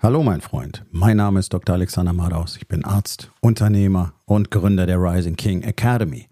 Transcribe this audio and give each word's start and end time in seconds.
Hallo 0.00 0.22
mein 0.22 0.40
Freund, 0.40 0.84
mein 0.92 1.16
Name 1.16 1.40
ist 1.40 1.52
Dr. 1.52 1.74
Alexander 1.74 2.12
Madaus. 2.12 2.56
Ich 2.56 2.68
bin 2.68 2.84
Arzt, 2.84 3.32
Unternehmer 3.40 4.12
und 4.26 4.52
Gründer 4.52 4.86
der 4.86 5.02
Rising 5.02 5.34
King 5.34 5.62
Academy. 5.62 6.28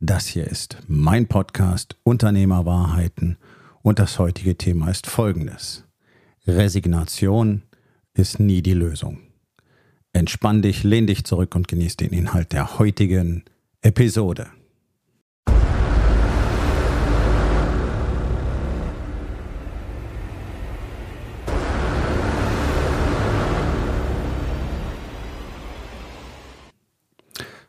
Das 0.00 0.26
hier 0.26 0.46
ist 0.46 0.76
mein 0.86 1.26
Podcast 1.26 1.96
Unternehmerwahrheiten 2.02 3.38
und 3.80 3.98
das 3.98 4.18
heutige 4.18 4.58
Thema 4.58 4.90
ist 4.90 5.06
folgendes. 5.06 5.84
Resignation 6.46 7.62
ist 8.12 8.38
nie 8.38 8.60
die 8.60 8.74
Lösung. 8.74 9.20
Entspann 10.12 10.60
dich, 10.60 10.84
lehn 10.84 11.06
dich 11.06 11.24
zurück 11.24 11.54
und 11.54 11.68
genieß 11.68 11.96
den 11.96 12.10
Inhalt 12.10 12.52
der 12.52 12.78
heutigen 12.78 13.44
Episode. 13.80 14.48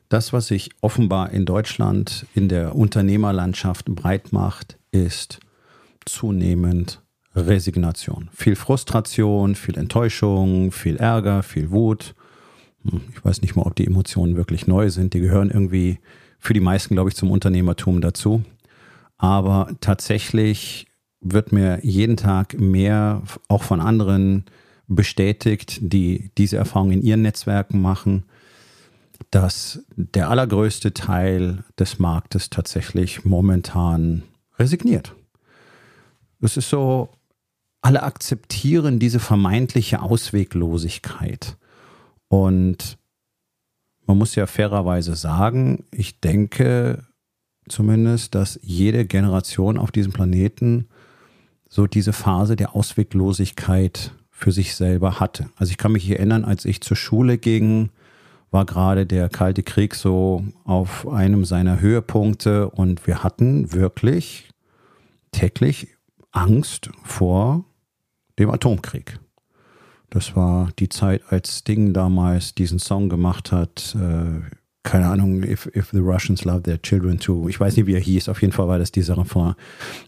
Das, 0.10 0.32
was 0.32 0.48
sich 0.48 0.70
offenbar 0.82 1.32
in 1.32 1.46
Deutschland 1.46 2.26
in 2.34 2.48
der 2.48 2.76
Unternehmerlandschaft 2.76 3.86
breit 3.88 4.32
macht, 4.32 4.78
ist 4.92 5.40
zunehmend 6.06 7.02
Resignation. 7.36 8.30
Viel 8.34 8.56
Frustration, 8.56 9.56
viel 9.56 9.78
Enttäuschung, 9.78 10.72
viel 10.72 10.96
Ärger, 10.96 11.44
viel 11.44 11.72
Wut. 11.72 12.16
Hm, 12.84 13.02
ich 13.14 13.24
weiß 13.24 13.42
nicht 13.42 13.56
mal, 13.56 13.64
ob 13.64 13.76
die 13.76 13.86
Emotionen 13.86 14.38
wirklich 14.38 14.66
neu 14.66 14.90
sind. 14.90 15.14
Die 15.14 15.20
gehören 15.20 15.52
irgendwie 15.52 16.00
für 16.40 16.54
die 16.54 16.62
meisten, 16.62 16.96
glaube 16.96 17.10
ich, 17.10 17.16
zum 17.16 17.30
Unternehmertum 17.30 18.00
dazu. 18.00 18.44
Aber 19.18 19.70
tatsächlich 19.82 20.88
wird 21.20 21.52
mir 21.52 21.80
jeden 21.84 22.16
Tag 22.16 22.58
mehr 22.60 23.24
auch 23.50 23.64
von 23.64 23.82
anderen 23.82 24.46
bestätigt, 24.88 25.80
die 25.82 26.32
diese 26.38 26.58
Erfahrung 26.58 26.92
in 26.92 27.02
ihren 27.02 27.24
Netzwerken 27.24 27.82
machen 27.82 28.24
dass 29.32 29.86
der 29.96 30.30
allergrößte 30.30 30.94
Teil 30.94 31.64
des 31.80 32.00
Marktes 32.00 32.50
tatsächlich 32.50 33.26
momentan 33.26 34.24
resigniert. 34.58 35.16
Es 36.42 36.58
ist 36.58 36.70
so, 36.70 37.10
alle 37.82 38.04
akzeptieren 38.04 39.00
diese 39.00 39.20
vermeintliche 39.20 40.02
Ausweglosigkeit. 40.02 41.58
Und 42.28 42.98
man 44.06 44.18
muss 44.18 44.36
ja 44.36 44.46
fairerweise 44.46 45.16
sagen, 45.16 45.86
ich 45.92 46.20
denke 46.20 47.04
zumindest, 47.68 48.36
dass 48.36 48.60
jede 48.64 49.06
Generation 49.06 49.78
auf 49.78 49.92
diesem 49.92 50.14
Planeten 50.14 50.88
so 51.70 51.88
diese 51.88 52.14
Phase 52.14 52.56
der 52.56 52.76
Ausweglosigkeit 52.76 54.12
für 54.30 54.52
sich 54.52 54.76
selber 54.76 55.20
hatte. 55.20 55.50
Also 55.56 55.72
ich 55.72 55.78
kann 55.78 55.92
mich 55.92 56.10
erinnern, 56.10 56.46
als 56.46 56.66
ich 56.66 56.82
zur 56.82 56.96
Schule 56.96 57.38
ging, 57.38 57.90
war 58.52 58.66
gerade 58.66 59.06
der 59.06 59.30
Kalte 59.30 59.64
Krieg 59.64 59.96
so 59.96 60.44
auf 60.64 61.08
einem 61.08 61.46
seiner 61.46 61.80
Höhepunkte 61.80 62.70
und 62.70 63.06
wir 63.08 63.24
hatten 63.24 63.74
wirklich 63.74 64.50
täglich 65.32 65.88
Angst 66.32 66.90
vor 67.04 67.66
dem 68.40 68.50
Atomkrieg. 68.50 69.20
Das 70.10 70.36
war 70.36 70.70
die 70.80 70.90
Zeit, 70.90 71.22
als 71.30 71.60
Sting 71.60 71.94
damals 71.94 72.56
diesen 72.56 72.80
Song 72.80 73.10
gemacht 73.10 73.52
hat, 73.52 73.96
äh, 73.96 74.40
keine 74.88 75.08
Ahnung, 75.08 75.44
if, 75.44 75.70
if 75.76 75.90
the 75.92 76.00
Russians 76.00 76.46
love 76.46 76.64
their 76.64 76.82
children 76.82 77.20
too. 77.20 77.50
Ich 77.50 77.60
weiß 77.60 77.76
nicht, 77.76 77.88
wie 77.88 77.94
er 77.94 78.00
hieß. 78.00 78.30
Auf 78.30 78.42
jeden 78.42 78.54
Fall 78.54 78.70
war 78.70 78.80
das 78.80 78.90
dieser 78.90 79.18
Refrain. 79.18 79.54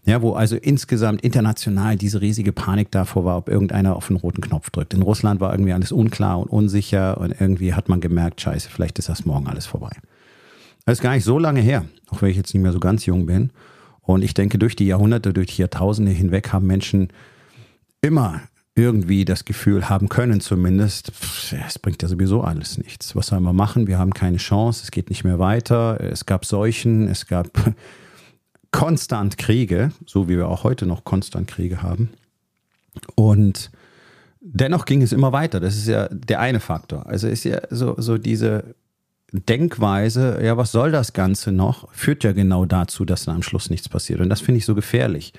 Ja, 0.06 0.22
wo 0.22 0.32
also 0.32 0.56
insgesamt 0.56 1.20
international 1.20 1.96
diese 1.96 2.22
riesige 2.22 2.52
Panik 2.52 2.90
davor 2.90 3.26
war, 3.26 3.36
ob 3.36 3.50
irgendeiner 3.50 3.94
auf 3.94 4.06
den 4.06 4.16
roten 4.16 4.40
Knopf 4.40 4.70
drückt. 4.70 4.94
In 4.94 5.02
Russland 5.02 5.38
war 5.38 5.52
irgendwie 5.52 5.74
alles 5.74 5.92
unklar 5.92 6.38
und 6.38 6.48
unsicher 6.48 7.18
und 7.18 7.38
irgendwie 7.38 7.74
hat 7.74 7.90
man 7.90 8.00
gemerkt, 8.00 8.40
scheiße, 8.40 8.70
vielleicht 8.70 8.98
ist 8.98 9.10
das 9.10 9.26
morgen 9.26 9.48
alles 9.48 9.66
vorbei. 9.66 9.90
Das 10.86 10.98
ist 10.98 11.02
gar 11.02 11.12
nicht 11.12 11.24
so 11.24 11.38
lange 11.38 11.60
her, 11.60 11.84
auch 12.08 12.22
wenn 12.22 12.30
ich 12.30 12.38
jetzt 12.38 12.54
nicht 12.54 12.62
mehr 12.62 12.72
so 12.72 12.80
ganz 12.80 13.04
jung 13.04 13.26
bin. 13.26 13.50
Und 14.00 14.22
ich 14.22 14.32
denke, 14.32 14.58
durch 14.58 14.76
die 14.76 14.86
Jahrhunderte, 14.86 15.34
durch 15.34 15.56
die 15.56 15.60
Jahrtausende 15.60 16.10
hinweg 16.10 16.54
haben 16.54 16.66
Menschen 16.66 17.08
immer 18.00 18.40
irgendwie 18.74 19.24
das 19.24 19.44
Gefühl 19.44 19.88
haben 19.88 20.08
können, 20.08 20.40
zumindest, 20.40 21.12
es 21.66 21.78
bringt 21.78 22.02
ja 22.02 22.08
sowieso 22.08 22.42
alles 22.42 22.78
nichts. 22.78 23.16
Was 23.16 23.28
sollen 23.28 23.42
wir 23.42 23.52
machen? 23.52 23.86
Wir 23.86 23.98
haben 23.98 24.14
keine 24.14 24.36
Chance, 24.36 24.84
es 24.84 24.90
geht 24.90 25.10
nicht 25.10 25.24
mehr 25.24 25.38
weiter. 25.38 26.00
Es 26.00 26.24
gab 26.24 26.44
Seuchen, 26.44 27.08
es 27.08 27.26
gab 27.26 27.48
konstant 28.70 29.38
Kriege, 29.38 29.90
so 30.06 30.28
wie 30.28 30.36
wir 30.36 30.48
auch 30.48 30.64
heute 30.64 30.86
noch 30.86 31.04
konstant 31.04 31.48
Kriege 31.48 31.82
haben. 31.82 32.10
Und 33.16 33.70
dennoch 34.40 34.84
ging 34.84 35.02
es 35.02 35.12
immer 35.12 35.32
weiter. 35.32 35.60
Das 35.60 35.76
ist 35.76 35.88
ja 35.88 36.08
der 36.08 36.40
eine 36.40 36.60
Faktor. 36.60 37.06
Also 37.06 37.28
ist 37.28 37.44
ja 37.44 37.60
so, 37.70 37.96
so 37.98 38.18
diese 38.18 38.74
Denkweise, 39.32 40.40
ja, 40.42 40.56
was 40.56 40.72
soll 40.72 40.90
das 40.90 41.12
Ganze 41.12 41.52
noch, 41.52 41.92
führt 41.92 42.24
ja 42.24 42.32
genau 42.32 42.64
dazu, 42.64 43.04
dass 43.04 43.24
dann 43.24 43.36
am 43.36 43.42
Schluss 43.42 43.70
nichts 43.70 43.88
passiert. 43.88 44.20
Und 44.20 44.28
das 44.28 44.40
finde 44.40 44.58
ich 44.58 44.64
so 44.64 44.74
gefährlich. 44.74 45.32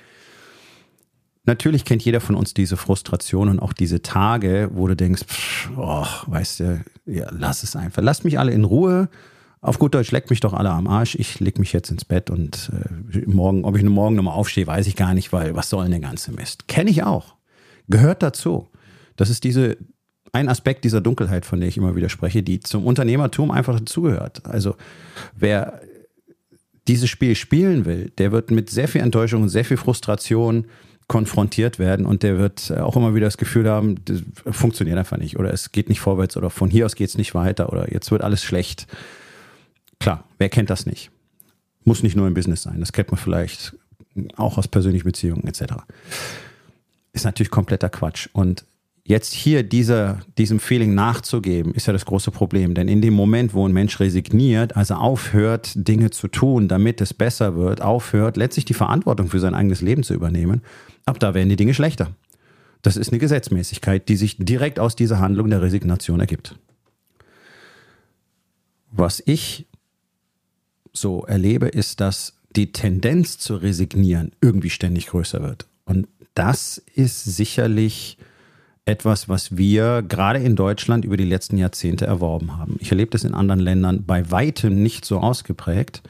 Natürlich 1.44 1.84
kennt 1.84 2.04
jeder 2.04 2.20
von 2.20 2.36
uns 2.36 2.54
diese 2.54 2.76
Frustration 2.76 3.48
und 3.48 3.58
auch 3.58 3.72
diese 3.72 4.00
Tage, 4.00 4.70
wo 4.74 4.86
du 4.86 4.94
denkst, 4.94 5.24
pff, 5.24 5.70
oh, 5.76 6.06
weißt 6.26 6.60
du, 6.60 6.84
ja, 7.06 7.26
lass 7.30 7.64
es 7.64 7.74
einfach. 7.74 8.02
Lass 8.02 8.22
mich 8.22 8.38
alle 8.38 8.52
in 8.52 8.64
Ruhe. 8.64 9.08
Auf 9.60 9.78
gut 9.78 9.94
Deutsch, 9.94 10.12
leckt 10.12 10.30
mich 10.30 10.40
doch 10.40 10.52
alle 10.52 10.70
am 10.70 10.86
Arsch. 10.86 11.16
Ich 11.16 11.40
leg 11.40 11.58
mich 11.58 11.72
jetzt 11.72 11.90
ins 11.90 12.04
Bett 12.04 12.30
und 12.30 12.70
äh, 12.72 13.18
morgen, 13.26 13.64
ob 13.64 13.76
ich 13.76 13.82
morgen 13.82 14.16
nochmal 14.16 14.34
aufstehe, 14.34 14.66
weiß 14.66 14.86
ich 14.86 14.96
gar 14.96 15.14
nicht, 15.14 15.32
weil 15.32 15.56
was 15.56 15.68
soll 15.68 15.84
denn 15.84 15.92
der 15.92 16.00
ganze 16.00 16.32
Mist? 16.32 16.68
Kenne 16.68 16.90
ich 16.90 17.02
auch. 17.02 17.36
Gehört 17.88 18.22
dazu. 18.22 18.68
Das 19.16 19.28
ist 19.28 19.42
diese, 19.44 19.76
ein 20.32 20.48
Aspekt 20.48 20.84
dieser 20.84 21.00
Dunkelheit, 21.00 21.44
von 21.44 21.60
der 21.60 21.68
ich 21.68 21.76
immer 21.76 21.96
wieder 21.96 22.08
spreche, 22.08 22.42
die 22.42 22.60
zum 22.60 22.86
Unternehmertum 22.86 23.50
einfach 23.50 23.78
dazugehört. 23.78 24.46
Also 24.46 24.76
wer 25.34 25.80
dieses 26.88 27.10
Spiel 27.10 27.34
spielen 27.34 27.84
will, 27.84 28.10
der 28.18 28.32
wird 28.32 28.50
mit 28.50 28.70
sehr 28.70 28.88
viel 28.88 29.00
Enttäuschung 29.00 29.42
und 29.42 29.48
sehr 29.48 29.64
viel 29.64 29.76
Frustration 29.76 30.66
konfrontiert 31.08 31.78
werden 31.78 32.06
und 32.06 32.22
der 32.22 32.38
wird 32.38 32.72
auch 32.78 32.96
immer 32.96 33.14
wieder 33.14 33.26
das 33.26 33.36
Gefühl 33.36 33.68
haben, 33.68 33.96
das 34.04 34.22
funktioniert 34.50 34.98
einfach 34.98 35.18
nicht 35.18 35.38
oder 35.38 35.52
es 35.52 35.72
geht 35.72 35.88
nicht 35.88 36.00
vorwärts 36.00 36.36
oder 36.36 36.50
von 36.50 36.70
hier 36.70 36.86
aus 36.86 36.94
geht 36.94 37.08
es 37.08 37.18
nicht 37.18 37.34
weiter 37.34 37.72
oder 37.72 37.92
jetzt 37.92 38.10
wird 38.10 38.22
alles 38.22 38.42
schlecht. 38.42 38.86
Klar, 40.00 40.24
wer 40.38 40.48
kennt 40.48 40.70
das 40.70 40.86
nicht? 40.86 41.10
Muss 41.84 42.02
nicht 42.02 42.16
nur 42.16 42.26
im 42.26 42.34
Business 42.34 42.62
sein, 42.62 42.80
das 42.80 42.92
kennt 42.92 43.10
man 43.10 43.18
vielleicht 43.18 43.76
auch 44.36 44.58
aus 44.58 44.68
persönlichen 44.68 45.04
Beziehungen 45.04 45.46
etc. 45.46 45.74
Ist 47.12 47.24
natürlich 47.24 47.50
kompletter 47.50 47.88
Quatsch 47.88 48.28
und 48.32 48.64
jetzt 49.04 49.32
hier 49.32 49.62
dieser, 49.62 50.20
diesem 50.38 50.60
Feeling 50.60 50.94
nachzugeben, 50.94 51.74
ist 51.74 51.86
ja 51.86 51.92
das 51.92 52.06
große 52.06 52.30
Problem. 52.30 52.74
Denn 52.74 52.88
in 52.88 53.02
dem 53.02 53.14
Moment, 53.14 53.54
wo 53.54 53.66
ein 53.66 53.72
Mensch 53.72 53.98
resigniert, 54.00 54.76
also 54.76 54.94
aufhört, 54.94 55.72
Dinge 55.74 56.10
zu 56.10 56.28
tun, 56.28 56.68
damit 56.68 57.00
es 57.00 57.12
besser 57.12 57.56
wird, 57.56 57.82
aufhört, 57.82 58.36
letztlich 58.36 58.64
die 58.64 58.74
Verantwortung 58.74 59.28
für 59.28 59.40
sein 59.40 59.54
eigenes 59.54 59.80
Leben 59.80 60.02
zu 60.02 60.14
übernehmen, 60.14 60.62
ab 61.04 61.18
da 61.20 61.34
werden 61.34 61.48
die 61.48 61.56
Dinge 61.56 61.74
schlechter. 61.74 62.14
Das 62.82 62.96
ist 62.96 63.10
eine 63.10 63.18
Gesetzmäßigkeit, 63.18 64.08
die 64.08 64.16
sich 64.16 64.36
direkt 64.38 64.78
aus 64.78 64.96
dieser 64.96 65.20
Handlung 65.20 65.50
der 65.50 65.62
Resignation 65.62 66.20
ergibt. 66.20 66.56
Was 68.90 69.22
ich 69.24 69.66
so 70.92 71.24
erlebe, 71.24 71.68
ist, 71.68 72.00
dass 72.00 72.34
die 72.54 72.72
Tendenz 72.72 73.38
zu 73.38 73.56
resignieren 73.56 74.32
irgendwie 74.40 74.70
ständig 74.70 75.06
größer 75.06 75.42
wird. 75.42 75.66
Und 75.84 76.08
das 76.34 76.82
ist 76.94 77.24
sicherlich 77.24 78.18
etwas, 78.84 79.28
was 79.28 79.56
wir 79.56 80.02
gerade 80.02 80.40
in 80.40 80.56
Deutschland 80.56 81.04
über 81.04 81.16
die 81.16 81.24
letzten 81.24 81.56
Jahrzehnte 81.56 82.04
erworben 82.04 82.58
haben. 82.58 82.76
Ich 82.80 82.90
erlebe 82.90 83.12
das 83.12 83.24
in 83.24 83.34
anderen 83.34 83.60
Ländern 83.60 84.04
bei 84.04 84.30
weitem 84.30 84.82
nicht 84.82 85.04
so 85.04 85.20
ausgeprägt. 85.20 86.02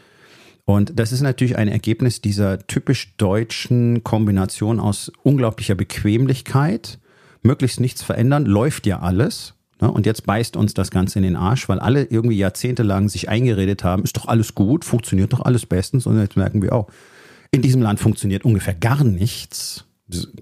Und 0.65 0.99
das 0.99 1.13
ist 1.13 1.23
natürlich 1.23 1.57
ein 1.57 1.69
Ergebnis 1.69 2.21
dieser 2.21 2.67
typisch 2.67 3.17
deutschen 3.17 4.05
Kombination 4.05 4.79
aus 4.79 5.11
unglaublicher 5.23 5.75
Bequemlichkeit, 5.75 6.99
möglichst 7.43 7.81
nichts 7.81 8.03
verändern, 8.03 8.47
läuft 8.47 8.87
ja 8.87 9.01
alles. 9.01 9.55
Ne? 9.81 9.91
Und 9.91 10.07
jetzt 10.07 10.25
beißt 10.25 10.57
uns 10.57 10.75
das 10.75 10.91
Ganze 10.91 11.19
in 11.19 11.25
den 11.25 11.37
Arsch, 11.37 11.69
weil 11.69 11.81
alle 11.81 12.05
irgendwie 12.05 12.37
jahrzehntelang 12.37 13.09
sich 13.09 13.29
eingeredet 13.29 13.83
haben, 13.83 14.05
ist 14.05 14.17
doch 14.17 14.27
alles 14.27 14.55
gut, 14.55 14.85
funktioniert 14.85 15.33
doch 15.33 15.41
alles 15.41 15.67
bestens. 15.67 16.07
Und 16.07 16.19
jetzt 16.21 16.37
merken 16.37 16.63
wir 16.63 16.73
auch, 16.73 16.89
in 17.51 17.63
diesem 17.63 17.83
Land 17.83 18.01
funktioniert 18.01 18.45
ungefähr 18.45 18.75
gar 18.75 19.03
nichts 19.03 19.85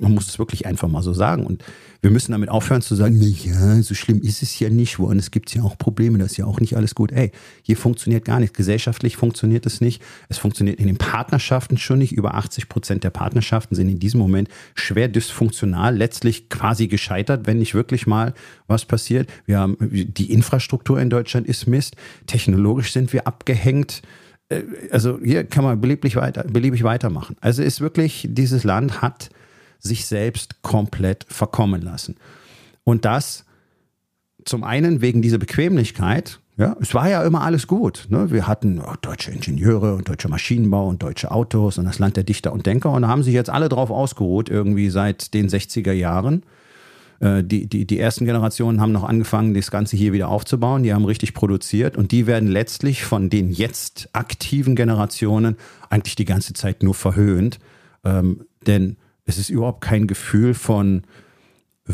man 0.01 0.15
muss 0.15 0.29
es 0.29 0.39
wirklich 0.39 0.67
einfach 0.67 0.89
mal 0.89 1.03
so 1.03 1.13
sagen. 1.13 1.47
Und 1.47 1.65
wir 2.01 2.11
müssen 2.11 2.33
damit 2.33 2.49
aufhören 2.49 2.83
zu 2.83 2.95
sagen, 2.95 3.19
na 3.19 3.27
ja, 3.27 3.83
so 3.83 3.95
schlimm 3.95 4.23
ist 4.23 4.43
es 4.43 4.59
ja 4.59 4.71
nicht. 4.71 4.99
Woanders 4.99 5.31
gibt 5.31 5.49
es 5.49 5.55
ja 5.55 5.63
auch 5.63 5.77
Probleme, 5.77 6.19
das 6.19 6.33
ist 6.33 6.37
ja 6.39 6.47
auch 6.47 6.61
nicht 6.61 6.77
alles 6.77 6.95
gut. 6.95 7.13
Ey, 7.13 7.31
hier 7.63 7.77
funktioniert 7.77 8.25
gar 8.25 8.41
nichts. 8.41 8.57
Gesellschaftlich 8.57 9.17
funktioniert 9.17 9.67
es 9.67 9.81
nicht. 9.81 10.03
Es 10.29 10.39
funktioniert 10.39 10.81
in 10.81 10.87
den 10.87 10.97
Partnerschaften 10.97 11.77
schon 11.77 11.99
nicht. 11.99 12.13
Über 12.13 12.35
80 12.35 12.69
Prozent 12.69 13.05
der 13.05 13.11
Partnerschaften 13.11 13.75
sind 13.75 13.89
in 13.89 13.99
diesem 13.99 14.21
Moment 14.21 14.49
schwer 14.75 15.09
dysfunktional, 15.09 15.97
letztlich 15.97 16.49
quasi 16.49 16.89
gescheitert, 16.89 17.47
wenn 17.47 17.59
nicht 17.59 17.75
wirklich 17.75 18.07
mal 18.07 18.35
was 18.67 18.87
passiert. 18.87 19.29
Wir 19.47 19.59
haben, 19.59 19.77
die 19.81 20.33
Infrastruktur 20.33 21.01
in 21.01 21.11
Deutschland 21.11 21.47
ist 21.47 21.67
Mist. 21.67 21.97
Technologisch 22.27 22.93
sind 22.93 23.13
wir 23.13 23.27
abgehängt 23.27 24.03
äh, 24.49 24.63
also 24.91 25.19
hier 25.23 25.45
kann 25.45 25.65
man 25.65 25.81
beliebig, 25.81 26.17
weiter, 26.17 26.45
beliebig 26.45 26.83
weitermachen. 26.83 27.37
Also 27.41 27.63
ist 27.63 27.81
wirklich, 27.81 28.27
dieses 28.31 28.65
Land 28.65 29.03
hat 29.03 29.31
sich 29.81 30.07
selbst 30.07 30.63
komplett 30.63 31.27
verkommen 31.29 31.83
lassen. 31.83 32.17
Und 32.85 33.05
das 33.05 33.45
zum 34.45 34.65
einen 34.65 35.01
wegen 35.01 35.23
dieser 35.23 35.39
Bequemlichkeit. 35.39 36.41
Ja, 36.57 36.77
es 36.81 36.95
war 36.95 37.09
ja 37.09 37.23
immer 37.23 37.43
alles 37.43 37.67
gut. 37.67 38.07
Ne? 38.11 38.31
Wir 38.31 38.47
hatten 38.47 38.81
oh, 38.81 38.95
deutsche 39.01 39.31
Ingenieure 39.31 39.95
und 39.95 40.09
deutsche 40.09 40.29
Maschinenbau 40.29 40.89
und 40.89 41.03
deutsche 41.03 41.31
Autos 41.31 41.79
und 41.79 41.87
das 41.87 41.99
Land 41.99 42.17
der 42.17 42.25
Dichter 42.25 42.53
und 42.53 42.67
Denker. 42.67 42.91
Und 42.91 43.03
da 43.03 43.09
haben 43.09 43.23
sich 43.23 43.33
jetzt 43.33 43.49
alle 43.49 43.69
drauf 43.69 43.91
ausgeruht, 43.91 44.51
irgendwie 44.51 44.91
seit 44.91 45.33
den 45.33 45.49
60er 45.49 45.93
Jahren. 45.93 46.43
Äh, 47.21 47.45
die, 47.45 47.67
die, 47.67 47.87
die 47.87 47.99
ersten 47.99 48.27
Generationen 48.27 48.81
haben 48.81 48.93
noch 48.93 49.05
angefangen, 49.05 49.55
das 49.55 49.71
Ganze 49.71 49.97
hier 49.97 50.13
wieder 50.13 50.29
aufzubauen. 50.29 50.83
Die 50.83 50.93
haben 50.93 51.05
richtig 51.05 51.33
produziert 51.33 51.97
und 51.97 52.13
die 52.13 52.27
werden 52.27 52.49
letztlich 52.49 53.05
von 53.05 53.31
den 53.31 53.53
jetzt 53.53 54.11
aktiven 54.13 54.75
Generationen 54.75 55.57
eigentlich 55.89 56.17
die 56.17 56.27
ganze 56.27 56.53
Zeit 56.53 56.83
nur 56.83 56.95
verhöhnt. 56.95 57.59
Ähm, 58.05 58.45
denn 58.67 58.97
es 59.31 59.39
ist 59.39 59.51
überhaupt 59.51 59.81
kein 59.81 60.07
Gefühl 60.07 60.55
von, 60.55 61.03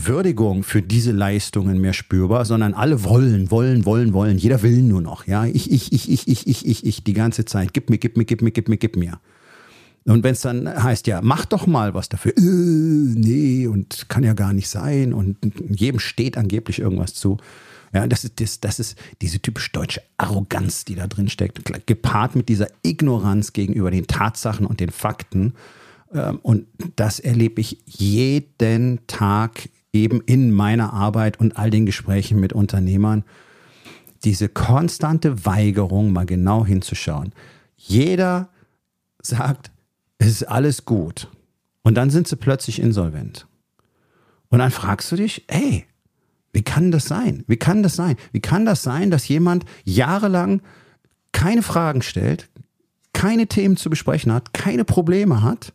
Würdigung 0.05 0.63
für 0.63 0.83
diese 0.83 1.13
Leistungen 1.13 1.81
mehr 1.81 1.93
spürbar, 1.93 2.45
sondern 2.45 2.75
alle 2.75 3.05
wollen, 3.05 3.51
wollen, 3.51 3.87
wollen, 3.87 4.13
wollen. 4.13 4.39
Jeder 4.39 4.63
will 4.63 4.83
nur 4.83 5.01
noch. 5.01 5.27
Ja, 5.27 5.47
ich, 5.47 5.71
ich, 5.71 5.93
ich, 5.93 6.09
ich, 6.09 6.29
ich, 6.29 6.47
ich, 6.47 6.67
ich, 6.67 6.87
ich, 6.87 7.05
die 7.05 7.13
ganze 7.13 7.45
Zeit. 7.45 7.73
Gib 7.73 7.89
mir, 7.89 7.99
gib 7.99 8.17
mir, 8.17 8.25
gib 8.25 8.43
mir, 8.43 8.51
gib 8.51 8.69
mir, 8.69 8.77
gib 8.77 8.97
mir. 8.97 9.19
Und 10.05 10.23
wenn 10.23 10.33
es 10.33 10.43
dann 10.43 10.69
heißt, 10.69 11.07
ja, 11.07 11.21
mach 11.23 11.47
doch 11.47 11.67
mal 11.67 11.95
was 11.95 12.09
dafür. 12.09 12.37
Äh, 12.37 12.41
nee, 12.41 13.67
und 13.67 14.09
kann 14.09 14.23
ja 14.23 14.35
gar 14.35 14.53
nicht 14.53 14.69
sein. 14.69 15.13
Und 15.13 15.39
jedem 15.69 15.99
steht 15.99 16.37
angeblich 16.37 16.81
irgendwas 16.81 17.15
zu. 17.15 17.39
Ja, 17.93 18.07
das 18.07 18.25
ist, 18.25 18.41
das, 18.41 18.61
das 18.61 18.79
ist 18.79 18.99
diese 19.23 19.41
typisch 19.41 19.73
deutsche 19.73 20.03
Arroganz, 20.19 20.85
die 20.85 20.97
da 20.97 21.07
drin 21.07 21.29
steckt, 21.29 21.87
gepaart 21.87 22.37
mit 22.37 22.49
dieser 22.49 22.69
Ignoranz 22.83 23.53
gegenüber 23.53 23.91
den 23.91 24.07
Tatsachen 24.07 24.67
und 24.67 24.81
den 24.81 24.91
Fakten. 24.91 25.55
Ähm, 26.13 26.39
und 26.43 26.67
das 26.97 27.21
erlebe 27.21 27.61
ich 27.61 27.83
jeden 27.87 29.07
Tag 29.07 29.69
eben 29.93 30.21
in 30.23 30.53
meiner 30.53 30.93
Arbeit 30.93 31.41
und 31.41 31.57
all 31.57 31.71
den 31.71 31.87
Gesprächen 31.87 32.39
mit 32.39 32.53
Unternehmern, 32.53 33.25
diese 34.25 34.49
konstante 34.49 35.45
Weigerung, 35.45 36.13
mal 36.13 36.27
genau 36.27 36.67
hinzuschauen. 36.67 37.33
Jeder 37.77 38.49
sagt, 39.23 39.71
es 40.19 40.29
ist 40.29 40.45
alles 40.45 40.85
gut. 40.85 41.29
Und 41.83 41.95
dann 41.95 42.11
sind 42.11 42.27
sie 42.27 42.37
plötzlich 42.37 42.81
insolvent. 42.81 43.47
Und 44.49 44.59
dann 44.59 44.71
fragst 44.71 45.13
du 45.13 45.17
dich, 45.17 45.45
hey, 45.49 45.85
wie 46.53 46.63
kann 46.63 46.91
das 46.91 47.05
sein? 47.05 47.45
Wie 47.47 47.57
kann 47.57 47.83
das 47.83 47.97
sein? 47.97 48.17
Wie 48.33 48.41
kann 48.41 48.65
das 48.65 48.83
sein, 48.83 49.11
dass 49.11 49.29
jemand 49.29 49.65
jahrelang 49.85 50.63
keine 51.33 51.63
Fragen 51.63 52.03
stellt, 52.03 52.49
keine 53.13 53.47
Themen 53.47 53.77
zu 53.77 53.91
besprechen 53.91 54.33
hat, 54.33 54.53
keine 54.53 54.85
Probleme 54.85 55.43
hat 55.43 55.73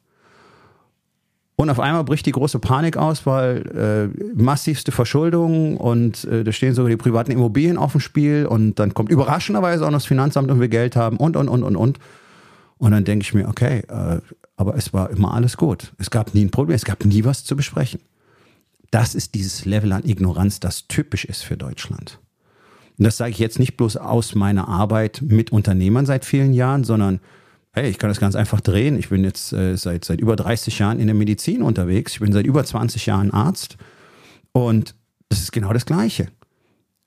und 1.62 1.69
auf 1.69 1.80
einmal 1.80 2.04
bricht 2.04 2.25
die 2.25 2.31
große 2.31 2.60
Panik 2.60 2.98
aus, 2.98 3.25
weil 3.25 4.12
äh, 4.16 4.42
massivste 4.42 4.92
Verschuldung 4.92 5.78
und 5.78 6.24
äh, 6.25 6.44
da 6.44 6.52
stehen 6.52 6.74
sogar 6.74 6.90
die 6.90 6.98
privaten 6.98 7.31
Immobilien 7.31 7.78
auf 7.78 7.92
dem 7.92 8.02
Spiel 8.02 8.46
und 8.46 8.80
dann 8.80 8.94
kommt 8.94 9.10
überraschenderweise 9.10 9.86
auch 9.86 9.92
noch 9.92 9.98
das 9.98 10.06
Finanzamt 10.06 10.50
und 10.50 10.60
will 10.60 10.69
Geld 10.69 10.96
haben 10.96 11.18
und, 11.18 11.38
und, 11.38 11.48
und, 11.50 11.63
und, 11.63 11.75
und. 11.75 12.00
Und 12.78 12.92
dann 12.92 13.06
denke 13.06 13.24
ich 13.24 13.34
mir, 13.34 13.48
okay, 13.48 13.84
äh, 13.90 14.19
aber 14.56 14.75
es 14.75 14.92
war 14.94 15.12
immer 15.12 15.34
alles 15.34 15.56
gut. 15.56 15.94
Es 16.00 16.10
gab 16.10 16.34
nie 16.34 16.46
ein 16.46 16.52
Problem, 16.52 16.75
es 16.75 16.86
gab 16.86 17.06
nie 17.06 17.24
was 17.24 17.44
zu 17.44 17.56
besprechen. 17.56 18.02
Das 18.90 19.16
ist 19.16 19.36
dieses 19.36 19.66
Level 19.66 19.92
an 19.92 20.04
Ignoranz, 20.04 20.60
das 20.60 20.88
typisch 20.88 21.25
ist 21.25 21.44
für 21.44 21.58
Deutschland. 21.58 22.19
Und 22.98 23.06
das 23.06 23.18
sage 23.18 23.31
ich 23.31 23.40
jetzt 23.40 23.60
nicht 23.60 23.78
bloß 23.78 23.98
aus 23.98 24.36
meiner 24.36 24.68
Arbeit 24.68 25.22
mit 25.22 25.52
Unternehmern 25.52 26.06
seit 26.06 26.25
vielen 26.25 26.54
Jahren, 26.54 26.84
sondern 26.84 27.19
hey, 27.73 27.89
ich 27.89 27.97
kann 27.97 28.09
das 28.09 28.19
ganz 28.19 28.35
einfach 28.35 28.62
drehen. 28.62 28.97
Ich 28.97 29.09
bin 29.09 29.23
jetzt 29.23 29.53
äh, 29.53 29.77
seit, 29.77 30.06
seit 30.06 30.19
über 30.19 30.35
30 30.35 30.79
Jahren 30.79 31.00
in 31.00 31.07
der 31.07 31.15
Medizin 31.15 31.62
unterwegs. 31.62 32.13
Ich 32.13 32.19
bin 32.19 32.33
seit 32.33 32.45
über 32.45 32.63
20 32.63 33.06
Jahren 33.06 33.31
Arzt. 33.31 33.77
Und 34.51 34.95
das 35.29 35.39
ist 35.39 35.51
genau 35.51 35.71
das 35.71 35.85
Gleiche. 35.85 36.27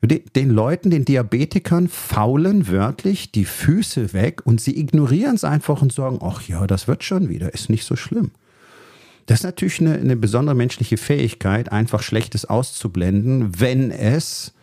Den 0.02 0.50
Leuten, 0.50 0.90
den 0.90 1.06
Diabetikern 1.06 1.88
faulen 1.88 2.68
wörtlich 2.68 3.32
die 3.32 3.46
Füße 3.46 4.12
weg 4.12 4.42
und 4.44 4.60
sie 4.60 4.78
ignorieren 4.78 5.34
es 5.34 5.44
einfach 5.44 5.80
und 5.80 5.92
sagen, 5.92 6.18
ach 6.22 6.42
ja, 6.42 6.66
das 6.66 6.88
wird 6.88 7.04
schon 7.04 7.30
wieder, 7.30 7.54
ist 7.54 7.70
nicht 7.70 7.84
so 7.84 7.96
schlimm. 7.96 8.32
Das 9.26 9.40
ist 9.40 9.44
natürlich 9.44 9.80
eine, 9.80 9.94
eine 9.94 10.16
besondere 10.16 10.54
menschliche 10.54 10.98
Fähigkeit, 10.98 11.72
einfach 11.72 12.02
Schlechtes 12.02 12.44
auszublenden, 12.44 13.58
wenn 13.58 13.90
es 13.90 14.53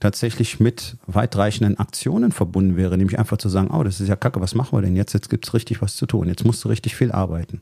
tatsächlich 0.00 0.60
mit 0.60 0.96
weitreichenden 1.06 1.78
Aktionen 1.78 2.32
verbunden 2.32 2.76
wäre, 2.76 2.96
nämlich 2.96 3.18
einfach 3.18 3.38
zu 3.38 3.48
sagen, 3.48 3.70
oh, 3.70 3.82
das 3.82 4.00
ist 4.00 4.08
ja 4.08 4.16
kacke, 4.16 4.40
was 4.40 4.54
machen 4.54 4.76
wir 4.76 4.82
denn 4.82 4.96
jetzt? 4.96 5.12
Jetzt 5.12 5.30
gibt 5.30 5.46
es 5.46 5.54
richtig 5.54 5.82
was 5.82 5.96
zu 5.96 6.06
tun, 6.06 6.28
jetzt 6.28 6.44
musst 6.44 6.64
du 6.64 6.68
richtig 6.68 6.94
viel 6.94 7.12
arbeiten. 7.12 7.60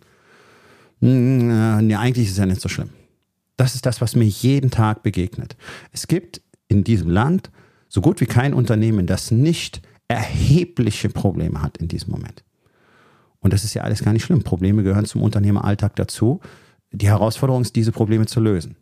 Hm, 1.01 1.87
nee, 1.87 1.95
eigentlich 1.95 2.27
ist 2.27 2.33
es 2.33 2.39
ja 2.39 2.47
nicht 2.47 2.61
so 2.61 2.69
schlimm. 2.69 2.91
Das 3.57 3.75
ist 3.75 3.87
das, 3.87 4.01
was 4.01 4.17
mir 4.17 4.25
jeden 4.25 4.71
Tag 4.71 5.03
begegnet. 5.03 5.57
Es 5.93 6.07
gibt 6.07 6.43
in 6.69 6.85
diesem 6.85 7.11
Land 7.11 7.51
so 7.89 8.01
gut 8.01 8.21
wie 8.21 8.27
kein 8.27 8.53
Unternehmen, 8.53 9.07
das 9.07 9.31
nicht 9.31 9.81
erhebliche 10.09 11.09
Probleme 11.09 11.63
hat 11.63 11.79
in 11.79 11.89
diesem 11.89 12.11
Moment. 12.11 12.45
Und 13.41 13.53
das 13.53 13.65
ist 13.65 13.75
ja 13.75 13.83
alles 13.83 14.03
gar 14.03 14.13
nicht 14.13 14.25
schlimm. 14.25 14.43
Probleme 14.43 14.83
gehören 14.83 15.05
zum 15.05 15.23
Unternehmeralltag 15.23 15.97
dazu. 15.97 16.41
Die 16.91 17.09
Herausforderung 17.09 17.63
ist, 17.63 17.77
diese 17.77 17.93
Probleme 17.93 18.27
zu 18.27 18.41
lösen. 18.41 18.77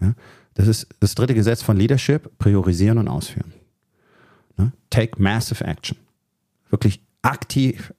Ja? 0.00 0.14
Das 0.58 0.66
ist 0.66 0.88
das 0.98 1.14
dritte 1.14 1.34
Gesetz 1.34 1.62
von 1.62 1.76
Leadership, 1.76 2.36
priorisieren 2.38 2.98
und 2.98 3.06
ausführen. 3.06 3.52
Ne? 4.56 4.72
Take 4.90 5.22
massive 5.22 5.64
action. 5.64 5.96
Wirklich 6.68 7.00
aktiv 7.22 7.94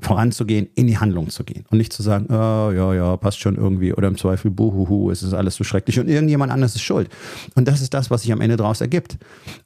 voranzugehen, 0.00 0.68
in 0.74 0.88
die 0.88 0.98
Handlung 0.98 1.30
zu 1.30 1.44
gehen 1.44 1.64
und 1.70 1.78
nicht 1.78 1.92
zu 1.92 2.02
sagen, 2.02 2.26
oh, 2.28 2.72
ja, 2.72 2.92
ja, 2.92 3.16
passt 3.16 3.38
schon 3.38 3.54
irgendwie 3.54 3.94
oder 3.94 4.08
im 4.08 4.18
Zweifel, 4.18 4.50
buhuhu, 4.50 5.12
es 5.12 5.22
ist 5.22 5.32
alles 5.32 5.54
so 5.54 5.62
schrecklich 5.62 6.00
und 6.00 6.08
irgendjemand 6.08 6.50
anderes 6.50 6.74
ist 6.74 6.82
schuld. 6.82 7.08
Und 7.54 7.68
das 7.68 7.80
ist 7.80 7.94
das, 7.94 8.10
was 8.10 8.22
sich 8.22 8.32
am 8.32 8.40
Ende 8.40 8.56
daraus 8.56 8.80
ergibt. 8.80 9.16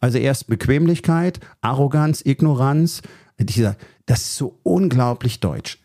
Also 0.00 0.18
erst 0.18 0.46
Bequemlichkeit, 0.46 1.40
Arroganz, 1.62 2.20
Ignoranz, 2.22 3.00
dieser, 3.38 3.76
das 4.04 4.20
ist 4.20 4.36
so 4.36 4.58
unglaublich 4.62 5.40
deutsch. 5.40 5.78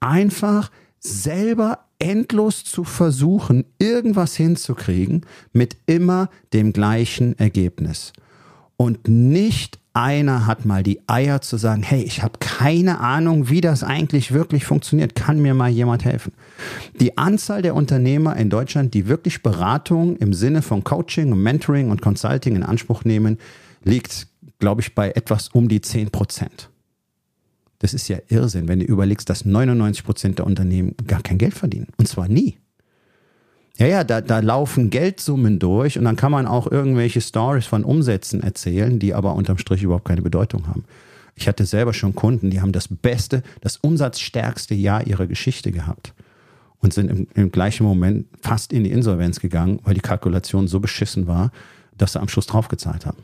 Einfach 0.00 0.70
selber 1.00 1.80
endlos 1.98 2.64
zu 2.64 2.84
versuchen, 2.84 3.64
irgendwas 3.78 4.36
hinzukriegen 4.36 5.26
mit 5.52 5.76
immer 5.86 6.30
dem 6.52 6.72
gleichen 6.72 7.38
Ergebnis. 7.38 8.12
Und 8.76 9.08
nicht 9.08 9.78
einer 9.92 10.46
hat 10.46 10.64
mal 10.64 10.82
die 10.82 11.00
Eier 11.06 11.42
zu 11.42 11.56
sagen, 11.56 11.82
hey, 11.82 12.02
ich 12.02 12.22
habe 12.22 12.38
keine 12.38 13.00
Ahnung, 13.00 13.50
wie 13.50 13.60
das 13.60 13.82
eigentlich 13.82 14.32
wirklich 14.32 14.64
funktioniert. 14.64 15.14
Kann 15.14 15.42
mir 15.42 15.52
mal 15.52 15.68
jemand 15.68 16.04
helfen? 16.04 16.32
Die 16.98 17.18
Anzahl 17.18 17.60
der 17.60 17.74
Unternehmer 17.74 18.36
in 18.36 18.48
Deutschland, 18.48 18.94
die 18.94 19.08
wirklich 19.08 19.42
Beratung 19.42 20.16
im 20.16 20.32
Sinne 20.32 20.62
von 20.62 20.84
Coaching, 20.84 21.36
Mentoring 21.36 21.90
und 21.90 22.00
Consulting 22.00 22.56
in 22.56 22.62
Anspruch 22.62 23.04
nehmen, 23.04 23.38
liegt, 23.84 24.28
glaube 24.60 24.80
ich, 24.80 24.94
bei 24.94 25.10
etwas 25.10 25.48
um 25.48 25.68
die 25.68 25.80
10 25.80 26.10
Prozent. 26.10 26.69
Das 27.80 27.94
ist 27.94 28.08
ja 28.08 28.18
Irrsinn, 28.28 28.68
wenn 28.68 28.78
du 28.78 28.84
überlegst, 28.84 29.28
dass 29.28 29.44
99 29.44 30.04
Prozent 30.04 30.38
der 30.38 30.46
Unternehmen 30.46 30.94
gar 31.06 31.22
kein 31.22 31.38
Geld 31.38 31.54
verdienen. 31.54 31.88
Und 31.96 32.06
zwar 32.06 32.28
nie. 32.28 32.58
Ja, 33.78 33.86
ja, 33.86 34.04
da, 34.04 34.20
da 34.20 34.40
laufen 34.40 34.90
Geldsummen 34.90 35.58
durch 35.58 35.98
und 35.98 36.04
dann 36.04 36.16
kann 36.16 36.30
man 36.30 36.46
auch 36.46 36.70
irgendwelche 36.70 37.22
Stories 37.22 37.64
von 37.64 37.82
Umsätzen 37.82 38.42
erzählen, 38.42 38.98
die 38.98 39.14
aber 39.14 39.34
unterm 39.34 39.56
Strich 39.56 39.82
überhaupt 39.82 40.04
keine 40.04 40.20
Bedeutung 40.20 40.68
haben. 40.68 40.84
Ich 41.34 41.48
hatte 41.48 41.64
selber 41.64 41.94
schon 41.94 42.14
Kunden, 42.14 42.50
die 42.50 42.60
haben 42.60 42.72
das 42.72 42.88
beste, 42.88 43.42
das 43.62 43.78
umsatzstärkste 43.78 44.74
Jahr 44.74 45.06
ihrer 45.06 45.26
Geschichte 45.26 45.72
gehabt 45.72 46.12
und 46.80 46.92
sind 46.92 47.10
im, 47.10 47.28
im 47.34 47.50
gleichen 47.50 47.84
Moment 47.84 48.26
fast 48.42 48.74
in 48.74 48.84
die 48.84 48.90
Insolvenz 48.90 49.40
gegangen, 49.40 49.78
weil 49.84 49.94
die 49.94 50.00
Kalkulation 50.00 50.68
so 50.68 50.80
beschissen 50.80 51.26
war, 51.26 51.50
dass 51.96 52.12
sie 52.12 52.20
am 52.20 52.28
Schluss 52.28 52.46
draufgezahlt 52.46 53.06
haben. 53.06 53.22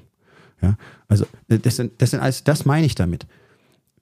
Ja, 0.62 0.78
also 1.08 1.26
das 1.48 1.76
sind, 1.76 1.92
das 1.98 2.12
sind 2.12 2.20
alles, 2.20 2.42
das 2.44 2.64
meine 2.64 2.86
ich 2.86 2.94
damit 2.94 3.26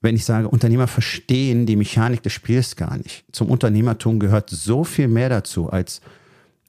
wenn 0.04 0.16
ich 0.16 0.26
sage, 0.26 0.48
Unternehmer 0.48 0.86
verstehen 0.86 1.64
die 1.64 1.76
Mechanik 1.76 2.22
des 2.22 2.34
Spiels 2.34 2.76
gar 2.76 2.98
nicht. 2.98 3.24
Zum 3.32 3.48
Unternehmertum 3.48 4.20
gehört 4.20 4.50
so 4.50 4.84
viel 4.84 5.08
mehr 5.08 5.30
dazu, 5.30 5.70
als 5.70 6.02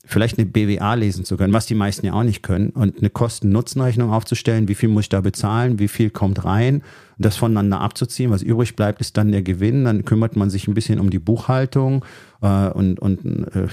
vielleicht 0.05 0.37
eine 0.37 0.45
BWA 0.45 0.93
lesen 0.93 1.25
zu 1.25 1.35
können, 1.35 1.51
was 1.51 1.65
die 1.65 1.75
meisten 1.75 2.05
ja 2.05 2.13
auch 2.13 2.23
nicht 2.23 2.43
können, 2.43 2.69
und 2.69 2.99
eine 2.99 3.09
Kosten-Nutzen-Rechnung 3.09 4.11
aufzustellen, 4.11 4.69
wie 4.69 4.75
viel 4.75 4.87
muss 4.87 5.05
ich 5.05 5.09
da 5.09 5.19
bezahlen, 5.19 5.79
wie 5.79 5.89
viel 5.89 6.11
kommt 6.11 6.45
rein, 6.45 6.81
das 7.17 7.35
voneinander 7.35 7.81
abzuziehen, 7.81 8.31
was 8.31 8.41
übrig 8.41 8.77
bleibt, 8.77 9.01
ist 9.01 9.17
dann 9.17 9.33
der 9.33 9.41
Gewinn, 9.41 9.83
dann 9.83 10.05
kümmert 10.05 10.37
man 10.37 10.49
sich 10.49 10.69
ein 10.69 10.73
bisschen 10.73 10.99
um 10.99 11.09
die 11.09 11.19
Buchhaltung 11.19 12.05
äh, 12.41 12.69
und, 12.69 12.99
und 12.99 13.47
äh, 13.53 13.67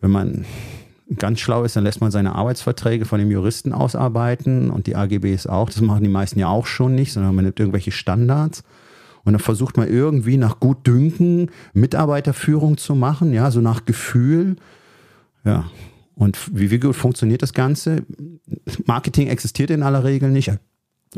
wenn 0.00 0.10
man 0.12 0.46
ganz 1.18 1.40
schlau 1.40 1.64
ist, 1.64 1.76
dann 1.76 1.84
lässt 1.84 2.00
man 2.00 2.10
seine 2.10 2.34
Arbeitsverträge 2.34 3.04
von 3.04 3.18
dem 3.18 3.30
Juristen 3.30 3.74
ausarbeiten 3.74 4.70
und 4.70 4.86
die 4.86 4.96
AGBs 4.96 5.46
auch, 5.46 5.68
das 5.68 5.82
machen 5.82 6.04
die 6.04 6.08
meisten 6.08 6.38
ja 6.38 6.48
auch 6.48 6.64
schon 6.66 6.94
nicht, 6.94 7.12
sondern 7.12 7.34
man 7.34 7.44
nimmt 7.44 7.60
irgendwelche 7.60 7.92
Standards 7.92 8.64
und 9.24 9.32
dann 9.32 9.40
versucht 9.40 9.76
man 9.76 9.88
irgendwie 9.88 10.36
nach 10.36 10.60
Gutdünken 10.60 11.50
Mitarbeiterführung 11.72 12.76
zu 12.76 12.94
machen, 12.94 13.32
ja, 13.32 13.50
so 13.50 13.60
nach 13.60 13.84
Gefühl. 13.84 14.56
Ja. 15.44 15.64
Und 16.14 16.38
wie, 16.56 16.70
wie 16.70 16.78
gut 16.78 16.94
funktioniert 16.94 17.42
das 17.42 17.52
Ganze? 17.52 18.04
Marketing 18.86 19.28
existiert 19.28 19.70
in 19.70 19.82
aller 19.82 20.04
Regel 20.04 20.30
nicht. 20.30 20.52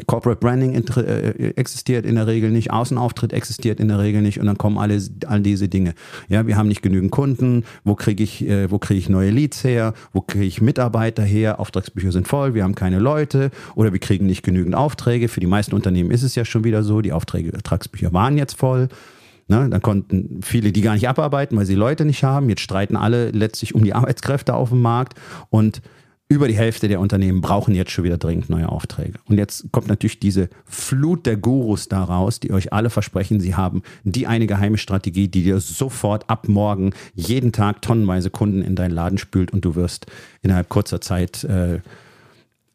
Corporate 0.06 0.40
Branding 0.40 0.74
äh, 0.74 1.50
existiert 1.56 2.04
in 2.04 2.16
der 2.16 2.26
Regel 2.26 2.50
nicht, 2.50 2.70
Außenauftritt 2.70 3.32
existiert 3.32 3.80
in 3.80 3.88
der 3.88 3.98
Regel 3.98 4.22
nicht 4.22 4.38
und 4.40 4.46
dann 4.46 4.58
kommen 4.58 4.78
alle 4.78 5.00
all 5.26 5.40
diese 5.40 5.68
Dinge. 5.68 5.94
Ja, 6.28 6.46
wir 6.46 6.56
haben 6.56 6.68
nicht 6.68 6.82
genügend 6.82 7.10
Kunden, 7.10 7.64
wo 7.84 7.94
kriege 7.94 8.22
ich 8.22 8.46
äh, 8.46 8.70
wo 8.70 8.78
kriege 8.78 8.98
ich 8.98 9.08
neue 9.08 9.30
Leads 9.30 9.64
her, 9.64 9.94
wo 10.12 10.20
kriege 10.20 10.44
ich 10.44 10.60
Mitarbeiter 10.60 11.22
her, 11.22 11.60
Auftragsbücher 11.60 12.12
sind 12.12 12.28
voll, 12.28 12.54
wir 12.54 12.64
haben 12.64 12.74
keine 12.74 12.98
Leute 12.98 13.50
oder 13.74 13.92
wir 13.92 14.00
kriegen 14.00 14.26
nicht 14.26 14.42
genügend 14.42 14.74
Aufträge. 14.74 15.28
Für 15.28 15.40
die 15.40 15.46
meisten 15.46 15.74
Unternehmen 15.74 16.10
ist 16.10 16.22
es 16.22 16.34
ja 16.34 16.44
schon 16.44 16.64
wieder 16.64 16.82
so, 16.82 17.00
die 17.00 17.12
Aufträge 17.12 17.52
Auftragsbücher 17.54 18.12
waren 18.12 18.36
jetzt 18.36 18.54
voll. 18.54 18.88
Ne, 19.48 19.68
dann 19.70 19.80
konnten 19.80 20.40
viele 20.42 20.72
die 20.72 20.80
gar 20.80 20.94
nicht 20.94 21.08
abarbeiten, 21.08 21.56
weil 21.56 21.66
sie 21.66 21.76
Leute 21.76 22.04
nicht 22.04 22.24
haben. 22.24 22.48
Jetzt 22.48 22.62
streiten 22.62 22.96
alle 22.96 23.30
letztlich 23.30 23.76
um 23.76 23.84
die 23.84 23.94
Arbeitskräfte 23.94 24.54
auf 24.54 24.70
dem 24.70 24.82
Markt 24.82 25.16
und 25.50 25.82
über 26.28 26.48
die 26.48 26.56
Hälfte 26.56 26.88
der 26.88 26.98
Unternehmen 26.98 27.40
brauchen 27.40 27.74
jetzt 27.74 27.92
schon 27.92 28.04
wieder 28.04 28.18
dringend 28.18 28.50
neue 28.50 28.68
Aufträge. 28.68 29.18
Und 29.26 29.38
jetzt 29.38 29.70
kommt 29.70 29.86
natürlich 29.86 30.18
diese 30.18 30.48
Flut 30.64 31.24
der 31.24 31.36
Gurus 31.36 31.88
daraus, 31.88 32.40
die 32.40 32.50
euch 32.50 32.72
alle 32.72 32.90
versprechen, 32.90 33.38
sie 33.38 33.54
haben 33.54 33.82
die 34.02 34.26
eine 34.26 34.48
geheime 34.48 34.76
Strategie, 34.76 35.28
die 35.28 35.44
dir 35.44 35.60
sofort 35.60 36.28
ab 36.28 36.48
morgen 36.48 36.92
jeden 37.14 37.52
Tag 37.52 37.80
tonnenweise 37.80 38.30
Kunden 38.30 38.62
in 38.62 38.74
deinen 38.74 38.90
Laden 38.90 39.18
spült 39.18 39.52
und 39.52 39.64
du 39.64 39.76
wirst 39.76 40.06
innerhalb 40.42 40.68
kurzer 40.68 41.00
Zeit 41.00 41.44
äh, 41.44 41.80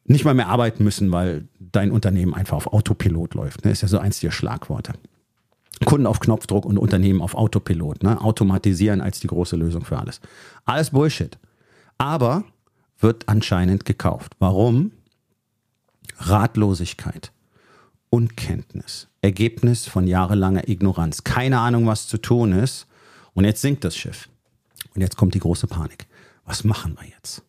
nicht 0.05 0.23
mal 0.23 0.33
mehr 0.33 0.47
arbeiten 0.47 0.83
müssen, 0.85 1.11
weil 1.11 1.47
dein 1.59 1.91
Unternehmen 1.91 2.33
einfach 2.33 2.55
auf 2.55 2.67
Autopilot 2.71 3.33
läuft. 3.33 3.65
Ne? 3.65 3.71
Ist 3.71 3.81
ja 3.81 3.87
so 3.89 3.99
eins 3.99 4.21
der 4.21 4.31
Schlagworte. 4.31 4.93
Kunden 5.85 6.07
auf 6.07 6.19
Knopfdruck 6.19 6.65
und 6.65 6.77
Unternehmen 6.77 7.21
auf 7.21 7.35
Autopilot. 7.35 8.03
Ne? 8.03 8.19
Automatisieren 8.21 9.01
als 9.01 9.19
die 9.19 9.27
große 9.27 9.55
Lösung 9.57 9.83
für 9.83 9.97
alles. 9.97 10.21
Alles 10.65 10.91
Bullshit. 10.91 11.37
Aber 11.97 12.45
wird 13.01 13.27
anscheinend 13.27 13.85
gekauft. 13.85 14.33
Warum? 14.39 14.91
Ratlosigkeit, 16.17 17.31
Unkenntnis, 18.09 19.07
Ergebnis 19.21 19.87
von 19.87 20.07
jahrelanger 20.07 20.67
Ignoranz, 20.67 21.23
keine 21.23 21.59
Ahnung, 21.59 21.87
was 21.87 22.07
zu 22.07 22.17
tun 22.17 22.53
ist. 22.53 22.87
Und 23.33 23.45
jetzt 23.45 23.61
sinkt 23.61 23.83
das 23.83 23.95
Schiff. 23.95 24.29
Und 24.93 25.01
jetzt 25.01 25.17
kommt 25.17 25.33
die 25.33 25.39
große 25.39 25.67
Panik. 25.67 26.07
Was 26.45 26.63
machen 26.63 26.97
wir 26.99 27.07
jetzt? 27.07 27.43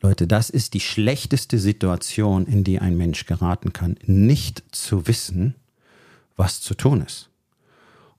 Leute, 0.00 0.26
das 0.26 0.48
ist 0.48 0.74
die 0.74 0.80
schlechteste 0.80 1.58
Situation, 1.58 2.46
in 2.46 2.62
die 2.62 2.78
ein 2.78 2.96
Mensch 2.96 3.26
geraten 3.26 3.72
kann, 3.72 3.96
nicht 4.04 4.62
zu 4.70 5.06
wissen, 5.08 5.56
was 6.36 6.60
zu 6.60 6.74
tun 6.74 7.02
ist. 7.02 7.30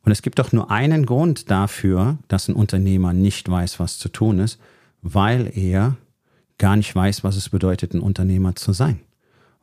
Und 0.04 0.12
es 0.12 0.22
gibt 0.22 0.40
doch 0.40 0.52
nur 0.52 0.72
einen 0.72 1.06
Grund 1.06 1.50
dafür, 1.50 2.18
dass 2.28 2.48
ein 2.48 2.56
Unternehmer 2.56 3.14
nicht 3.14 3.50
weiß, 3.50 3.80
was 3.80 3.98
zu 3.98 4.10
tun 4.10 4.40
ist, 4.40 4.60
weil 5.02 5.52
er 5.58 5.96
gar 6.60 6.76
nicht 6.76 6.94
weiß, 6.94 7.24
was 7.24 7.36
es 7.36 7.50
bedeutet, 7.50 7.94
ein 7.96 8.02
Unternehmer 8.02 8.56
zu 8.56 8.74
sein. 8.74 9.00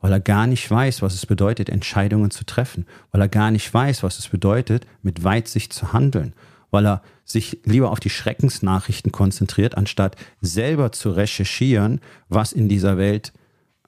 Weil 0.01 0.11
er 0.11 0.19
gar 0.19 0.45
nicht 0.45 0.69
weiß, 0.69 1.01
was 1.01 1.13
es 1.13 1.25
bedeutet, 1.25 1.69
Entscheidungen 1.69 2.29
zu 2.29 2.45
treffen. 2.45 2.85
Weil 3.11 3.21
er 3.21 3.29
gar 3.29 3.51
nicht 3.51 3.73
weiß, 3.73 4.03
was 4.03 4.19
es 4.19 4.27
bedeutet, 4.27 4.85
mit 5.01 5.23
Weitsicht 5.23 5.71
zu 5.73 5.93
handeln. 5.93 6.33
Weil 6.69 6.85
er 6.85 7.01
sich 7.23 7.59
lieber 7.63 7.91
auf 7.91 7.99
die 7.99 8.09
Schreckensnachrichten 8.09 9.11
konzentriert, 9.11 9.75
anstatt 9.75 10.15
selber 10.41 10.91
zu 10.91 11.11
recherchieren, 11.11 12.01
was 12.29 12.51
in 12.51 12.69
dieser 12.69 12.97
Welt 12.97 13.33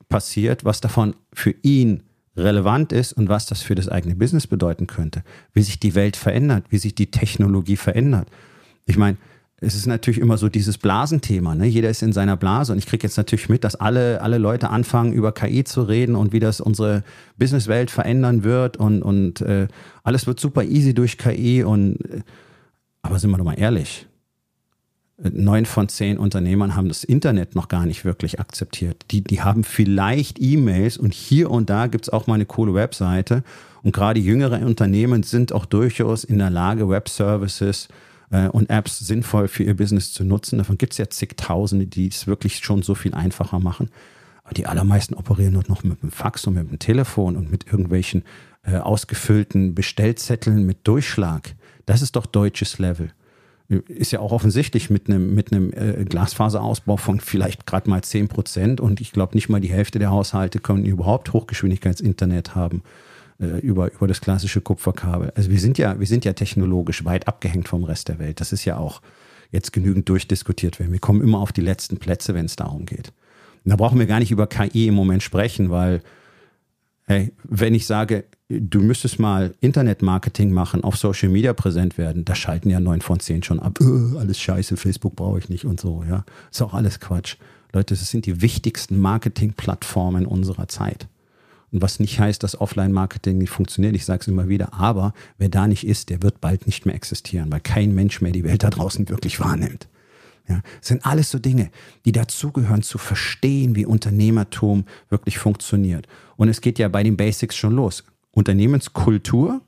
passiert, 0.07 0.65
was 0.65 0.81
davon 0.81 1.15
für 1.33 1.53
ihn 1.61 2.03
relevant 2.35 2.91
ist 2.91 3.13
und 3.13 3.29
was 3.29 3.45
das 3.45 3.61
für 3.61 3.75
das 3.75 3.89
eigene 3.89 4.15
Business 4.15 4.47
bedeuten 4.47 4.87
könnte. 4.87 5.23
Wie 5.53 5.61
sich 5.61 5.79
die 5.79 5.93
Welt 5.93 6.15
verändert, 6.15 6.65
wie 6.69 6.77
sich 6.77 6.95
die 6.95 7.11
Technologie 7.11 7.77
verändert. 7.77 8.29
Ich 8.85 8.97
meine, 8.97 9.17
es 9.61 9.75
ist 9.75 9.87
natürlich 9.87 10.19
immer 10.19 10.37
so 10.37 10.47
dieses 10.47 10.77
Blasenthema. 10.77 11.55
Ne? 11.55 11.65
Jeder 11.65 11.89
ist 11.89 12.01
in 12.01 12.13
seiner 12.13 12.37
Blase 12.37 12.71
und 12.71 12.77
ich 12.77 12.85
kriege 12.85 13.03
jetzt 13.03 13.17
natürlich 13.17 13.49
mit, 13.49 13.63
dass 13.63 13.75
alle, 13.75 14.21
alle 14.21 14.37
Leute 14.37 14.69
anfangen, 14.69 15.11
über 15.11 15.33
KI 15.33 15.63
zu 15.63 15.83
reden 15.83 16.15
und 16.15 16.31
wie 16.31 16.39
das 16.39 16.61
unsere 16.61 17.03
Businesswelt 17.37 17.91
verändern 17.91 18.43
wird 18.43 18.77
und, 18.77 19.01
und 19.01 19.41
äh, 19.41 19.67
alles 20.03 20.27
wird 20.27 20.39
super 20.39 20.63
easy 20.63 20.93
durch 20.93 21.17
KI 21.17 21.63
und 21.63 21.97
äh, 22.05 22.21
aber 23.01 23.19
sind 23.19 23.31
wir 23.31 23.37
doch 23.37 23.45
mal 23.45 23.59
ehrlich. 23.59 24.07
Neun 25.17 25.65
von 25.65 25.89
zehn 25.89 26.17
Unternehmern 26.17 26.75
haben 26.77 26.87
das 26.87 27.03
Internet 27.03 27.53
noch 27.55 27.67
gar 27.67 27.85
nicht 27.85 28.05
wirklich 28.05 28.39
akzeptiert. 28.39 29.05
Die, 29.11 29.21
die 29.21 29.41
haben 29.41 29.65
vielleicht 29.65 30.41
E-Mails 30.41 30.97
und 30.97 31.13
hier 31.13 31.51
und 31.51 31.69
da 31.69 31.87
gibt 31.87 32.05
es 32.05 32.09
auch 32.09 32.27
mal 32.27 32.35
eine 32.35 32.45
coole 32.45 32.73
Webseite. 32.73 33.43
Und 33.83 33.93
gerade 33.93 34.19
jüngere 34.19 34.65
Unternehmen 34.65 35.23
sind 35.23 35.51
auch 35.51 35.65
durchaus 35.65 36.23
in 36.23 36.37
der 36.37 36.49
Lage, 36.49 36.87
Web-Services 36.87 37.87
äh, 37.87 37.93
äh, 38.31 38.47
und 38.47 38.69
Apps 38.69 38.99
sinnvoll 38.99 39.47
für 39.47 39.63
ihr 39.63 39.75
Business 39.75 40.13
zu 40.13 40.23
nutzen. 40.23 40.57
Davon 40.57 40.77
gibt 40.77 40.93
es 40.93 40.97
ja 40.97 41.09
zigtausende, 41.09 41.87
die 41.87 42.07
es 42.07 42.27
wirklich 42.27 42.59
schon 42.59 42.81
so 42.81 42.95
viel 42.95 43.13
einfacher 43.13 43.59
machen. 43.59 43.89
Aber 44.43 44.53
die 44.53 44.65
allermeisten 44.65 45.13
operieren 45.13 45.53
dort 45.53 45.69
noch 45.69 45.83
mit 45.83 46.01
dem 46.01 46.11
Fax 46.11 46.45
und 46.47 46.55
mit 46.55 46.69
dem 46.69 46.79
Telefon 46.79 47.35
und 47.35 47.51
mit 47.51 47.67
irgendwelchen 47.67 48.23
äh, 48.63 48.77
ausgefüllten 48.77 49.75
Bestellzetteln 49.75 50.65
mit 50.65 50.87
Durchschlag. 50.87 51.55
Das 51.85 52.01
ist 52.01 52.15
doch 52.15 52.25
deutsches 52.25 52.79
Level. 52.79 53.11
Ist 53.67 54.11
ja 54.11 54.19
auch 54.19 54.31
offensichtlich 54.31 54.89
mit 54.89 55.07
einem, 55.07 55.35
mit 55.35 55.53
einem 55.53 55.71
äh, 55.73 56.03
Glasfaserausbau 56.03 56.97
von 56.97 57.19
vielleicht 57.19 57.67
gerade 57.67 57.87
mal 57.87 58.03
10 58.03 58.27
Prozent 58.27 58.81
und 58.81 58.99
ich 58.99 59.11
glaube 59.11 59.35
nicht 59.35 59.47
mal 59.47 59.61
die 59.61 59.69
Hälfte 59.69 59.99
der 59.99 60.09
Haushalte 60.09 60.59
können 60.59 60.85
überhaupt 60.85 61.33
Hochgeschwindigkeitsinternet 61.33 62.55
haben 62.55 62.81
äh, 63.39 63.59
über, 63.59 63.91
über 63.91 64.07
das 64.07 64.21
klassische 64.21 64.61
Kupferkabel. 64.61 65.31
Also 65.35 65.49
wir 65.49 65.59
sind 65.59 65.77
ja, 65.77 65.99
wir 65.99 66.07
sind 66.07 66.25
ja 66.25 66.33
technologisch 66.33 67.05
weit 67.05 67.27
abgehängt 67.27 67.67
vom 67.67 67.83
Rest 67.83 68.09
der 68.09 68.19
Welt. 68.19 68.41
Das 68.41 68.51
ist 68.51 68.65
ja 68.65 68.77
auch 68.77 69.01
jetzt 69.51 69.73
genügend 69.73 70.09
durchdiskutiert 70.09 70.79
werden. 70.79 70.91
Wir 70.91 70.99
kommen 70.99 71.21
immer 71.21 71.39
auf 71.39 71.51
die 71.51 71.61
letzten 71.61 71.97
Plätze, 71.97 72.33
wenn 72.33 72.45
es 72.45 72.55
darum 72.55 72.85
geht. 72.85 73.13
Und 73.63 73.71
da 73.71 73.75
brauchen 73.75 73.99
wir 73.99 74.05
gar 74.05 74.19
nicht 74.19 74.31
über 74.31 74.47
KI 74.47 74.87
im 74.87 74.93
Moment 74.93 75.23
sprechen, 75.23 75.69
weil, 75.69 76.01
hey, 77.05 77.31
wenn 77.43 77.73
ich 77.73 77.85
sage, 77.85 78.25
du 78.49 78.81
müsstest 78.81 79.19
mal 79.19 79.53
Internetmarketing 79.61 80.51
machen, 80.51 80.83
auf 80.83 80.97
Social 80.97 81.29
Media 81.29 81.53
präsent 81.53 81.97
werden, 81.97 82.25
da 82.25 82.35
schalten 82.35 82.69
ja 82.69 82.79
neun 82.79 83.01
von 83.01 83.19
zehn 83.19 83.43
schon 83.43 83.59
ab. 83.59 83.79
Äh, 83.81 84.17
alles 84.17 84.39
scheiße, 84.39 84.77
Facebook 84.77 85.15
brauche 85.15 85.39
ich 85.39 85.49
nicht 85.49 85.65
und 85.65 85.79
so, 85.79 86.03
ja. 86.07 86.25
Ist 86.51 86.61
auch 86.61 86.73
alles 86.73 86.99
Quatsch. 86.99 87.37
Leute, 87.73 87.93
das 87.93 88.09
sind 88.09 88.25
die 88.25 88.41
wichtigsten 88.41 88.99
Marketingplattformen 88.99 90.25
unserer 90.25 90.67
Zeit. 90.67 91.07
Und 91.71 91.81
was 91.81 91.99
nicht 91.99 92.19
heißt, 92.19 92.41
dass 92.43 92.59
Offline-Marketing 92.59 93.37
nicht 93.37 93.51
funktioniert, 93.51 93.95
ich 93.95 94.05
sage 94.05 94.21
es 94.21 94.27
immer 94.27 94.47
wieder, 94.47 94.73
aber 94.73 95.13
wer 95.37 95.49
da 95.49 95.67
nicht 95.67 95.85
ist, 95.85 96.09
der 96.09 96.23
wird 96.23 96.41
bald 96.41 96.65
nicht 96.65 96.85
mehr 96.85 96.95
existieren, 96.95 97.51
weil 97.51 97.59
kein 97.59 97.93
Mensch 97.93 98.21
mehr 98.21 98.31
die 98.31 98.43
Welt 98.43 98.63
da 98.63 98.69
draußen 98.69 99.09
wirklich 99.09 99.39
wahrnimmt. 99.39 99.87
Ja, 100.47 100.61
das 100.79 100.87
sind 100.87 101.05
alles 101.05 101.29
so 101.29 101.37
Dinge, 101.37 101.69
die 102.05 102.11
dazugehören, 102.11 102.81
zu 102.81 102.97
verstehen, 102.97 103.75
wie 103.75 103.85
Unternehmertum 103.85 104.85
wirklich 105.09 105.37
funktioniert. 105.37 106.07
Und 106.37 106.49
es 106.49 106.61
geht 106.61 106.79
ja 106.79 106.87
bei 106.87 107.03
den 107.03 107.17
Basics 107.17 107.55
schon 107.55 107.75
los. 107.75 108.03
Unternehmenskultur 108.31 109.61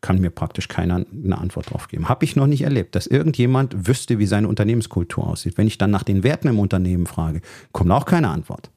kann 0.00 0.20
mir 0.20 0.30
praktisch 0.30 0.66
keiner 0.66 1.06
eine 1.24 1.38
Antwort 1.38 1.70
drauf 1.70 1.86
geben. 1.86 2.08
Habe 2.08 2.24
ich 2.24 2.34
noch 2.34 2.48
nicht 2.48 2.62
erlebt, 2.62 2.96
dass 2.96 3.06
irgendjemand 3.06 3.86
wüsste, 3.86 4.18
wie 4.18 4.26
seine 4.26 4.48
Unternehmenskultur 4.48 5.24
aussieht. 5.24 5.56
Wenn 5.56 5.68
ich 5.68 5.78
dann 5.78 5.92
nach 5.92 6.02
den 6.02 6.24
Werten 6.24 6.48
im 6.48 6.58
Unternehmen 6.58 7.06
frage, 7.06 7.40
kommt 7.70 7.92
auch 7.92 8.04
keine 8.04 8.28
Antwort. 8.28 8.70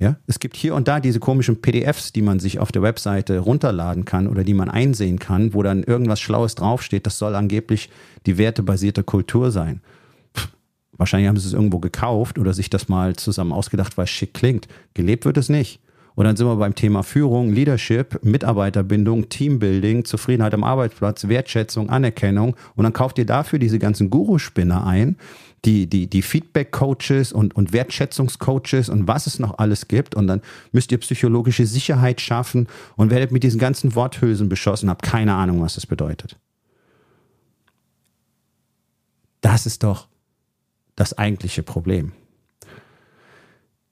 Ja, 0.00 0.16
es 0.26 0.40
gibt 0.40 0.56
hier 0.56 0.74
und 0.74 0.88
da 0.88 0.98
diese 0.98 1.20
komischen 1.20 1.60
PDFs, 1.60 2.12
die 2.12 2.22
man 2.22 2.40
sich 2.40 2.58
auf 2.58 2.72
der 2.72 2.80
Webseite 2.80 3.38
runterladen 3.38 4.06
kann 4.06 4.28
oder 4.28 4.44
die 4.44 4.54
man 4.54 4.70
einsehen 4.70 5.18
kann, 5.18 5.52
wo 5.52 5.62
dann 5.62 5.82
irgendwas 5.82 6.20
Schlaues 6.20 6.54
draufsteht. 6.54 7.04
Das 7.04 7.18
soll 7.18 7.34
angeblich 7.34 7.90
die 8.24 8.38
wertebasierte 8.38 9.04
Kultur 9.04 9.50
sein. 9.50 9.82
Pff, 10.34 10.48
wahrscheinlich 10.92 11.28
haben 11.28 11.36
sie 11.36 11.46
es 11.46 11.52
irgendwo 11.52 11.80
gekauft 11.80 12.38
oder 12.38 12.54
sich 12.54 12.70
das 12.70 12.88
mal 12.88 13.14
zusammen 13.16 13.52
ausgedacht, 13.52 13.98
weil 13.98 14.04
es 14.04 14.10
schick 14.10 14.32
klingt. 14.32 14.68
Gelebt 14.94 15.26
wird 15.26 15.36
es 15.36 15.50
nicht. 15.50 15.80
Und 16.14 16.24
dann 16.24 16.34
sind 16.34 16.46
wir 16.46 16.56
beim 16.56 16.74
Thema 16.74 17.02
Führung, 17.02 17.52
Leadership, 17.52 18.24
Mitarbeiterbindung, 18.24 19.28
Teambuilding, 19.28 20.06
Zufriedenheit 20.06 20.54
am 20.54 20.64
Arbeitsplatz, 20.64 21.28
Wertschätzung, 21.28 21.90
Anerkennung. 21.90 22.56
Und 22.74 22.84
dann 22.84 22.94
kauft 22.94 23.18
ihr 23.18 23.26
dafür 23.26 23.58
diese 23.58 23.78
ganzen 23.78 24.08
Guru-Spinner 24.08 24.86
ein 24.86 25.16
die, 25.64 25.86
die, 25.86 26.08
die 26.08 26.22
Feedback-Coaches 26.22 27.32
und, 27.32 27.54
und 27.54 27.72
Wertschätzungscoaches 27.72 28.88
und 28.88 29.06
was 29.06 29.26
es 29.26 29.38
noch 29.38 29.58
alles 29.58 29.88
gibt. 29.88 30.14
Und 30.14 30.26
dann 30.26 30.40
müsst 30.72 30.92
ihr 30.92 30.98
psychologische 30.98 31.66
Sicherheit 31.66 32.20
schaffen 32.20 32.66
und 32.96 33.10
werdet 33.10 33.32
mit 33.32 33.42
diesen 33.42 33.58
ganzen 33.58 33.94
Worthülsen 33.94 34.48
beschossen, 34.48 34.88
habt 34.88 35.02
keine 35.02 35.34
Ahnung, 35.34 35.60
was 35.60 35.74
das 35.74 35.86
bedeutet. 35.86 36.38
Das 39.40 39.66
ist 39.66 39.82
doch 39.82 40.08
das 40.96 41.16
eigentliche 41.16 41.62
Problem. 41.62 42.12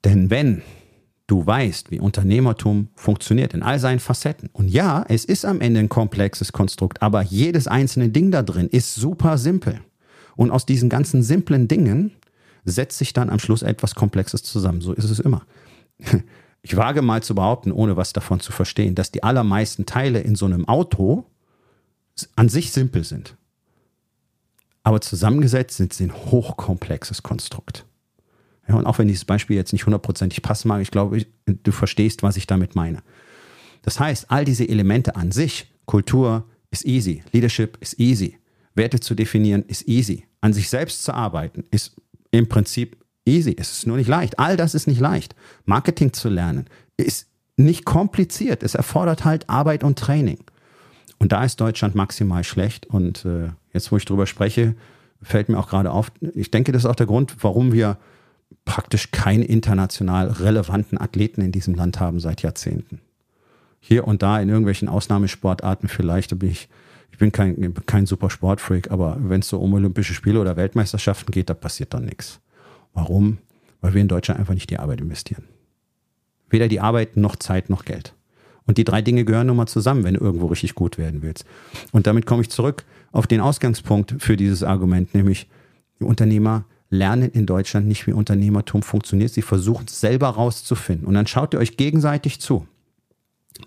Denn 0.03 0.29
wenn 0.29 0.61
du 1.29 1.45
weißt, 1.45 1.91
wie 1.91 1.99
Unternehmertum 1.99 2.89
funktioniert 2.95 3.53
in 3.53 3.61
all 3.61 3.79
seinen 3.79 3.99
Facetten. 3.99 4.49
Und 4.51 4.67
ja, 4.67 5.05
es 5.07 5.25
ist 5.25 5.45
am 5.45 5.61
Ende 5.61 5.79
ein 5.79 5.89
komplexes 5.89 6.51
Konstrukt, 6.51 7.01
aber 7.01 7.21
jedes 7.21 7.67
einzelne 7.67 8.09
Ding 8.09 8.31
da 8.31 8.41
drin 8.41 8.67
ist 8.67 8.95
super 8.95 9.37
simpel. 9.37 9.79
Und 10.39 10.51
aus 10.51 10.65
diesen 10.65 10.87
ganzen 10.87 11.21
simplen 11.21 11.67
Dingen 11.67 12.13
setzt 12.63 12.97
sich 12.97 13.11
dann 13.11 13.29
am 13.29 13.39
Schluss 13.39 13.61
etwas 13.61 13.93
Komplexes 13.93 14.41
zusammen. 14.41 14.79
So 14.79 14.93
ist 14.93 15.09
es 15.09 15.19
immer. 15.19 15.45
Ich 16.61 16.75
wage 16.75 17.01
mal 17.01 17.23
zu 17.23 17.35
behaupten, 17.35 17.71
ohne 17.71 17.95
was 17.95 18.11
davon 18.11 18.41
zu 18.41 18.51
verstehen, 18.51 18.93
dass 18.93 19.11
die 19.11 19.23
allermeisten 19.23 19.85
Teile 19.85 20.19
in 20.19 20.35
so 20.35 20.45
einem 20.45 20.67
Auto 20.67 21.23
an 22.35 22.49
sich 22.49 22.73
simpel 22.73 23.05
sind. 23.05 23.37
Aber 24.83 24.99
zusammengesetzt 24.99 25.77
sind 25.77 25.93
sie 25.93 26.07
ein 26.07 26.13
hochkomplexes 26.13 27.23
Konstrukt. 27.23 27.85
Ja, 28.67 28.75
und 28.75 28.87
auch 28.87 28.99
wenn 28.99 29.07
dieses 29.07 29.23
Beispiel 29.23 29.55
jetzt 29.55 29.71
nicht 29.71 29.85
hundertprozentig 29.85 30.41
passen 30.41 30.67
mag, 30.67 30.81
ich 30.81 30.91
glaube, 30.91 31.25
du 31.45 31.71
verstehst, 31.71 32.23
was 32.23 32.35
ich 32.35 32.45
damit 32.45 32.75
meine. 32.75 33.03
Das 33.81 33.97
heißt, 34.01 34.29
all 34.29 34.43
diese 34.43 34.67
Elemente 34.67 35.15
an 35.15 35.31
sich, 35.31 35.71
Kultur 35.85 36.43
ist 36.71 36.85
easy, 36.85 37.23
Leadership 37.31 37.77
ist 37.79 38.01
easy, 38.01 38.37
Werte 38.75 38.99
zu 38.99 39.15
definieren 39.15 39.63
ist 39.63 39.87
easy, 39.87 40.25
an 40.41 40.53
sich 40.53 40.69
selbst 40.69 41.03
zu 41.03 41.13
arbeiten 41.13 41.65
ist 41.71 41.95
im 42.31 42.47
Prinzip 42.47 42.97
easy. 43.25 43.55
Es 43.57 43.71
ist 43.71 43.87
nur 43.87 43.97
nicht 43.97 44.07
leicht. 44.07 44.39
All 44.39 44.57
das 44.57 44.75
ist 44.75 44.87
nicht 44.87 44.99
leicht. 44.99 45.35
Marketing 45.65 46.13
zu 46.13 46.29
lernen 46.29 46.67
ist 46.97 47.27
nicht 47.57 47.85
kompliziert. 47.85 48.63
Es 48.63 48.75
erfordert 48.75 49.25
halt 49.25 49.49
Arbeit 49.49 49.83
und 49.83 49.99
Training. 49.99 50.39
Und 51.19 51.33
da 51.33 51.43
ist 51.43 51.59
Deutschland 51.59 51.95
maximal 51.95 52.43
schlecht. 52.43 52.85
Und 52.85 53.25
äh, 53.25 53.49
jetzt, 53.73 53.91
wo 53.91 53.97
ich 53.97 54.05
drüber 54.05 54.25
spreche, 54.25 54.75
fällt 55.21 55.49
mir 55.49 55.59
auch 55.59 55.69
gerade 55.69 55.91
auf, 55.91 56.11
ich 56.33 56.51
denke, 56.51 56.71
das 56.71 56.83
ist 56.83 56.89
auch 56.89 56.95
der 56.95 57.05
Grund, 57.05 57.35
warum 57.41 57.73
wir 57.73 57.97
praktisch 58.65 59.11
keine 59.11 59.45
international 59.45 60.27
relevanten 60.27 60.99
Athleten 60.99 61.41
in 61.41 61.51
diesem 61.51 61.75
Land 61.75 61.99
haben 61.99 62.19
seit 62.19 62.41
Jahrzehnten. 62.41 63.01
Hier 63.79 64.07
und 64.07 64.21
da 64.21 64.39
in 64.39 64.49
irgendwelchen 64.49 64.89
Ausnahmesportarten 64.89 65.89
vielleicht, 65.89 66.31
da 66.31 66.35
bin 66.35 66.51
ich, 66.51 66.61
ich 66.61 66.69
bin 67.19 67.31
kein, 67.31 67.73
kein 67.85 68.05
super 68.05 68.29
Sportfreak, 68.29 68.91
aber 68.91 69.17
wenn 69.19 69.41
es 69.41 69.49
so 69.49 69.59
um 69.59 69.73
Olympische 69.73 70.13
Spiele 70.13 70.39
oder 70.39 70.57
Weltmeisterschaften 70.57 71.31
geht, 71.31 71.49
da 71.49 71.53
passiert 71.53 71.93
dann 71.93 72.05
nichts. 72.05 72.39
Warum? 72.93 73.37
Weil 73.81 73.93
wir 73.93 74.01
in 74.01 74.07
Deutschland 74.07 74.39
einfach 74.39 74.53
nicht 74.53 74.69
die 74.69 74.79
Arbeit 74.79 75.01
investieren. 75.01 75.43
Weder 76.49 76.67
die 76.67 76.79
Arbeit 76.79 77.17
noch 77.17 77.35
Zeit 77.35 77.69
noch 77.69 77.85
Geld. 77.85 78.13
Und 78.65 78.77
die 78.77 78.83
drei 78.83 79.01
Dinge 79.01 79.25
gehören 79.25 79.47
nun 79.47 79.57
mal 79.57 79.67
zusammen, 79.67 80.03
wenn 80.03 80.13
du 80.15 80.21
irgendwo 80.21 80.47
richtig 80.47 80.75
gut 80.75 80.97
werden 80.97 81.21
willst. 81.21 81.45
Und 81.91 82.07
damit 82.07 82.25
komme 82.25 82.41
ich 82.41 82.49
zurück 82.49 82.85
auf 83.11 83.27
den 83.27 83.41
Ausgangspunkt 83.41 84.15
für 84.19 84.37
dieses 84.37 84.63
Argument, 84.63 85.13
nämlich 85.15 85.47
die 85.99 86.05
Unternehmer 86.05 86.65
lernen 86.89 87.31
in 87.31 87.45
Deutschland 87.45 87.87
nicht, 87.87 88.07
wie 88.07 88.13
Unternehmertum 88.13 88.83
funktioniert. 88.83 89.31
Sie 89.31 89.41
versuchen 89.41 89.85
es 89.87 89.99
selber 89.99 90.29
rauszufinden. 90.29 91.07
Und 91.07 91.13
dann 91.15 91.27
schaut 91.27 91.53
ihr 91.53 91.59
euch 91.59 91.77
gegenseitig 91.77 92.39
zu. 92.41 92.67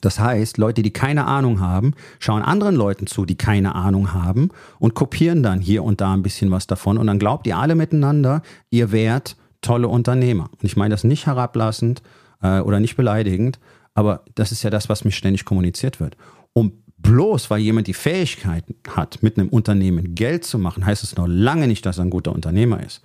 Das 0.01 0.19
heißt, 0.19 0.59
Leute, 0.59 0.83
die 0.83 0.93
keine 0.93 1.27
Ahnung 1.27 1.61
haben, 1.61 1.95
schauen 2.19 2.43
anderen 2.43 2.75
Leuten 2.75 3.07
zu, 3.07 3.25
die 3.25 3.37
keine 3.37 3.75
Ahnung 3.75 4.13
haben 4.13 4.49
und 4.79 4.95
kopieren 4.95 5.43
dann 5.43 5.61
hier 5.61 5.85
und 5.85 6.01
da 6.01 6.13
ein 6.13 6.23
bisschen 6.23 6.51
was 6.51 6.67
davon. 6.67 6.99
Und 6.99 7.07
dann 7.07 7.19
glaubt 7.19 7.47
ihr 7.47 7.57
alle 7.57 7.75
miteinander, 7.75 8.43
ihr 8.71 8.91
wärt 8.91 9.37
tolle 9.61 9.89
Unternehmer. 9.89 10.51
Und 10.51 10.65
ich 10.65 10.77
meine 10.77 10.93
das 10.93 11.05
nicht 11.05 11.27
herablassend 11.27 12.03
äh, 12.43 12.61
oder 12.61 12.81
nicht 12.81 12.97
beleidigend, 12.97 13.61
aber 13.95 14.25
das 14.35 14.53
ist 14.53 14.63
ja 14.63 14.71
das, 14.71 14.89
was 14.89 15.05
mir 15.05 15.13
ständig 15.13 15.45
kommuniziert 15.45 16.01
wird. 16.01 16.17
Um 16.53 16.73
bloß 16.99 17.51
weil 17.51 17.61
jemand 17.61 17.87
die 17.89 17.95
Fähigkeit 17.95 18.65
hat, 18.89 19.23
mit 19.23 19.39
einem 19.39 19.49
Unternehmen 19.49 20.15
Geld 20.15 20.45
zu 20.45 20.59
machen, 20.59 20.87
heißt 20.87 21.03
es 21.03 21.17
noch 21.17 21.27
lange 21.27 21.67
nicht, 21.67 21.85
dass 21.85 21.99
er 21.99 22.05
ein 22.05 22.11
guter 22.11 22.33
Unternehmer 22.33 22.83
ist. 22.85 23.03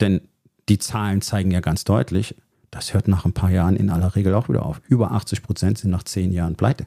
Denn 0.00 0.20
die 0.68 0.78
Zahlen 0.78 1.22
zeigen 1.22 1.50
ja 1.50 1.60
ganz 1.60 1.84
deutlich, 1.84 2.36
das 2.72 2.94
hört 2.94 3.06
nach 3.06 3.24
ein 3.24 3.34
paar 3.34 3.50
Jahren 3.50 3.76
in 3.76 3.90
aller 3.90 4.16
Regel 4.16 4.34
auch 4.34 4.48
wieder 4.48 4.66
auf. 4.66 4.80
Über 4.88 5.12
80 5.12 5.42
Prozent 5.42 5.78
sind 5.78 5.90
nach 5.90 6.02
zehn 6.02 6.32
Jahren 6.32 6.56
pleite. 6.56 6.86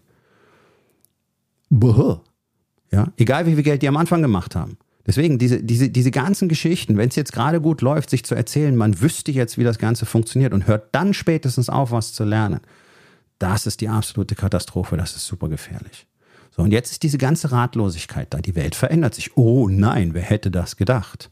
Buh. 1.69 2.17
Ja, 2.91 3.13
egal 3.17 3.45
wie 3.45 3.53
viel 3.53 3.63
Geld 3.63 3.81
die 3.81 3.87
am 3.87 3.95
Anfang 3.95 4.21
gemacht 4.21 4.55
haben. 4.55 4.77
Deswegen, 5.05 5.37
diese, 5.37 5.61
diese, 5.61 5.89
diese 5.89 6.09
ganzen 6.09 6.49
Geschichten, 6.49 6.97
wenn 6.97 7.09
es 7.09 7.15
jetzt 7.15 7.31
gerade 7.31 7.61
gut 7.61 7.81
läuft, 7.81 8.09
sich 8.09 8.25
zu 8.25 8.33
erzählen, 8.33 8.75
man 8.75 8.99
wüsste 8.99 9.31
jetzt, 9.31 9.59
wie 9.59 9.63
das 9.63 9.77
Ganze 9.77 10.07
funktioniert 10.07 10.53
und 10.53 10.65
hört 10.65 10.89
dann 10.93 11.13
spätestens 11.13 11.69
auf, 11.69 11.91
was 11.91 12.13
zu 12.13 12.23
lernen, 12.23 12.61
das 13.37 13.67
ist 13.67 13.81
die 13.81 13.89
absolute 13.89 14.33
Katastrophe, 14.33 14.97
das 14.97 15.15
ist 15.15 15.27
super 15.27 15.49
gefährlich. 15.49 16.07
So, 16.49 16.63
und 16.63 16.71
jetzt 16.71 16.91
ist 16.91 17.03
diese 17.03 17.19
ganze 17.19 17.51
Ratlosigkeit 17.51 18.33
da. 18.33 18.39
Die 18.39 18.55
Welt 18.55 18.73
verändert 18.73 19.13
sich. 19.13 19.37
Oh 19.37 19.67
nein, 19.69 20.15
wer 20.15 20.23
hätte 20.23 20.49
das 20.49 20.77
gedacht? 20.77 21.29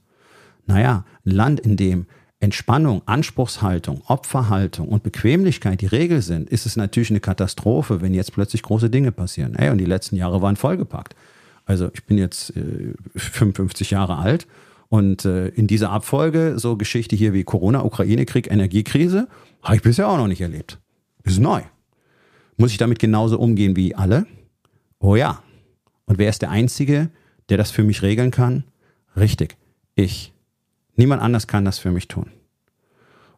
Naja, 0.68 1.06
ein 1.26 1.32
Land, 1.32 1.60
in 1.62 1.76
dem 1.76 2.06
Entspannung, 2.44 3.04
Anspruchshaltung, 3.06 4.02
Opferhaltung 4.06 4.90
und 4.90 5.02
Bequemlichkeit 5.02 5.80
die 5.80 5.86
Regel 5.86 6.22
sind, 6.22 6.50
ist 6.50 6.66
es 6.66 6.76
natürlich 6.76 7.10
eine 7.10 7.22
Katastrophe, 7.22 8.02
wenn 8.02 8.14
jetzt 8.14 8.34
plötzlich 8.34 8.64
große 8.64 8.90
Dinge 8.90 9.14
passieren. 9.14 9.56
Hey, 9.58 9.70
und 9.70 9.78
die 9.78 9.86
letzten 9.86 10.18
Jahre 10.18 10.42
waren 10.42 10.58
vollgepackt. 10.58 11.16
Also 11.64 11.90
ich 11.94 12.04
bin 12.04 12.18
jetzt 12.18 12.54
äh, 12.58 12.96
55 13.16 13.92
Jahre 13.92 14.18
alt 14.18 14.46
und 14.90 15.24
äh, 15.24 15.48
in 15.48 15.68
dieser 15.68 15.92
Abfolge 15.92 16.56
so 16.58 16.76
Geschichte 16.76 17.16
hier 17.16 17.32
wie 17.32 17.46
Corona, 17.46 17.86
Ukraine-Krieg, 17.86 18.52
Energiekrise, 18.52 19.30
habe 19.62 19.78
ich 19.78 19.82
bisher 19.82 20.10
auch 20.10 20.18
noch 20.18 20.28
nicht 20.28 20.42
erlebt. 20.42 20.80
Ist 21.24 21.40
neu. 21.40 21.62
Muss 22.58 22.72
ich 22.72 22.78
damit 22.78 23.00
genauso 23.00 23.40
umgehen 23.40 23.78
wie 23.78 23.96
alle? 23.96 24.28
Oh 25.00 25.16
ja. 25.16 25.42
Und 26.08 26.18
wer 26.18 26.28
ist 26.28 26.42
der 26.42 26.52
Einzige, 26.52 27.10
der 27.48 27.56
das 27.56 27.72
für 27.72 27.84
mich 27.84 28.02
regeln 28.02 28.32
kann? 28.32 28.66
Richtig, 29.16 29.56
ich. 29.96 30.33
Niemand 30.96 31.22
anders 31.22 31.48
kann 31.48 31.66
das 31.66 31.80
für 31.80 31.92
mich 31.92 32.08
tun. 32.08 32.28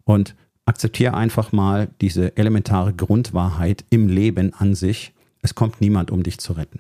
Und 0.03 0.35
akzeptiere 0.65 1.13
einfach 1.13 1.51
mal 1.51 1.89
diese 2.01 2.35
elementare 2.37 2.93
Grundwahrheit 2.93 3.85
im 3.89 4.07
Leben 4.07 4.53
an 4.53 4.75
sich. 4.75 5.13
Es 5.41 5.55
kommt 5.55 5.79
niemand, 5.81 6.11
um 6.11 6.23
dich 6.23 6.39
zu 6.39 6.53
retten. 6.53 6.79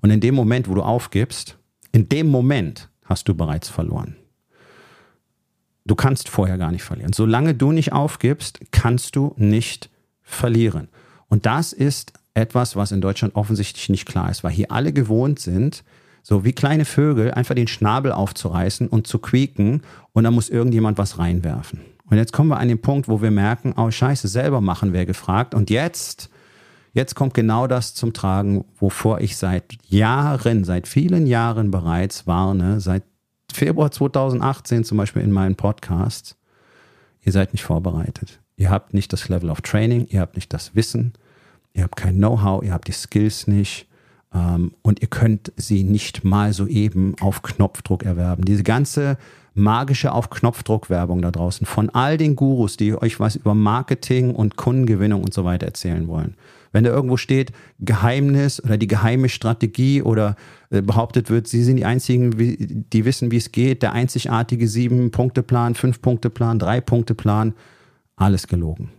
Und 0.00 0.10
in 0.10 0.20
dem 0.20 0.34
Moment, 0.34 0.68
wo 0.68 0.74
du 0.74 0.82
aufgibst, 0.82 1.58
in 1.92 2.08
dem 2.08 2.28
Moment 2.28 2.88
hast 3.04 3.28
du 3.28 3.34
bereits 3.34 3.68
verloren. 3.68 4.16
Du 5.84 5.94
kannst 5.94 6.28
vorher 6.28 6.58
gar 6.58 6.70
nicht 6.70 6.84
verlieren. 6.84 7.12
Solange 7.12 7.54
du 7.54 7.72
nicht 7.72 7.92
aufgibst, 7.92 8.60
kannst 8.70 9.16
du 9.16 9.34
nicht 9.36 9.90
verlieren. 10.22 10.88
Und 11.28 11.46
das 11.46 11.72
ist 11.72 12.12
etwas, 12.34 12.76
was 12.76 12.92
in 12.92 13.00
Deutschland 13.00 13.34
offensichtlich 13.34 13.88
nicht 13.88 14.06
klar 14.06 14.30
ist, 14.30 14.44
weil 14.44 14.52
hier 14.52 14.70
alle 14.70 14.92
gewohnt 14.92 15.40
sind, 15.40 15.82
so 16.28 16.44
wie 16.44 16.52
kleine 16.52 16.84
Vögel 16.84 17.30
einfach 17.30 17.54
den 17.54 17.68
Schnabel 17.68 18.12
aufzureißen 18.12 18.86
und 18.86 19.06
zu 19.06 19.18
quieken 19.18 19.80
und 20.12 20.24
dann 20.24 20.34
muss 20.34 20.50
irgendjemand 20.50 20.98
was 20.98 21.18
reinwerfen. 21.18 21.80
Und 22.10 22.18
jetzt 22.18 22.34
kommen 22.34 22.50
wir 22.50 22.58
an 22.58 22.68
den 22.68 22.82
Punkt, 22.82 23.08
wo 23.08 23.22
wir 23.22 23.30
merken, 23.30 23.72
oh 23.78 23.90
scheiße, 23.90 24.28
selber 24.28 24.60
machen 24.60 24.92
wäre 24.92 25.06
gefragt. 25.06 25.54
Und 25.54 25.70
jetzt, 25.70 26.28
jetzt 26.92 27.14
kommt 27.14 27.32
genau 27.32 27.66
das 27.66 27.94
zum 27.94 28.12
Tragen, 28.12 28.66
wovor 28.78 29.22
ich 29.22 29.38
seit 29.38 29.78
Jahren, 29.86 30.64
seit 30.64 30.86
vielen 30.86 31.26
Jahren 31.26 31.70
bereits 31.70 32.26
warne, 32.26 32.78
seit 32.80 33.04
Februar 33.50 33.90
2018 33.90 34.84
zum 34.84 34.98
Beispiel 34.98 35.22
in 35.22 35.32
meinen 35.32 35.56
Podcasts. 35.56 36.36
Ihr 37.22 37.32
seid 37.32 37.54
nicht 37.54 37.64
vorbereitet. 37.64 38.38
Ihr 38.56 38.68
habt 38.68 38.92
nicht 38.92 39.14
das 39.14 39.30
Level 39.30 39.48
of 39.48 39.62
Training, 39.62 40.06
ihr 40.10 40.20
habt 40.20 40.34
nicht 40.34 40.52
das 40.52 40.74
Wissen, 40.74 41.14
ihr 41.72 41.84
habt 41.84 41.96
kein 41.96 42.16
Know-how, 42.16 42.62
ihr 42.62 42.74
habt 42.74 42.88
die 42.88 42.92
Skills 42.92 43.46
nicht 43.46 43.87
und 44.30 45.00
ihr 45.00 45.08
könnt 45.08 45.52
sie 45.56 45.84
nicht 45.84 46.22
mal 46.22 46.52
so 46.52 46.66
eben 46.66 47.14
auf 47.20 47.42
Knopfdruck 47.42 48.04
erwerben. 48.04 48.44
Diese 48.44 48.62
ganze 48.62 49.16
magische 49.54 50.12
auf 50.12 50.30
Knopfdruck 50.30 50.88
Werbung 50.90 51.20
da 51.20 51.30
draußen 51.30 51.66
von 51.66 51.90
all 51.90 52.16
den 52.16 52.36
Gurus, 52.36 52.76
die 52.76 52.94
euch 52.94 53.20
was 53.20 53.36
über 53.36 53.54
Marketing 53.54 54.34
und 54.34 54.56
Kundengewinnung 54.56 55.22
und 55.22 55.34
so 55.34 55.44
weiter 55.44 55.66
erzählen 55.66 56.06
wollen. 56.08 56.34
Wenn 56.70 56.84
da 56.84 56.90
irgendwo 56.90 57.16
steht 57.16 57.52
Geheimnis 57.80 58.62
oder 58.62 58.76
die 58.76 58.86
geheime 58.86 59.28
Strategie 59.28 60.02
oder 60.02 60.36
äh, 60.70 60.82
behauptet 60.82 61.30
wird, 61.30 61.48
sie 61.48 61.64
sind 61.64 61.76
die 61.76 61.86
einzigen, 61.86 62.84
die 62.92 63.04
wissen, 63.04 63.30
wie 63.30 63.38
es 63.38 63.52
geht, 63.52 63.82
der 63.82 63.92
einzigartige 63.92 64.68
sieben-Punkte-Plan, 64.68 65.74
fünf-Punkte-Plan, 65.74 66.58
drei-Punkte-Plan, 66.58 67.54
alles 68.16 68.46
gelogen. 68.46 68.90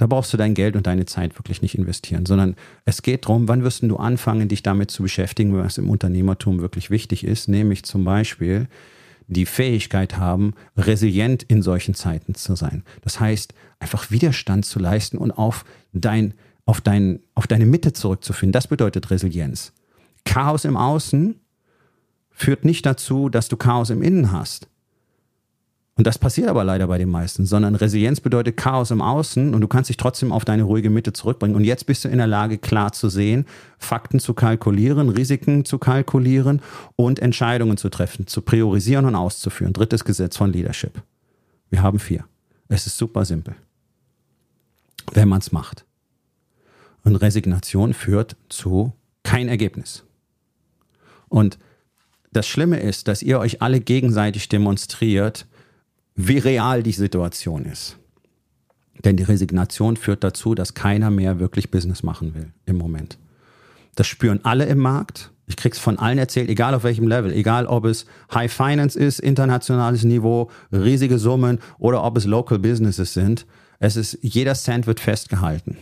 Da 0.00 0.06
brauchst 0.06 0.32
du 0.32 0.38
dein 0.38 0.54
Geld 0.54 0.76
und 0.76 0.86
deine 0.86 1.04
Zeit 1.04 1.38
wirklich 1.38 1.60
nicht 1.60 1.74
investieren, 1.76 2.24
sondern 2.24 2.56
es 2.86 3.02
geht 3.02 3.26
darum, 3.26 3.48
wann 3.48 3.64
wirst 3.64 3.82
du 3.82 3.96
anfangen, 3.98 4.48
dich 4.48 4.62
damit 4.62 4.90
zu 4.90 5.02
beschäftigen, 5.02 5.54
was 5.54 5.76
im 5.76 5.90
Unternehmertum 5.90 6.62
wirklich 6.62 6.88
wichtig 6.88 7.22
ist, 7.22 7.48
nämlich 7.48 7.82
zum 7.82 8.02
Beispiel 8.02 8.66
die 9.26 9.44
Fähigkeit 9.44 10.16
haben, 10.16 10.54
resilient 10.74 11.42
in 11.42 11.60
solchen 11.60 11.92
Zeiten 11.92 12.34
zu 12.34 12.56
sein. 12.56 12.82
Das 13.02 13.20
heißt, 13.20 13.52
einfach 13.78 14.10
Widerstand 14.10 14.64
zu 14.64 14.78
leisten 14.78 15.18
und 15.18 15.32
auf, 15.32 15.66
dein, 15.92 16.32
auf, 16.64 16.80
dein, 16.80 17.20
auf 17.34 17.46
deine 17.46 17.66
Mitte 17.66 17.92
zurückzufinden. 17.92 18.52
Das 18.52 18.68
bedeutet 18.68 19.10
Resilienz. 19.10 19.74
Chaos 20.24 20.64
im 20.64 20.78
Außen 20.78 21.38
führt 22.30 22.64
nicht 22.64 22.86
dazu, 22.86 23.28
dass 23.28 23.48
du 23.48 23.58
Chaos 23.58 23.90
im 23.90 24.00
Innen 24.00 24.32
hast. 24.32 24.66
Und 26.00 26.06
das 26.06 26.16
passiert 26.18 26.48
aber 26.48 26.64
leider 26.64 26.86
bei 26.86 26.96
den 26.96 27.10
meisten, 27.10 27.44
sondern 27.44 27.74
Resilienz 27.74 28.22
bedeutet 28.22 28.56
Chaos 28.56 28.90
im 28.90 29.02
Außen 29.02 29.54
und 29.54 29.60
du 29.60 29.68
kannst 29.68 29.90
dich 29.90 29.98
trotzdem 29.98 30.32
auf 30.32 30.46
deine 30.46 30.62
ruhige 30.62 30.88
Mitte 30.88 31.12
zurückbringen. 31.12 31.54
Und 31.54 31.64
jetzt 31.64 31.84
bist 31.84 32.06
du 32.06 32.08
in 32.08 32.16
der 32.16 32.26
Lage, 32.26 32.56
klar 32.56 32.92
zu 32.92 33.10
sehen, 33.10 33.44
Fakten 33.76 34.18
zu 34.18 34.32
kalkulieren, 34.32 35.10
Risiken 35.10 35.66
zu 35.66 35.76
kalkulieren 35.76 36.62
und 36.96 37.18
Entscheidungen 37.18 37.76
zu 37.76 37.90
treffen, 37.90 38.26
zu 38.26 38.40
priorisieren 38.40 39.04
und 39.04 39.14
auszuführen. 39.14 39.74
Drittes 39.74 40.02
Gesetz 40.06 40.38
von 40.38 40.50
Leadership. 40.50 41.02
Wir 41.68 41.82
haben 41.82 41.98
vier. 41.98 42.24
Es 42.68 42.86
ist 42.86 42.96
super 42.96 43.26
simpel, 43.26 43.54
wenn 45.12 45.28
man 45.28 45.40
es 45.40 45.52
macht. 45.52 45.84
Und 47.04 47.16
Resignation 47.16 47.92
führt 47.92 48.36
zu 48.48 48.94
kein 49.22 49.48
Ergebnis. 49.48 50.04
Und 51.28 51.58
das 52.32 52.46
Schlimme 52.46 52.80
ist, 52.80 53.06
dass 53.06 53.20
ihr 53.20 53.38
euch 53.38 53.60
alle 53.60 53.80
gegenseitig 53.80 54.48
demonstriert, 54.48 55.46
wie 56.16 56.38
real 56.38 56.82
die 56.82 56.92
Situation 56.92 57.64
ist. 57.64 57.96
Denn 59.04 59.16
die 59.16 59.22
Resignation 59.22 59.96
führt 59.96 60.22
dazu, 60.24 60.54
dass 60.54 60.74
keiner 60.74 61.10
mehr 61.10 61.40
wirklich 61.40 61.70
Business 61.70 62.02
machen 62.02 62.34
will 62.34 62.52
im 62.66 62.76
Moment. 62.76 63.18
Das 63.94 64.06
spüren 64.06 64.40
alle 64.44 64.66
im 64.66 64.78
Markt. 64.78 65.30
Ich 65.46 65.56
krieg's 65.56 65.78
von 65.78 65.98
allen 65.98 66.18
erzählt, 66.18 66.48
egal 66.48 66.74
auf 66.74 66.84
welchem 66.84 67.08
Level, 67.08 67.32
egal 67.32 67.66
ob 67.66 67.84
es 67.84 68.06
High 68.32 68.52
Finance 68.52 68.98
ist, 68.98 69.18
internationales 69.18 70.04
Niveau, 70.04 70.50
riesige 70.72 71.18
Summen 71.18 71.58
oder 71.78 72.04
ob 72.04 72.16
es 72.16 72.24
Local 72.24 72.58
Businesses 72.58 73.14
sind. 73.14 73.46
Es 73.78 73.96
ist, 73.96 74.18
jeder 74.22 74.54
Cent 74.54 74.86
wird 74.86 75.00
festgehalten. 75.00 75.76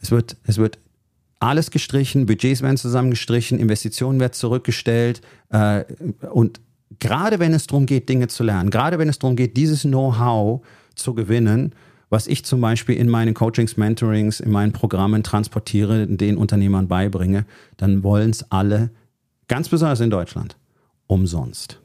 Es 0.00 0.10
wird, 0.10 0.36
es 0.44 0.58
wird 0.58 0.78
alles 1.38 1.70
gestrichen, 1.70 2.26
Budgets 2.26 2.62
werden 2.62 2.76
zusammengestrichen, 2.76 3.58
Investitionen 3.58 4.18
werden 4.18 4.32
zurückgestellt 4.32 5.20
äh, 5.50 5.84
und 6.30 6.60
gerade 7.00 7.38
wenn 7.38 7.54
es 7.54 7.66
darum 7.66 7.86
geht, 7.86 8.08
Dinge 8.08 8.28
zu 8.28 8.42
lernen, 8.44 8.70
gerade 8.70 8.98
wenn 8.98 9.08
es 9.08 9.18
darum 9.18 9.36
geht, 9.36 9.56
dieses 9.56 9.82
Know-how 9.82 10.64
zu 10.94 11.14
gewinnen, 11.14 11.74
was 12.10 12.26
ich 12.26 12.44
zum 12.44 12.60
Beispiel 12.60 12.96
in 12.96 13.08
meinen 13.08 13.34
Coachings, 13.34 13.76
Mentorings, 13.76 14.40
in 14.40 14.50
meinen 14.50 14.72
Programmen 14.72 15.22
transportiere, 15.22 16.06
den 16.06 16.36
Unternehmern 16.36 16.86
beibringe, 16.86 17.46
dann 17.76 18.02
wollen 18.02 18.30
es 18.30 18.50
alle, 18.50 18.90
ganz 19.48 19.68
besonders 19.68 20.00
in 20.00 20.10
Deutschland, 20.10 20.56
umsonst. 21.06 21.80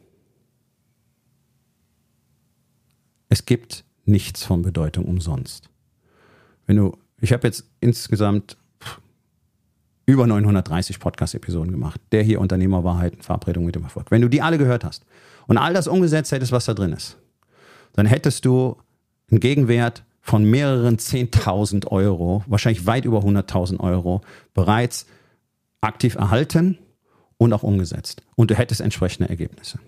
Es 3.29 3.45
gibt 3.45 3.83
nichts 4.05 4.43
von 4.43 4.61
Bedeutung 4.61 5.05
umsonst. 5.05 5.69
Wenn 6.65 6.77
du, 6.77 6.97
ich 7.21 7.31
habe 7.31 7.47
jetzt 7.47 7.65
insgesamt 7.79 8.57
über 10.09 10.25
930 10.25 10.99
Podcast-Episoden 10.99 11.71
gemacht. 11.71 12.01
Der 12.11 12.23
hier 12.23 12.41
Unternehmerwahrheiten, 12.41 13.21
Verabredung 13.21 13.65
mit 13.65 13.75
dem 13.75 13.83
Erfolg. 13.83 14.09
Wenn 14.09 14.21
du 14.21 14.27
die 14.27 14.41
alle 14.41 14.57
gehört 14.57 14.83
hast 14.83 15.05
und 15.47 15.57
all 15.57 15.73
das 15.73 15.87
umgesetzt 15.87 16.31
hättest, 16.31 16.51
was 16.51 16.65
da 16.65 16.73
drin 16.73 16.93
ist, 16.93 17.17
dann 17.93 18.05
hättest 18.05 18.45
du 18.45 18.77
einen 19.29 19.39
Gegenwert 19.39 20.03
von 20.21 20.43
mehreren 20.43 20.97
10.000 20.97 21.87
Euro, 21.87 22.43
wahrscheinlich 22.47 22.85
weit 22.85 23.05
über 23.05 23.19
100.000 23.19 23.79
Euro, 23.79 24.21
bereits 24.53 25.05
aktiv 25.81 26.15
erhalten 26.15 26.79
und 27.37 27.53
auch 27.53 27.63
umgesetzt. 27.63 28.23
Und 28.35 28.51
du 28.51 28.55
hättest 28.55 28.81
entsprechende 28.81 29.29
Ergebnisse. 29.29 29.79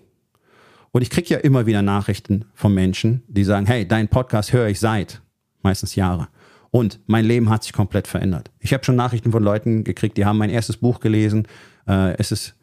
Und 0.92 1.02
ich 1.02 1.10
kriege 1.10 1.34
ja 1.34 1.38
immer 1.38 1.66
wieder 1.66 1.82
Nachrichten 1.82 2.44
von 2.54 2.72
Menschen, 2.72 3.22
die 3.26 3.44
sagen, 3.44 3.66
hey, 3.66 3.86
dein 3.86 4.08
Podcast 4.08 4.52
höre 4.52 4.68
ich 4.68 4.78
seit 4.78 5.20
meistens 5.62 5.94
Jahre. 5.94 6.28
Und 6.72 7.00
mein 7.06 7.26
Leben 7.26 7.50
hat 7.50 7.62
sich 7.64 7.74
komplett 7.74 8.08
verändert. 8.08 8.50
Ich 8.58 8.72
habe 8.72 8.82
schon 8.82 8.96
Nachrichten 8.96 9.30
von 9.30 9.42
Leuten 9.42 9.84
gekriegt, 9.84 10.16
die 10.16 10.24
haben 10.24 10.38
mein 10.38 10.48
erstes 10.48 10.78
Buch 10.78 11.00
gelesen. 11.00 11.46
Äh, 11.86 12.16
es 12.16 12.32
ist 12.32 12.54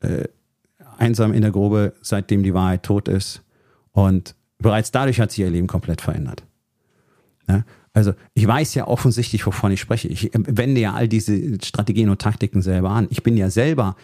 äh, 0.00 0.28
einsam 0.98 1.32
in 1.32 1.42
der 1.42 1.50
Grube, 1.50 1.92
seitdem 2.00 2.44
die 2.44 2.54
Wahrheit 2.54 2.84
tot 2.84 3.08
ist. 3.08 3.42
Und 3.90 4.36
bereits 4.58 4.92
dadurch 4.92 5.20
hat 5.20 5.32
sich 5.32 5.40
ihr 5.40 5.50
Leben 5.50 5.66
komplett 5.66 6.00
verändert. 6.00 6.44
Ja? 7.48 7.64
Also 7.92 8.12
ich 8.34 8.46
weiß 8.46 8.74
ja 8.74 8.86
offensichtlich, 8.86 9.44
wovon 9.44 9.72
ich 9.72 9.80
spreche. 9.80 10.06
Ich 10.06 10.30
wende 10.32 10.80
ja 10.80 10.94
all 10.94 11.08
diese 11.08 11.58
Strategien 11.64 12.08
und 12.08 12.22
Taktiken 12.22 12.62
selber 12.62 12.90
an. 12.90 13.08
Ich 13.10 13.24
bin 13.24 13.36
ja 13.36 13.50
selber 13.50 13.96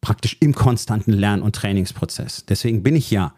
praktisch 0.00 0.36
im 0.38 0.54
konstanten 0.54 1.12
Lern- 1.12 1.42
und 1.42 1.56
Trainingsprozess. 1.56 2.44
Deswegen 2.46 2.84
bin 2.84 2.94
ich 2.94 3.10
ja, 3.10 3.34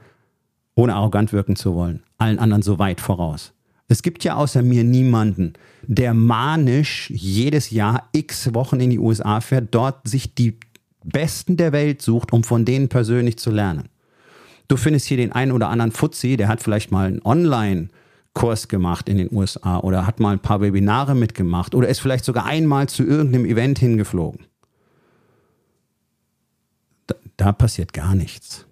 ohne 0.75 0.95
arrogant 0.95 1.33
wirken 1.33 1.57
zu 1.57 1.75
wollen, 1.75 2.03
allen 2.19 2.38
anderen 2.38 2.62
so 2.62 2.79
weit 2.79 3.01
voraus. 3.01 3.55
Es 3.88 4.03
gibt 4.03 4.25
ja 4.25 4.35
außer 4.35 4.62
mir 4.62 4.83
niemanden, 4.83 5.53
der 5.83 6.12
manisch 6.12 7.11
jedes 7.11 7.70
Jahr 7.70 8.09
x 8.12 8.53
Wochen 8.53 8.81
in 8.81 8.90
die 8.90 8.99
USA 8.99 9.40
fährt, 9.40 9.68
dort 9.70 10.09
sich 10.09 10.35
die 10.35 10.59
Besten 11.05 11.57
der 11.57 11.72
Welt 11.72 12.03
sucht, 12.03 12.33
um 12.33 12.42
von 12.42 12.64
denen 12.64 12.88
persönlich 12.88 13.38
zu 13.38 13.51
lernen. 13.51 13.88
Du 14.68 14.77
findest 14.77 15.07
hier 15.07 15.16
den 15.16 15.31
einen 15.31 15.53
oder 15.53 15.68
anderen 15.68 15.92
Fuzzi, 15.92 16.37
der 16.37 16.49
hat 16.49 16.61
vielleicht 16.61 16.90
mal 16.90 17.07
einen 17.07 17.22
Online-Kurs 17.22 18.66
gemacht 18.66 19.09
in 19.09 19.18
den 19.18 19.29
USA 19.31 19.79
oder 19.79 20.07
hat 20.07 20.18
mal 20.18 20.33
ein 20.33 20.40
paar 20.40 20.61
Webinare 20.61 21.14
mitgemacht 21.14 21.75
oder 21.75 21.87
ist 21.87 22.01
vielleicht 22.01 22.25
sogar 22.25 22.44
einmal 22.44 22.88
zu 22.88 23.05
irgendeinem 23.05 23.44
Event 23.44 23.79
hingeflogen. 23.79 24.46
Da, 27.07 27.14
da 27.37 27.53
passiert 27.53 27.92
gar 27.92 28.16
nichts. 28.16 28.66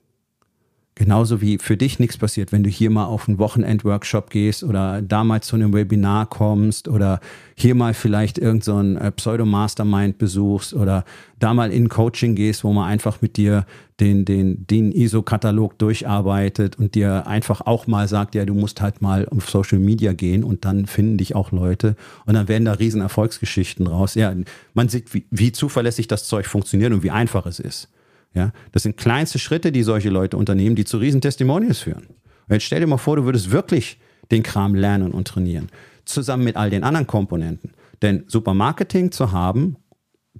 Genauso 0.96 1.40
wie 1.40 1.58
für 1.58 1.76
dich 1.76 1.98
nichts 1.98 2.16
passiert, 2.18 2.52
wenn 2.52 2.62
du 2.62 2.70
hier 2.70 2.88
mal 2.88 3.06
auf 3.06 3.26
einen 3.26 3.40
Wochenend-Workshop 3.40 4.30
gehst 4.30 4.62
oder 4.62 5.02
da 5.02 5.24
mal 5.24 5.42
zu 5.42 5.56
einem 5.56 5.74
Webinar 5.74 6.26
kommst 6.26 6.86
oder 6.86 7.18
hier 7.56 7.74
mal 7.74 7.94
vielleicht 7.94 8.38
irgendein 8.38 8.94
so 8.94 9.04
äh, 9.04 9.10
Pseudo-Mastermind 9.10 10.18
besuchst 10.18 10.72
oder 10.72 11.04
da 11.40 11.52
mal 11.52 11.72
in 11.72 11.88
Coaching 11.88 12.36
gehst, 12.36 12.62
wo 12.62 12.72
man 12.72 12.88
einfach 12.88 13.20
mit 13.22 13.36
dir 13.36 13.66
den, 13.98 14.24
den, 14.24 14.68
den 14.68 14.92
ISO-Katalog 14.92 15.76
durcharbeitet 15.78 16.78
und 16.78 16.94
dir 16.94 17.26
einfach 17.26 17.60
auch 17.62 17.88
mal 17.88 18.06
sagt, 18.06 18.36
ja, 18.36 18.44
du 18.44 18.54
musst 18.54 18.80
halt 18.80 19.02
mal 19.02 19.26
auf 19.30 19.50
Social 19.50 19.80
Media 19.80 20.12
gehen 20.12 20.44
und 20.44 20.64
dann 20.64 20.86
finden 20.86 21.18
dich 21.18 21.34
auch 21.34 21.50
Leute 21.50 21.96
und 22.24 22.34
dann 22.34 22.46
werden 22.46 22.66
da 22.66 22.72
riesen 22.72 23.00
Erfolgsgeschichten 23.00 23.88
raus. 23.88 24.14
Ja, 24.14 24.32
man 24.74 24.88
sieht, 24.88 25.12
wie, 25.12 25.24
wie 25.32 25.50
zuverlässig 25.50 26.06
das 26.06 26.28
Zeug 26.28 26.46
funktioniert 26.46 26.92
und 26.92 27.02
wie 27.02 27.10
einfach 27.10 27.46
es 27.46 27.58
ist. 27.58 27.88
Ja, 28.34 28.52
das 28.72 28.82
sind 28.82 28.96
kleinste 28.96 29.38
Schritte, 29.38 29.70
die 29.70 29.84
solche 29.84 30.10
Leute 30.10 30.36
unternehmen, 30.36 30.74
die 30.74 30.84
zu 30.84 30.98
riesen 30.98 31.20
Testimonials 31.20 31.78
führen. 31.78 32.06
Und 32.06 32.52
jetzt 32.52 32.64
stell 32.64 32.80
dir 32.80 32.86
mal 32.86 32.98
vor, 32.98 33.16
du 33.16 33.24
würdest 33.24 33.50
wirklich 33.50 33.98
den 34.30 34.42
Kram 34.42 34.74
lernen 34.74 35.12
und 35.12 35.28
trainieren, 35.28 35.68
zusammen 36.04 36.44
mit 36.44 36.56
all 36.56 36.68
den 36.68 36.82
anderen 36.82 37.06
Komponenten. 37.06 37.72
Denn 38.02 38.24
Supermarketing 38.26 39.12
zu 39.12 39.32
haben, 39.32 39.76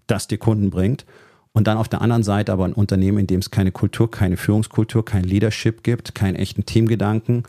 das 0.06 0.26
dir 0.26 0.38
Kunden 0.38 0.70
bringt, 0.70 1.06
und 1.52 1.68
dann 1.68 1.78
auf 1.78 1.88
der 1.88 2.02
anderen 2.02 2.24
Seite 2.24 2.52
aber 2.52 2.64
ein 2.64 2.72
Unternehmen, 2.72 3.18
in 3.18 3.26
dem 3.28 3.38
es 3.38 3.52
keine 3.52 3.70
Kultur, 3.70 4.10
keine 4.10 4.36
Führungskultur, 4.36 5.04
kein 5.04 5.22
Leadership 5.22 5.84
gibt, 5.84 6.16
keinen 6.16 6.34
echten 6.34 6.66
Teamgedanken, 6.66 7.44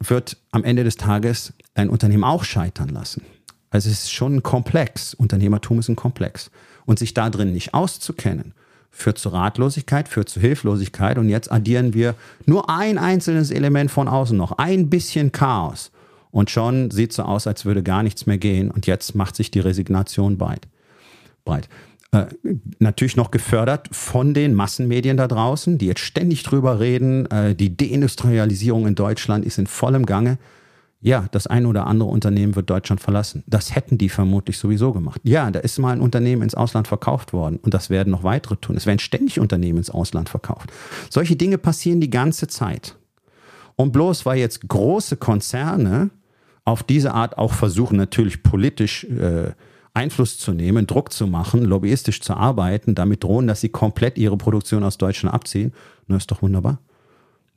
wird 0.00 0.38
am 0.50 0.64
Ende 0.64 0.82
des 0.82 0.96
Tages 0.96 1.52
dein 1.74 1.90
Unternehmen 1.90 2.24
auch 2.24 2.42
scheitern 2.42 2.88
lassen. 2.88 3.22
Also 3.68 3.90
es 3.90 4.04
ist 4.04 4.12
schon 4.12 4.36
ein 4.36 4.42
Komplex. 4.42 5.12
Unternehmertum 5.12 5.78
ist 5.78 5.88
ein 5.88 5.96
Komplex 5.96 6.50
und 6.86 6.98
sich 6.98 7.14
da 7.14 7.30
drin 7.30 7.52
nicht 7.52 7.74
auszukennen, 7.74 8.52
führt 8.90 9.18
zu 9.18 9.30
Ratlosigkeit, 9.30 10.08
führt 10.08 10.28
zu 10.28 10.40
Hilflosigkeit 10.40 11.18
und 11.18 11.28
jetzt 11.28 11.50
addieren 11.50 11.94
wir 11.94 12.14
nur 12.46 12.70
ein 12.70 12.98
einzelnes 12.98 13.50
Element 13.50 13.90
von 13.90 14.08
außen 14.08 14.36
noch, 14.36 14.52
ein 14.52 14.90
bisschen 14.90 15.32
Chaos 15.32 15.90
und 16.30 16.50
schon 16.50 16.90
sieht 16.90 17.10
es 17.10 17.16
so 17.16 17.22
aus, 17.22 17.46
als 17.46 17.64
würde 17.64 17.82
gar 17.82 18.02
nichts 18.02 18.26
mehr 18.26 18.38
gehen 18.38 18.70
und 18.70 18.86
jetzt 18.86 19.14
macht 19.14 19.36
sich 19.36 19.50
die 19.50 19.60
Resignation 19.60 20.38
breit. 20.38 20.66
breit. 21.44 21.68
Äh, 22.14 22.26
natürlich 22.78 23.16
noch 23.16 23.32
gefördert 23.32 23.88
von 23.90 24.34
den 24.34 24.54
Massenmedien 24.54 25.16
da 25.16 25.26
draußen, 25.26 25.78
die 25.78 25.86
jetzt 25.86 26.00
ständig 26.00 26.44
drüber 26.44 26.78
reden. 26.78 27.26
Äh, 27.30 27.56
die 27.56 27.76
Deindustrialisierung 27.76 28.86
in 28.86 28.94
Deutschland 28.94 29.44
ist 29.44 29.58
in 29.58 29.66
vollem 29.66 30.06
Gange 30.06 30.38
ja, 31.04 31.26
das 31.32 31.46
eine 31.46 31.68
oder 31.68 31.86
andere 31.86 32.08
Unternehmen 32.08 32.56
wird 32.56 32.70
Deutschland 32.70 32.98
verlassen. 32.98 33.44
Das 33.46 33.74
hätten 33.74 33.98
die 33.98 34.08
vermutlich 34.08 34.56
sowieso 34.56 34.94
gemacht. 34.94 35.20
Ja, 35.22 35.50
da 35.50 35.60
ist 35.60 35.78
mal 35.78 35.92
ein 35.92 36.00
Unternehmen 36.00 36.40
ins 36.40 36.54
Ausland 36.54 36.88
verkauft 36.88 37.34
worden 37.34 37.58
und 37.62 37.74
das 37.74 37.90
werden 37.90 38.10
noch 38.10 38.24
weitere 38.24 38.56
tun. 38.56 38.74
Es 38.74 38.86
werden 38.86 38.98
ständig 38.98 39.38
Unternehmen 39.38 39.76
ins 39.76 39.90
Ausland 39.90 40.30
verkauft. 40.30 40.72
Solche 41.10 41.36
Dinge 41.36 41.58
passieren 41.58 42.00
die 42.00 42.08
ganze 42.08 42.46
Zeit. 42.46 42.96
Und 43.76 43.92
bloß 43.92 44.24
weil 44.24 44.38
jetzt 44.38 44.66
große 44.66 45.18
Konzerne 45.18 46.08
auf 46.64 46.82
diese 46.82 47.12
Art 47.12 47.36
auch 47.36 47.52
versuchen, 47.52 47.98
natürlich 47.98 48.42
politisch 48.42 49.04
äh, 49.04 49.52
Einfluss 49.92 50.38
zu 50.38 50.52
nehmen, 50.52 50.86
Druck 50.86 51.12
zu 51.12 51.26
machen, 51.26 51.66
lobbyistisch 51.66 52.22
zu 52.22 52.32
arbeiten, 52.32 52.94
damit 52.94 53.24
drohen, 53.24 53.46
dass 53.46 53.60
sie 53.60 53.68
komplett 53.68 54.16
ihre 54.16 54.38
Produktion 54.38 54.82
aus 54.82 54.96
Deutschland 54.96 55.34
abziehen, 55.34 55.74
das 56.08 56.22
ist 56.22 56.30
doch 56.30 56.40
wunderbar. 56.40 56.78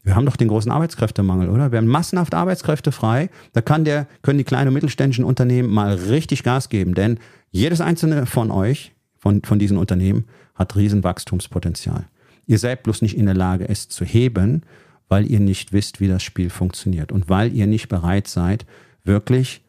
Wir 0.08 0.16
haben 0.16 0.26
doch 0.26 0.38
den 0.38 0.48
großen 0.48 0.72
Arbeitskräftemangel, 0.72 1.50
oder? 1.50 1.74
Wir 1.74 1.80
haben 1.80 1.88
massenhaft 1.88 2.34
Arbeitskräfte 2.34 2.94
frei. 2.94 3.30
Da 3.52 3.60
kann 3.60 3.84
der, 3.84 4.08
können 4.22 4.38
die 4.38 4.46
kleinen 4.46 4.70
und 4.70 4.76
mittelständischen 4.76 5.26
Unternehmen 5.26 5.70
mal 5.70 5.96
richtig 5.96 6.44
Gas 6.44 6.70
geben, 6.70 6.96
denn 6.96 7.20
jedes 7.52 7.82
einzelne 7.82 8.26
von 8.26 8.50
euch, 8.50 8.94
von, 9.18 9.44
von 9.44 9.60
diesen 9.60 9.78
Unternehmen, 9.78 10.24
hat 10.56 10.78
riesen 10.78 11.04
Wachstumspotenzial. 11.04 12.06
Ihr 12.46 12.58
seid 12.58 12.84
bloß 12.84 13.02
nicht 13.02 13.18
in 13.18 13.26
der 13.26 13.36
Lage, 13.36 13.68
es 13.68 13.90
zu 13.90 14.06
heben, 14.06 14.62
weil 15.10 15.30
ihr 15.30 15.42
nicht 15.42 15.74
wisst, 15.74 16.00
wie 16.00 16.08
das 16.08 16.24
Spiel 16.24 16.50
funktioniert 16.50 17.12
und 17.12 17.28
weil 17.28 17.52
ihr 17.52 17.68
nicht 17.68 17.90
bereit 17.90 18.30
seid, 18.30 18.66
wirklich 19.04 19.62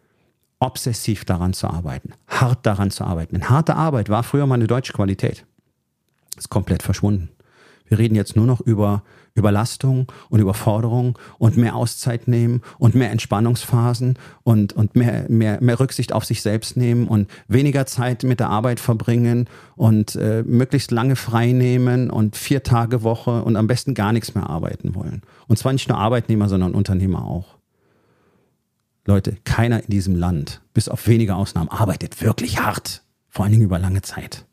obsessiv 0.61 1.25
daran 1.25 1.53
zu 1.53 1.67
arbeiten, 1.67 2.13
hart 2.29 2.65
daran 2.65 2.93
zu 2.93 3.03
arbeiten. 3.03 3.35
Denn 3.35 3.51
harte 3.51 3.75
Arbeit 3.75 4.09
war 4.09 4.23
früher 4.23 4.47
mal 4.47 4.55
eine 4.55 4.69
deutsche 4.69 4.93
Qualität. 4.93 5.45
Ist 6.37 6.49
komplett 6.49 6.85
verschwunden. 6.85 7.29
Wir 7.89 7.99
reden 7.99 8.15
jetzt 8.15 8.37
nur 8.37 8.47
noch 8.47 8.61
über 8.61 9.03
Überlastung 9.39 10.11
und 10.29 10.41
Überforderung 10.41 11.19
und 11.39 11.57
mehr 11.57 11.77
Auszeit 11.77 12.29
nehmen 12.29 12.63
und 12.79 12.95
mehr 12.95 13.11
Entspannungsphasen 13.11 14.19
und, 14.43 14.73
und 14.73 14.97
mehr, 14.97 15.27
mehr, 15.29 15.59
mehr 15.61 15.81
Rücksicht 15.81 16.13
auf 16.13 16.25
sich 16.25 16.43
selbst 16.43 16.77
nehmen 16.77 17.09
und 17.09 17.31
weniger 17.47 17.87
Zeit 17.87 18.23
mit 18.23 18.41
der 18.41 18.51
Arbeit 18.51 18.81
verbringen 18.81 19.49
und 19.77 20.17
äh, 20.17 20.43
möglichst 20.43 20.91
lange 20.91 21.17
frei 21.17 21.53
nehmen 21.53 22.11
und 22.11 22.37
vier 22.37 22.63
Tage 22.63 23.03
Woche 23.03 23.43
und 23.43 23.57
am 23.57 23.67
besten 23.67 23.95
gar 23.95 24.13
nichts 24.13 24.35
mehr 24.35 24.49
arbeiten 24.49 24.95
wollen. 24.95 25.23
Und 25.47 25.59
zwar 25.59 25.73
nicht 25.73 25.89
nur 25.89 25.99
Arbeitnehmer, 25.99 26.49
sondern 26.49 26.75
Unternehmer 26.75 27.25
auch. 27.25 27.59
Leute, 29.07 29.39
keiner 29.45 29.83
in 29.83 29.89
diesem 29.89 30.17
Land, 30.17 30.61
bis 30.75 30.89
auf 30.89 31.07
wenige 31.07 31.35
Ausnahmen, 31.35 31.71
arbeitet 31.71 32.21
wirklich 32.21 32.61
hart. 32.61 33.03
Vor 33.29 33.45
allen 33.45 33.53
Dingen 33.53 33.65
über 33.65 33.79
lange 33.79 34.03
Zeit. 34.03 34.48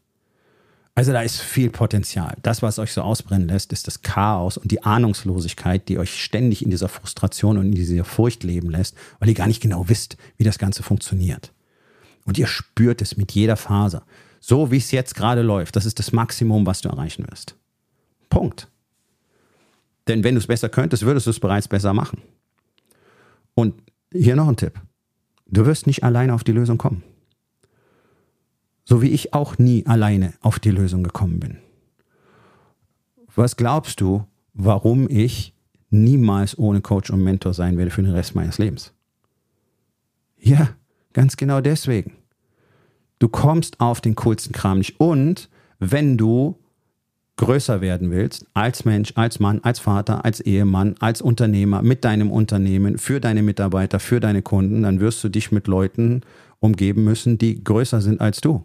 Also 0.97 1.12
da 1.12 1.21
ist 1.21 1.41
viel 1.41 1.69
Potenzial. 1.69 2.38
Das, 2.41 2.62
was 2.62 2.79
euch 2.79 2.93
so 2.93 3.01
ausbrennen 3.01 3.49
lässt, 3.49 3.73
ist 3.73 3.86
das 3.86 4.01
Chaos 4.01 4.58
und 4.58 4.71
die 4.71 4.84
Ahnungslosigkeit, 4.84 5.89
die 5.89 5.99
euch 5.99 6.23
ständig 6.23 6.63
in 6.63 6.69
dieser 6.69 6.88
Frustration 6.88 7.58
und 7.58 7.65
in 7.65 7.71
dieser 7.73 8.05
Furcht 8.05 8.45
leben 8.45 8.69
lässt, 8.69 8.95
weil 9.19 9.27
ihr 9.27 9.36
gar 9.36 9.47
nicht 9.47 9.62
genau 9.62 9.89
wisst, 9.89 10.15
wie 10.38 10.45
das 10.45 10.58
Ganze 10.58 10.84
funktioniert. 10.84 11.51
Und 12.23 12.38
ihr 12.38 12.47
spürt 12.47 13.01
es 13.01 13.17
mit 13.17 13.34
jeder 13.34 13.58
Faser. 13.58 14.03
So 14.39 14.71
wie 14.71 14.77
es 14.77 14.91
jetzt 14.91 15.15
gerade 15.15 15.41
läuft, 15.41 15.75
das 15.75 15.86
ist 15.86 15.99
das 15.99 16.13
Maximum, 16.13 16.65
was 16.65 16.79
du 16.79 16.88
erreichen 16.88 17.27
wirst. 17.29 17.58
Punkt. 18.29 18.69
Denn 20.08 20.23
wenn 20.23 20.36
du 20.36 20.39
es 20.39 20.47
besser 20.47 20.69
könntest, 20.69 21.03
würdest 21.03 21.25
du 21.25 21.31
es 21.31 21.39
bereits 21.41 21.67
besser 21.67 21.93
machen. 21.93 22.21
Und 23.53 23.73
hier 24.13 24.36
noch 24.36 24.47
ein 24.47 24.55
Tipp. 24.55 24.79
Du 25.47 25.65
wirst 25.65 25.88
nicht 25.88 26.03
alleine 26.03 26.34
auf 26.34 26.43
die 26.43 26.53
Lösung 26.53 26.77
kommen. 26.77 27.03
So 28.86 29.02
wie 29.02 29.10
ich 29.10 29.34
auch 29.34 29.58
nie 29.58 29.86
alleine 29.86 30.34
auf 30.41 30.60
die 30.60 30.71
Lösung 30.71 31.04
gekommen 31.04 31.39
bin. 31.39 31.58
Was 33.36 33.58
glaubst 33.58 34.00
du, 34.00 34.26
warum 34.54 35.10
ich 35.10 35.54
niemals 35.89 36.58
ohne 36.58 36.82
Coach 36.82 37.10
und 37.10 37.24
Mentor 37.24 37.54
sein 37.54 37.78
werde 37.78 37.91
für 37.91 38.04
den 38.04 38.13
Rest 38.13 38.36
meines 38.36 38.60
Lebens? 38.60 38.93
Ja, 40.39 40.69
ganz 41.13 41.36
genau 41.36 41.62
deswegen. 41.62 42.13
Du 43.19 43.28
kommst 43.28 43.80
auf 43.80 44.02
den 44.02 44.15
coolsten 44.15 44.54
Kram 44.54 44.78
nicht. 44.78 45.00
Und 45.00 45.50
wenn 45.80 46.17
du 46.17 46.58
größer 47.38 47.82
werden 47.82 48.12
willst, 48.12 48.45
als 48.54 48.86
Mensch, 48.86 49.13
als 49.15 49.39
Mann, 49.39 49.60
als 49.63 49.80
Vater, 49.80 50.24
als 50.24 50.39
Ehemann, 50.39 50.95
als 51.00 51.21
Unternehmer, 51.21 51.82
mit 51.82 52.06
deinem 52.06 52.32
Unternehmen, 52.32 52.98
für 52.98 53.19
deine 53.19 53.43
Mitarbeiter, 53.43 54.00
für 54.00 54.19
deine 54.19 54.41
Kunden, 54.41 54.84
dann 54.84 55.00
wirst 55.00 55.24
du 55.24 55.30
dich 55.30 55.52
mit 55.52 55.67
Leuten 55.67 56.21
umgeben 56.60 57.04
müssen, 57.04 57.38
die 57.38 57.63
größer 57.63 58.02
sind 58.02 58.21
als 58.21 58.39
du. 58.41 58.63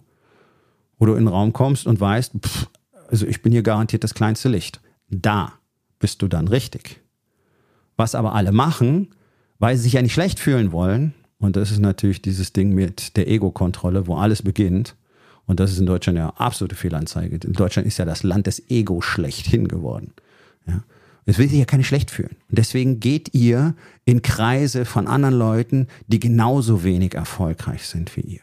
Wo 1.01 1.07
du 1.07 1.15
in 1.15 1.25
den 1.25 1.29
Raum 1.29 1.53
kommst 1.53 1.87
und 1.87 1.99
weißt, 1.99 2.35
pff, 2.41 2.69
also 3.09 3.27
ich 3.27 3.43
bin 3.43 3.51
hier 3.51 3.63
garantiert 3.63 4.05
das 4.05 4.15
kleinste 4.15 4.49
Licht. 4.49 4.81
Da 5.09 5.55
bist 5.99 6.23
du 6.23 6.29
dann 6.29 6.47
richtig. 6.47 7.01
Was 7.97 8.15
aber 8.15 8.35
alle 8.35 8.53
machen, 8.53 9.09
weil 9.59 9.77
sie 9.77 9.83
sich 9.85 9.95
ja 9.95 10.03
nicht 10.03 10.15
schlecht 10.15 10.39
fühlen 10.39 10.71
wollen, 10.71 11.15
und 11.39 11.57
das 11.57 11.71
ist 11.71 11.79
natürlich 11.79 12.21
dieses 12.21 12.53
Ding 12.53 12.75
mit 12.75 13.17
der 13.17 13.29
Ego-Kontrolle, 13.29 14.07
wo 14.07 14.17
alles 14.17 14.43
beginnt, 14.43 14.95
und 15.47 15.59
das 15.59 15.73
ist 15.73 15.79
in 15.79 15.87
Deutschland 15.87 16.19
ja 16.19 16.29
absolute 16.37 16.77
Fehlanzeige. 16.77 17.41
In 17.45 17.55
Deutschland 17.55 17.89
ist 17.89 17.99
ja 17.99 18.05
das 18.05 18.23
Land 18.23 18.47
des 18.47 18.71
Ego 18.71 19.01
schlechthin 19.01 19.67
geworden. 19.67 20.13
Ja. 20.67 20.85
Es 21.25 21.39
will 21.39 21.49
sich 21.49 21.59
ja 21.59 21.65
keine 21.65 21.83
schlecht 21.83 22.11
fühlen. 22.11 22.37
Und 22.49 22.59
deswegen 22.59 23.01
geht 23.01 23.35
ihr 23.35 23.75
in 24.05 24.23
Kreise 24.23 24.85
von 24.85 25.09
anderen 25.09 25.35
Leuten, 25.35 25.89
die 26.07 26.21
genauso 26.21 26.85
wenig 26.85 27.15
erfolgreich 27.15 27.87
sind 27.87 28.17
wie 28.17 28.21
ihr. 28.21 28.43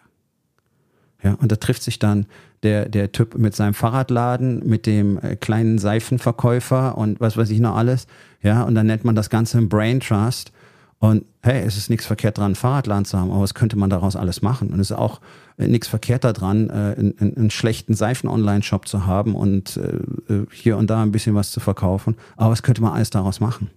Ja, 1.23 1.33
und 1.33 1.51
da 1.51 1.55
trifft 1.55 1.83
sich 1.83 1.97
dann 1.99 2.25
der, 2.63 2.89
der 2.89 3.11
Typ 3.11 3.37
mit 3.37 3.55
seinem 3.55 3.73
Fahrradladen, 3.73 4.67
mit 4.67 4.85
dem 4.85 5.17
äh, 5.19 5.35
kleinen 5.35 5.77
Seifenverkäufer 5.77 6.97
und 6.97 7.19
was 7.19 7.37
weiß 7.37 7.49
ich 7.49 7.59
noch 7.59 7.75
alles. 7.75 8.07
Ja, 8.41 8.63
und 8.63 8.75
dann 8.75 8.87
nennt 8.87 9.05
man 9.05 9.15
das 9.15 9.29
Ganze 9.29 9.57
ein 9.57 9.69
Brain 9.69 9.99
Trust. 9.99 10.51
Und 10.99 11.25
hey, 11.43 11.63
es 11.63 11.77
ist 11.77 11.91
nichts 11.91 12.07
verkehrt 12.07 12.39
dran, 12.39 12.53
ein 12.53 12.55
Fahrradladen 12.55 13.05
zu 13.05 13.19
haben, 13.19 13.29
aber 13.29 13.41
was 13.41 13.53
könnte 13.53 13.77
man 13.77 13.91
daraus 13.91 14.15
alles 14.15 14.41
machen? 14.41 14.69
Und 14.69 14.79
es 14.79 14.89
ist 14.89 14.97
auch 14.97 15.21
äh, 15.57 15.67
nichts 15.67 15.87
verkehrt 15.87 16.23
daran, 16.23 16.71
äh, 16.71 16.95
einen, 17.19 17.51
schlechten 17.51 17.93
Seifen-Online-Shop 17.93 18.87
zu 18.87 19.05
haben 19.05 19.35
und 19.35 19.79
hier 20.51 20.77
und 20.77 20.89
da 20.89 21.03
ein 21.03 21.11
bisschen 21.11 21.35
was 21.35 21.51
zu 21.51 21.59
verkaufen. 21.59 22.15
Aber 22.35 22.51
was 22.51 22.63
könnte 22.63 22.81
man 22.81 22.93
alles 22.93 23.11
daraus 23.11 23.39
machen? 23.39 23.69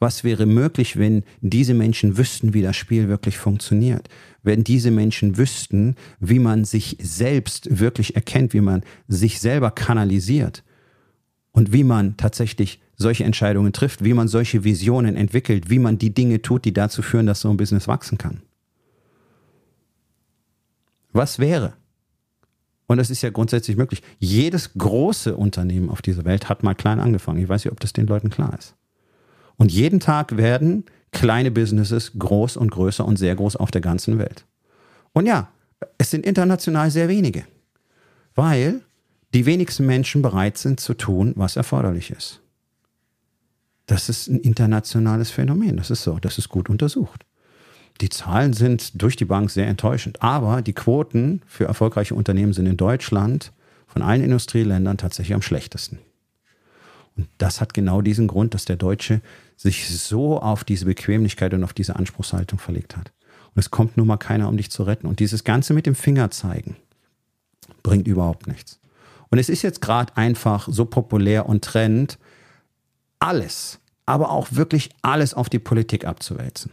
Was 0.00 0.22
wäre 0.22 0.46
möglich, 0.46 0.96
wenn 0.96 1.24
diese 1.40 1.74
Menschen 1.74 2.16
wüssten, 2.16 2.54
wie 2.54 2.62
das 2.62 2.76
Spiel 2.76 3.08
wirklich 3.08 3.36
funktioniert? 3.36 4.08
Wenn 4.42 4.62
diese 4.62 4.90
Menschen 4.90 5.36
wüssten, 5.36 5.96
wie 6.20 6.38
man 6.38 6.64
sich 6.64 6.96
selbst 7.00 7.80
wirklich 7.80 8.14
erkennt, 8.14 8.54
wie 8.54 8.60
man 8.60 8.82
sich 9.08 9.40
selber 9.40 9.70
kanalisiert 9.72 10.62
und 11.52 11.72
wie 11.72 11.84
man 11.84 12.16
tatsächlich 12.16 12.80
solche 12.96 13.24
Entscheidungen 13.24 13.72
trifft, 13.72 14.04
wie 14.04 14.14
man 14.14 14.28
solche 14.28 14.64
Visionen 14.64 15.16
entwickelt, 15.16 15.70
wie 15.70 15.78
man 15.78 15.98
die 15.98 16.14
Dinge 16.14 16.42
tut, 16.42 16.64
die 16.64 16.72
dazu 16.72 17.02
führen, 17.02 17.26
dass 17.26 17.40
so 17.40 17.50
ein 17.50 17.56
Business 17.56 17.88
wachsen 17.88 18.18
kann. 18.18 18.42
Was 21.12 21.38
wäre? 21.38 21.74
Und 22.86 22.96
das 22.96 23.10
ist 23.10 23.22
ja 23.22 23.30
grundsätzlich 23.30 23.76
möglich. 23.76 24.02
Jedes 24.18 24.72
große 24.74 25.36
Unternehmen 25.36 25.90
auf 25.90 26.02
dieser 26.02 26.24
Welt 26.24 26.48
hat 26.48 26.62
mal 26.62 26.74
klein 26.74 27.00
angefangen. 27.00 27.42
Ich 27.42 27.48
weiß 27.48 27.64
nicht, 27.64 27.72
ob 27.72 27.80
das 27.80 27.92
den 27.92 28.06
Leuten 28.06 28.30
klar 28.30 28.56
ist. 28.58 28.77
Und 29.58 29.70
jeden 29.70 30.00
Tag 30.00 30.38
werden 30.38 30.84
kleine 31.12 31.50
Businesses 31.50 32.12
groß 32.18 32.56
und 32.56 32.70
größer 32.70 33.04
und 33.04 33.16
sehr 33.16 33.34
groß 33.34 33.56
auf 33.56 33.70
der 33.70 33.80
ganzen 33.80 34.18
Welt. 34.18 34.46
Und 35.12 35.26
ja, 35.26 35.48
es 35.98 36.10
sind 36.10 36.24
international 36.24 36.90
sehr 36.90 37.08
wenige, 37.08 37.44
weil 38.34 38.80
die 39.34 39.46
wenigsten 39.46 39.84
Menschen 39.84 40.22
bereit 40.22 40.56
sind 40.56 40.80
zu 40.80 40.94
tun, 40.94 41.34
was 41.36 41.56
erforderlich 41.56 42.10
ist. 42.10 42.40
Das 43.86 44.08
ist 44.08 44.28
ein 44.28 44.40
internationales 44.40 45.30
Phänomen. 45.30 45.76
Das 45.76 45.90
ist 45.90 46.02
so. 46.02 46.18
Das 46.18 46.38
ist 46.38 46.48
gut 46.48 46.68
untersucht. 46.68 47.24
Die 48.00 48.10
Zahlen 48.10 48.52
sind 48.52 49.00
durch 49.00 49.16
die 49.16 49.24
Bank 49.24 49.50
sehr 49.50 49.66
enttäuschend. 49.66 50.22
Aber 50.22 50.62
die 50.62 50.74
Quoten 50.74 51.42
für 51.46 51.64
erfolgreiche 51.64 52.14
Unternehmen 52.14 52.52
sind 52.52 52.66
in 52.66 52.76
Deutschland 52.76 53.52
von 53.86 54.02
allen 54.02 54.22
Industrieländern 54.22 54.98
tatsächlich 54.98 55.34
am 55.34 55.42
schlechtesten. 55.42 55.98
Und 57.16 57.28
das 57.38 57.60
hat 57.60 57.74
genau 57.74 58.02
diesen 58.02 58.28
Grund, 58.28 58.54
dass 58.54 58.66
der 58.66 58.76
Deutsche 58.76 59.20
sich 59.58 59.88
so 59.88 60.40
auf 60.40 60.62
diese 60.62 60.86
Bequemlichkeit 60.86 61.52
und 61.52 61.64
auf 61.64 61.72
diese 61.72 61.96
Anspruchshaltung 61.96 62.60
verlegt 62.60 62.96
hat. 62.96 63.12
Und 63.54 63.58
es 63.58 63.70
kommt 63.70 63.96
nun 63.96 64.06
mal 64.06 64.16
keiner, 64.16 64.48
um 64.48 64.56
dich 64.56 64.70
zu 64.70 64.84
retten. 64.84 65.08
Und 65.08 65.18
dieses 65.18 65.42
Ganze 65.42 65.74
mit 65.74 65.84
dem 65.84 65.96
Finger 65.96 66.30
zeigen 66.30 66.76
bringt 67.82 68.06
überhaupt 68.06 68.46
nichts. 68.46 68.78
Und 69.30 69.38
es 69.38 69.48
ist 69.48 69.62
jetzt 69.62 69.80
gerade 69.80 70.16
einfach 70.16 70.68
so 70.70 70.84
populär 70.84 71.46
und 71.46 71.64
trend, 71.64 72.18
alles, 73.18 73.80
aber 74.06 74.30
auch 74.30 74.48
wirklich 74.52 74.90
alles 75.02 75.34
auf 75.34 75.48
die 75.48 75.58
Politik 75.58 76.06
abzuwälzen. 76.06 76.70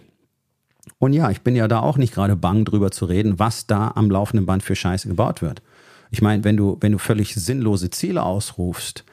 Und 0.99 1.13
ja, 1.13 1.31
ich 1.31 1.41
bin 1.41 1.55
ja 1.55 1.67
da 1.67 1.79
auch 1.79 1.97
nicht 1.97 2.13
gerade 2.13 2.35
bang 2.35 2.65
drüber 2.65 2.91
zu 2.91 3.05
reden, 3.05 3.39
was 3.39 3.65
da 3.65 3.93
am 3.95 4.11
laufenden 4.11 4.45
Band 4.45 4.61
für 4.61 4.75
Scheiße 4.75 5.07
gebaut 5.07 5.41
wird. 5.41 5.63
Ich 6.11 6.21
meine, 6.21 6.43
wenn 6.43 6.55
du, 6.55 6.77
wenn 6.81 6.91
du 6.91 6.99
völlig 6.99 7.33
sinnlose 7.33 7.89
Ziele 7.89 8.21
ausrufst, 8.21 9.03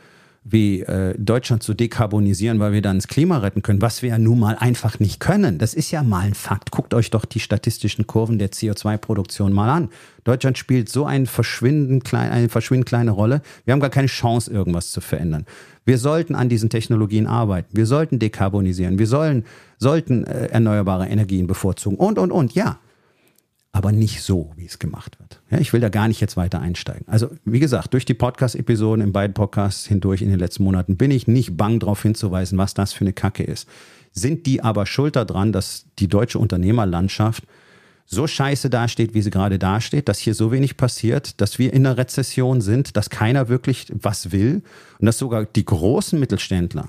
wie 0.45 0.81
äh, 0.81 1.15
Deutschland 1.19 1.63
zu 1.63 1.73
dekarbonisieren, 1.73 2.59
weil 2.59 2.73
wir 2.73 2.83
dann 2.83 2.99
das 2.99 3.07
Klima 3.07 3.39
retten 3.39 3.63
können, 3.63 3.81
was 3.81 4.03
wir 4.03 4.11
ja 4.11 4.19
nun 4.19 4.41
mal 4.41 4.57
einfach 4.57 4.99
nicht 4.99 5.21
können. 5.21 5.59
Das 5.59 5.73
ist 5.73 5.91
ja 5.93 6.03
mal 6.03 6.21
ein 6.21 6.35
Fakt. 6.35 6.73
Guckt 6.73 6.95
euch 6.95 7.11
doch 7.11 7.25
die 7.25 7.39
statistischen 7.39 8.07
Kurven 8.07 8.39
der 8.39 8.51
CO2-Produktion 8.51 9.53
mal 9.53 9.71
an. 9.71 9.89
Deutschland 10.25 10.59
spielt 10.59 10.89
so 10.89 11.05
ein 11.05 11.27
verschwindend 11.27 12.05
klein, 12.05 12.33
eine 12.33 12.49
verschwindend 12.49 12.89
kleine 12.89 13.13
Rolle. 13.13 13.43
Wir 13.65 13.73
haben 13.73 13.81
gar 13.81 13.91
keine 13.91 14.09
Chance, 14.09 14.51
irgendwas 14.51 14.91
zu 14.91 15.01
verändern. 15.01 15.47
Wir 15.85 15.99
sollten 15.99 16.35
an 16.35 16.49
diesen 16.49 16.71
Technologien 16.71 17.27
arbeiten. 17.27 17.77
Wir 17.77 17.87
sollten 17.87 18.19
dekarbonisieren. 18.19 18.99
Wir 18.99 19.07
sollen, 19.07 19.45
sollten 19.79 20.25
äh, 20.25 20.47
erneuerbare 20.47 21.09
Energien 21.09 21.47
bevorzugen 21.47 21.99
und, 21.99 22.19
und, 22.19 22.33
und. 22.33 22.55
Ja, 22.55 22.79
aber 23.73 23.93
nicht 23.93 24.23
so, 24.23 24.53
wie 24.57 24.67
es 24.67 24.79
gemacht 24.79 25.19
wird. 25.19 25.42
Ja, 25.53 25.59
ich 25.59 25.75
will 25.75 25.81
da 25.81 25.91
gar 25.91 26.09
nicht 26.09 26.21
jetzt 26.23 26.39
weiter 26.39 26.61
einsteigen. 26.63 27.07
Also, 27.07 27.29
wie 27.45 27.61
gesagt, 27.61 27.93
durch 27.93 28.07
die 28.07 28.15
Podcast-Episoden 28.15 29.05
in 29.05 29.13
beiden 29.13 29.35
Podcasts 29.35 29.85
hindurch 29.85 30.23
in 30.23 30.31
den 30.31 30.39
letzten 30.39 30.65
Monaten 30.65 30.97
bin 30.97 31.11
ich 31.11 31.29
nicht 31.29 31.59
bang 31.59 31.79
darauf 31.79 32.01
hinzuweisen, 32.01 32.57
was 32.57 32.73
das 32.73 32.95
für 32.95 33.03
eine 33.03 33.13
Kacke 33.13 33.43
ist. 33.43 33.69
Sind 34.13 34.47
die 34.47 34.63
aber 34.63 34.87
schuld 34.87 35.15
daran, 35.15 35.53
dass 35.53 35.85
die 35.99 36.09
deutsche 36.09 36.39
Unternehmerlandschaft 36.39 37.45
so 38.07 38.27
scheiße 38.27 38.71
dasteht, 38.71 39.13
wie 39.13 39.21
sie 39.21 39.29
gerade 39.29 39.59
dasteht, 39.59 40.09
dass 40.09 40.19
hier 40.19 40.35
so 40.35 40.53
wenig 40.53 40.79
passiert, 40.79 41.39
dass 41.43 41.59
wir 41.59 41.75
in 41.75 41.87
einer 41.87 41.99
Rezession 41.99 42.63
sind, 42.63 42.97
dass 42.97 43.11
keiner 43.11 43.51
wirklich 43.51 43.93
was 43.95 44.33
will 44.33 44.63
und 45.01 45.07
dass 45.07 45.19
sogar 45.19 45.45
die 45.45 45.67
großen 45.67 46.19
Mittelständler, 46.19 46.89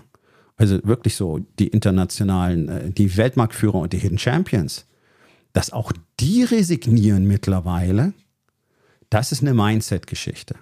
also 0.55 0.79
wirklich 0.85 1.17
so 1.17 1.39
die 1.59 1.67
internationalen, 1.67 2.69
äh, 2.69 2.91
die 2.91 3.17
Weltmarktführer 3.17 3.79
und 3.79 3.91
die 3.91 3.97
Hidden 3.97 4.19
Champions, 4.19 4.85
dass 5.51 5.73
auch 5.73 5.91
die 6.21 6.43
resignieren 6.43 7.27
mittlerweile, 7.27 8.13
das 9.13 9.31
ist 9.31 9.41
eine 9.41 9.53
Mindset-Geschichte. 9.53 10.55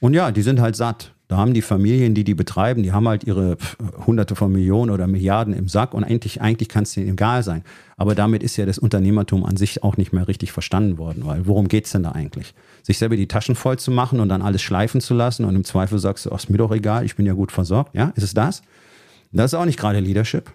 Und 0.00 0.14
ja, 0.14 0.32
die 0.32 0.42
sind 0.42 0.60
halt 0.60 0.76
satt. 0.76 1.12
Da 1.28 1.36
haben 1.36 1.54
die 1.54 1.62
Familien, 1.62 2.14
die 2.14 2.24
die 2.24 2.34
betreiben, 2.34 2.82
die 2.82 2.90
haben 2.90 3.06
halt 3.06 3.22
ihre 3.22 3.56
Hunderte 4.04 4.34
von 4.34 4.50
Millionen 4.50 4.90
oder 4.90 5.06
Milliarden 5.06 5.54
im 5.54 5.68
Sack 5.68 5.94
und 5.94 6.02
eigentlich, 6.02 6.40
eigentlich 6.40 6.68
kann 6.68 6.82
es 6.82 6.94
denen 6.94 7.10
egal 7.10 7.44
sein. 7.44 7.62
Aber 7.96 8.16
damit 8.16 8.42
ist 8.42 8.56
ja 8.56 8.66
das 8.66 8.78
Unternehmertum 8.78 9.44
an 9.44 9.56
sich 9.56 9.84
auch 9.84 9.96
nicht 9.96 10.12
mehr 10.12 10.26
richtig 10.26 10.50
verstanden 10.50 10.98
worden, 10.98 11.24
weil 11.24 11.46
worum 11.46 11.68
geht 11.68 11.86
es 11.86 11.92
denn 11.92 12.02
da 12.02 12.12
eigentlich? 12.12 12.52
Sich 12.82 12.98
selber 12.98 13.14
die 13.14 13.28
Taschen 13.28 13.54
voll 13.54 13.78
zu 13.78 13.92
machen 13.92 14.18
und 14.18 14.28
dann 14.28 14.42
alles 14.42 14.60
schleifen 14.60 15.00
zu 15.00 15.14
lassen 15.14 15.44
und 15.44 15.54
im 15.54 15.62
Zweifel 15.62 16.00
sagst 16.00 16.26
du, 16.26 16.30
ist 16.30 16.50
mir 16.50 16.58
doch 16.58 16.72
egal, 16.72 17.04
ich 17.04 17.14
bin 17.14 17.26
ja 17.26 17.34
gut 17.34 17.52
versorgt. 17.52 17.94
Ja, 17.94 18.12
ist 18.16 18.24
es 18.24 18.34
das? 18.34 18.62
Das 19.30 19.52
ist 19.52 19.54
auch 19.54 19.66
nicht 19.66 19.78
gerade 19.78 20.00
Leadership. 20.00 20.52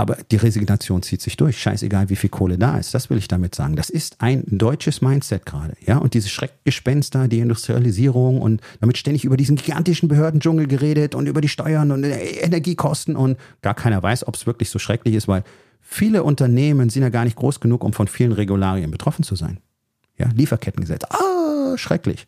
Aber 0.00 0.16
die 0.30 0.36
Resignation 0.36 1.02
zieht 1.02 1.20
sich 1.20 1.36
durch. 1.36 1.58
Scheißegal, 1.58 2.08
wie 2.08 2.16
viel 2.16 2.30
Kohle 2.30 2.56
da 2.56 2.78
ist. 2.78 2.94
Das 2.94 3.10
will 3.10 3.18
ich 3.18 3.28
damit 3.28 3.54
sagen. 3.54 3.76
Das 3.76 3.90
ist 3.90 4.22
ein 4.22 4.44
deutsches 4.48 5.02
Mindset 5.02 5.44
gerade. 5.44 5.74
Ja, 5.84 5.98
und 5.98 6.14
diese 6.14 6.30
Schreckgespenster, 6.30 7.28
die 7.28 7.40
Industrialisierung 7.40 8.40
und 8.40 8.62
damit 8.80 8.96
ständig 8.96 9.26
über 9.26 9.36
diesen 9.36 9.56
gigantischen 9.56 10.08
Behördendschungel 10.08 10.68
geredet 10.68 11.14
und 11.14 11.26
über 11.26 11.42
die 11.42 11.50
Steuern 11.50 11.92
und 11.92 12.04
Energiekosten 12.04 13.14
und 13.14 13.36
gar 13.60 13.74
keiner 13.74 14.02
weiß, 14.02 14.26
ob 14.26 14.36
es 14.36 14.46
wirklich 14.46 14.70
so 14.70 14.78
schrecklich 14.78 15.14
ist, 15.14 15.28
weil 15.28 15.44
viele 15.82 16.24
Unternehmen 16.24 16.88
sind 16.88 17.02
ja 17.02 17.10
gar 17.10 17.26
nicht 17.26 17.36
groß 17.36 17.60
genug, 17.60 17.84
um 17.84 17.92
von 17.92 18.08
vielen 18.08 18.32
Regularien 18.32 18.90
betroffen 18.90 19.22
zu 19.22 19.36
sein. 19.36 19.58
Ja, 20.16 20.30
Lieferkettengesetz. 20.34 21.04
Ah, 21.10 21.76
schrecklich. 21.76 22.26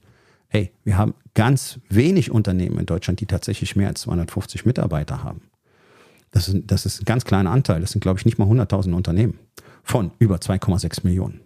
Hey, 0.48 0.72
wir 0.84 0.98
haben 0.98 1.14
ganz 1.32 1.80
wenig 1.88 2.30
Unternehmen 2.30 2.78
in 2.78 2.84
Deutschland, 2.84 3.20
die 3.20 3.26
tatsächlich 3.26 3.76
mehr 3.76 3.88
als 3.88 4.02
250 4.02 4.66
Mitarbeiter 4.66 5.24
haben. 5.24 5.51
Das 6.32 6.48
ist, 6.48 6.56
das 6.66 6.86
ist 6.86 7.02
ein 7.02 7.04
ganz 7.04 7.24
kleiner 7.24 7.50
Anteil. 7.50 7.80
Das 7.80 7.92
sind, 7.92 8.00
glaube 8.00 8.18
ich, 8.18 8.24
nicht 8.24 8.38
mal 8.38 8.48
100.000 8.48 8.92
Unternehmen. 8.94 9.38
von 9.84 10.12
über 10.18 10.36
2,6 10.36 11.00
Millionen. 11.04 11.40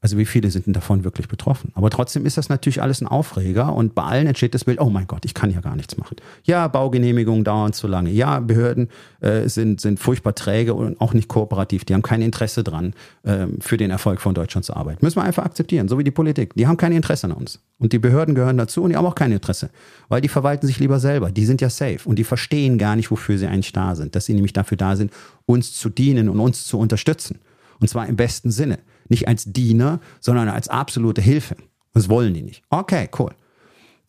Also 0.00 0.16
wie 0.16 0.26
viele 0.26 0.48
sind 0.52 0.66
denn 0.66 0.74
davon 0.74 1.02
wirklich 1.02 1.26
betroffen? 1.26 1.72
Aber 1.74 1.90
trotzdem 1.90 2.24
ist 2.24 2.38
das 2.38 2.48
natürlich 2.48 2.80
alles 2.80 3.00
ein 3.00 3.08
Aufreger 3.08 3.74
und 3.74 3.96
bei 3.96 4.04
allen 4.04 4.28
entsteht 4.28 4.54
das 4.54 4.64
Bild, 4.64 4.80
oh 4.80 4.90
mein 4.90 5.08
Gott, 5.08 5.24
ich 5.24 5.34
kann 5.34 5.50
ja 5.50 5.60
gar 5.60 5.74
nichts 5.74 5.96
machen. 5.96 6.16
Ja, 6.44 6.68
Baugenehmigungen 6.68 7.42
dauern 7.42 7.72
zu 7.72 7.88
lange. 7.88 8.10
Ja, 8.10 8.38
Behörden 8.38 8.90
äh, 9.20 9.48
sind, 9.48 9.80
sind 9.80 9.98
furchtbar 9.98 10.36
träge 10.36 10.74
und 10.74 11.00
auch 11.00 11.14
nicht 11.14 11.26
kooperativ. 11.26 11.84
Die 11.84 11.94
haben 11.94 12.02
kein 12.02 12.22
Interesse 12.22 12.62
dran, 12.62 12.94
äh, 13.24 13.48
für 13.58 13.76
den 13.76 13.90
Erfolg 13.90 14.20
von 14.20 14.34
Deutschland 14.34 14.64
zu 14.64 14.76
arbeiten. 14.76 15.04
Müssen 15.04 15.16
wir 15.16 15.24
einfach 15.24 15.44
akzeptieren, 15.44 15.88
so 15.88 15.98
wie 15.98 16.04
die 16.04 16.12
Politik. 16.12 16.54
Die 16.54 16.68
haben 16.68 16.76
kein 16.76 16.92
Interesse 16.92 17.26
an 17.26 17.32
uns. 17.32 17.60
Und 17.78 17.92
die 17.92 17.98
Behörden 17.98 18.36
gehören 18.36 18.56
dazu 18.56 18.84
und 18.84 18.90
die 18.90 18.96
haben 18.96 19.06
auch 19.06 19.16
kein 19.16 19.32
Interesse, 19.32 19.70
weil 20.08 20.20
die 20.20 20.28
verwalten 20.28 20.68
sich 20.68 20.78
lieber 20.78 21.00
selber. 21.00 21.32
Die 21.32 21.44
sind 21.44 21.60
ja 21.60 21.70
safe 21.70 22.00
und 22.04 22.20
die 22.20 22.24
verstehen 22.24 22.78
gar 22.78 22.94
nicht, 22.94 23.10
wofür 23.10 23.36
sie 23.36 23.48
eigentlich 23.48 23.72
da 23.72 23.96
sind. 23.96 24.14
Dass 24.14 24.26
sie 24.26 24.34
nämlich 24.34 24.52
dafür 24.52 24.76
da 24.76 24.94
sind, 24.94 25.12
uns 25.44 25.72
zu 25.72 25.88
dienen 25.88 26.28
und 26.28 26.38
uns 26.38 26.66
zu 26.66 26.78
unterstützen. 26.78 27.40
Und 27.80 27.88
zwar 27.88 28.06
im 28.06 28.14
besten 28.14 28.52
Sinne. 28.52 28.78
Nicht 29.08 29.28
als 29.28 29.44
Diener, 29.52 30.00
sondern 30.20 30.48
als 30.48 30.68
absolute 30.68 31.20
Hilfe. 31.20 31.56
Das 31.94 32.08
wollen 32.08 32.34
die 32.34 32.42
nicht. 32.42 32.62
Okay, 32.70 33.08
cool. 33.18 33.34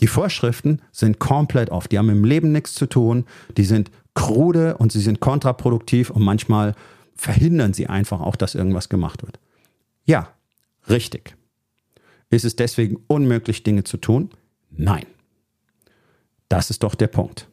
Die 0.01 0.07
Vorschriften 0.07 0.81
sind 0.91 1.19
komplett 1.19 1.69
off. 1.69 1.87
Die 1.87 1.97
haben 1.97 2.09
im 2.09 2.23
Leben 2.23 2.51
nichts 2.51 2.73
zu 2.73 2.85
tun. 2.85 3.25
Die 3.57 3.65
sind 3.65 3.91
krude 4.13 4.77
und 4.77 4.91
sie 4.91 5.01
sind 5.01 5.19
kontraproduktiv 5.19 6.09
und 6.09 6.23
manchmal 6.23 6.75
verhindern 7.15 7.73
sie 7.73 7.87
einfach 7.87 8.21
auch, 8.21 8.35
dass 8.35 8.55
irgendwas 8.55 8.89
gemacht 8.89 9.23
wird. 9.23 9.39
Ja, 10.05 10.29
richtig. 10.89 11.35
Ist 12.29 12.45
es 12.45 12.55
deswegen 12.55 12.97
unmöglich, 13.07 13.63
Dinge 13.63 13.83
zu 13.83 13.97
tun? 13.97 14.29
Nein. 14.71 15.05
Das 16.47 16.69
ist 16.69 16.83
doch 16.83 16.95
der 16.95 17.07
Punkt. 17.07 17.47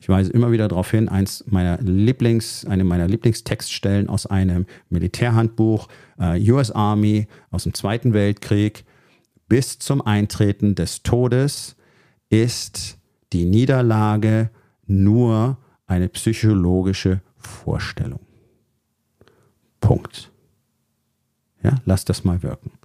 Ich 0.00 0.08
weise 0.08 0.30
immer 0.32 0.52
wieder 0.52 0.68
darauf 0.68 0.90
hin, 0.90 1.08
eins 1.08 1.44
meiner 1.48 1.78
Lieblings, 1.78 2.64
eine 2.64 2.84
meiner 2.84 3.08
Lieblingstextstellen 3.08 4.08
aus 4.08 4.26
einem 4.26 4.66
Militärhandbuch, 4.90 5.88
äh, 6.20 6.50
US 6.52 6.70
Army 6.70 7.26
aus 7.50 7.64
dem 7.64 7.74
Zweiten 7.74 8.12
Weltkrieg. 8.12 8.84
Bis 9.48 9.78
zum 9.78 10.00
Eintreten 10.00 10.74
des 10.74 11.02
Todes 11.02 11.76
ist 12.28 12.98
die 13.32 13.44
Niederlage 13.44 14.50
nur 14.86 15.58
eine 15.86 16.08
psychologische 16.08 17.20
Vorstellung. 17.36 18.20
Punkt. 19.80 20.30
Ja, 21.62 21.76
lass 21.86 22.04
das 22.04 22.24
mal 22.24 22.42
wirken. 22.42 22.77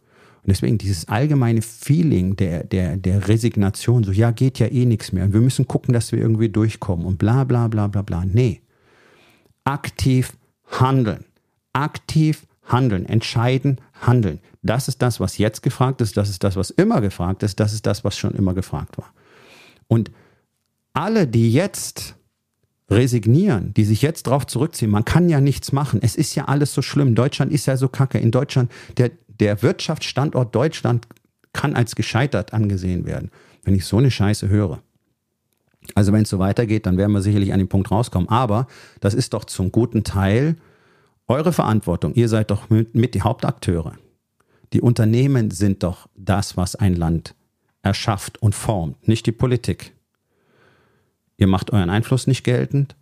Und 0.44 0.50
deswegen 0.50 0.78
dieses 0.78 1.08
allgemeine 1.08 1.62
Feeling 1.62 2.36
der, 2.36 2.66
der, 2.66 2.98
der 2.98 3.30
Resignation, 3.30 4.04
so 4.04 4.12
ja, 4.12 4.32
geht 4.32 4.60
ja 4.60 4.68
eh 4.68 4.86
nichts 4.86 5.14
mehr 5.14 5.24
und 5.24 5.34
wir 5.34 5.40
müssen 5.40 5.70
gucken, 5.70 5.94
dass 5.94 6.12
wir 6.12 6.20
irgendwie 6.20 6.50
durchkommen 6.50 7.06
und 7.06 7.18
bla 7.18 7.46
bla 7.46 7.70
bla 7.70 7.88
bla 7.88 8.02
bla. 8.02 8.26
Nee. 8.26 8.62
Aktiv 9.64 10.34
handeln. 10.66 11.24
Aktiv 11.72 12.46
handeln. 12.64 13.06
Entscheiden, 13.06 13.80
handeln. 14.02 14.40
Das 14.64 14.90
ist 14.90 15.02
das, 15.02 15.22
was 15.22 15.38
jetzt 15.38 15.64
gefragt 15.64 16.02
ist. 16.02 16.18
Das 16.18 16.30
ist 16.30 16.44
das, 16.44 16.58
was 16.58 16.72
immer 16.72 17.00
gefragt 17.00 17.42
ist. 17.44 17.62
Das 17.62 17.72
ist 17.72 17.86
das, 17.86 18.04
was 18.04 18.18
schon 18.18 18.34
immer 18.34 18.54
gefragt 18.54 18.98
war. 18.98 19.14
Und 19.88 20.12
alle, 20.94 21.26
die 21.26 21.54
jetzt 21.54 22.16
resignieren, 22.90 23.74
die 23.74 23.86
sich 23.86 24.02
jetzt 24.02 24.24
drauf 24.24 24.46
zurückziehen, 24.46 24.92
man 24.92 25.06
kann 25.06 25.30
ja 25.30 25.40
nichts 25.40 25.72
machen. 25.72 26.00
Es 26.02 26.16
ist 26.16 26.36
ja 26.36 26.46
alles 26.46 26.74
so 26.74 26.82
schlimm. 26.82 27.16
Deutschland 27.16 27.52
ist 27.52 27.66
ja 27.66 27.78
so 27.78 27.88
kacke. 27.88 28.20
In 28.20 28.32
Deutschland, 28.32 28.72
der, 28.98 29.12
der 29.40 29.62
Wirtschaftsstandort 29.62 30.54
Deutschland 30.54 31.08
kann 31.54 31.76
als 31.76 31.96
gescheitert 31.96 32.54
angesehen 32.54 33.06
werden, 33.06 33.32
wenn 33.64 33.76
ich 33.76 33.86
so 33.86 33.98
eine 33.98 34.12
Scheiße 34.12 34.50
höre. 34.50 34.82
Also 35.96 36.14
wenn 36.14 36.24
es 36.24 36.30
so 36.30 36.40
weitergeht, 36.40 36.86
dann 36.86 36.98
werden 36.98 37.12
wir 37.12 37.22
sicherlich 37.22 37.54
an 37.54 37.60
den 37.60 37.68
Punkt 37.68 37.92
rauskommen. 37.92 38.30
Aber 38.30 38.68
das 39.02 39.14
ist 39.14 39.34
doch 39.34 39.46
zum 39.46 39.72
guten 39.72 40.04
Teil 40.04 40.56
eure 41.28 41.54
Verantwortung. 41.54 42.14
Ihr 42.14 42.30
seid 42.30 42.52
doch 42.52 42.70
mit, 42.70 42.96
mit 42.96 43.16
die 43.16 43.22
Hauptakteure. 43.22 43.94
Die 44.72 44.82
Unternehmen 44.82 45.52
sind 45.52 45.84
doch 45.84 46.08
das, 46.16 46.58
was 46.58 46.76
ein 46.76 46.96
Land 46.96 47.36
erschafft 47.82 48.42
und 48.42 48.56
formt, 48.56 49.08
nicht 49.08 49.26
die 49.26 49.32
Politik. 49.32 49.94
Ihr 51.38 51.48
macht 51.48 51.72
euren 51.72 51.90
Einfluss 51.90 52.28
nicht 52.28 52.44
geltend 52.44 52.96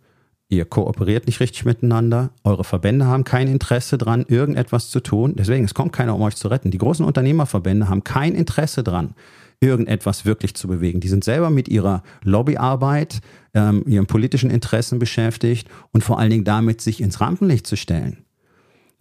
Ihr 0.52 0.66
kooperiert 0.66 1.24
nicht 1.24 1.40
richtig 1.40 1.64
miteinander. 1.64 2.28
Eure 2.44 2.62
Verbände 2.62 3.06
haben 3.06 3.24
kein 3.24 3.48
Interesse 3.48 3.96
dran, 3.96 4.26
irgendetwas 4.28 4.90
zu 4.90 5.00
tun. 5.00 5.32
Deswegen, 5.34 5.64
es 5.64 5.72
kommt 5.72 5.94
keiner, 5.94 6.14
um 6.14 6.20
euch 6.20 6.36
zu 6.36 6.48
retten. 6.48 6.70
Die 6.70 6.76
großen 6.76 7.06
Unternehmerverbände 7.06 7.88
haben 7.88 8.04
kein 8.04 8.34
Interesse 8.34 8.82
dran, 8.82 9.14
irgendetwas 9.60 10.26
wirklich 10.26 10.52
zu 10.52 10.68
bewegen. 10.68 11.00
Die 11.00 11.08
sind 11.08 11.24
selber 11.24 11.48
mit 11.48 11.68
ihrer 11.68 12.02
Lobbyarbeit, 12.22 13.22
ähm, 13.54 13.82
ihren 13.86 14.04
politischen 14.04 14.50
Interessen 14.50 14.98
beschäftigt 14.98 15.70
und 15.90 16.04
vor 16.04 16.18
allen 16.18 16.28
Dingen 16.28 16.44
damit, 16.44 16.82
sich 16.82 17.00
ins 17.00 17.22
Rampenlicht 17.22 17.66
zu 17.66 17.78
stellen. 17.78 18.18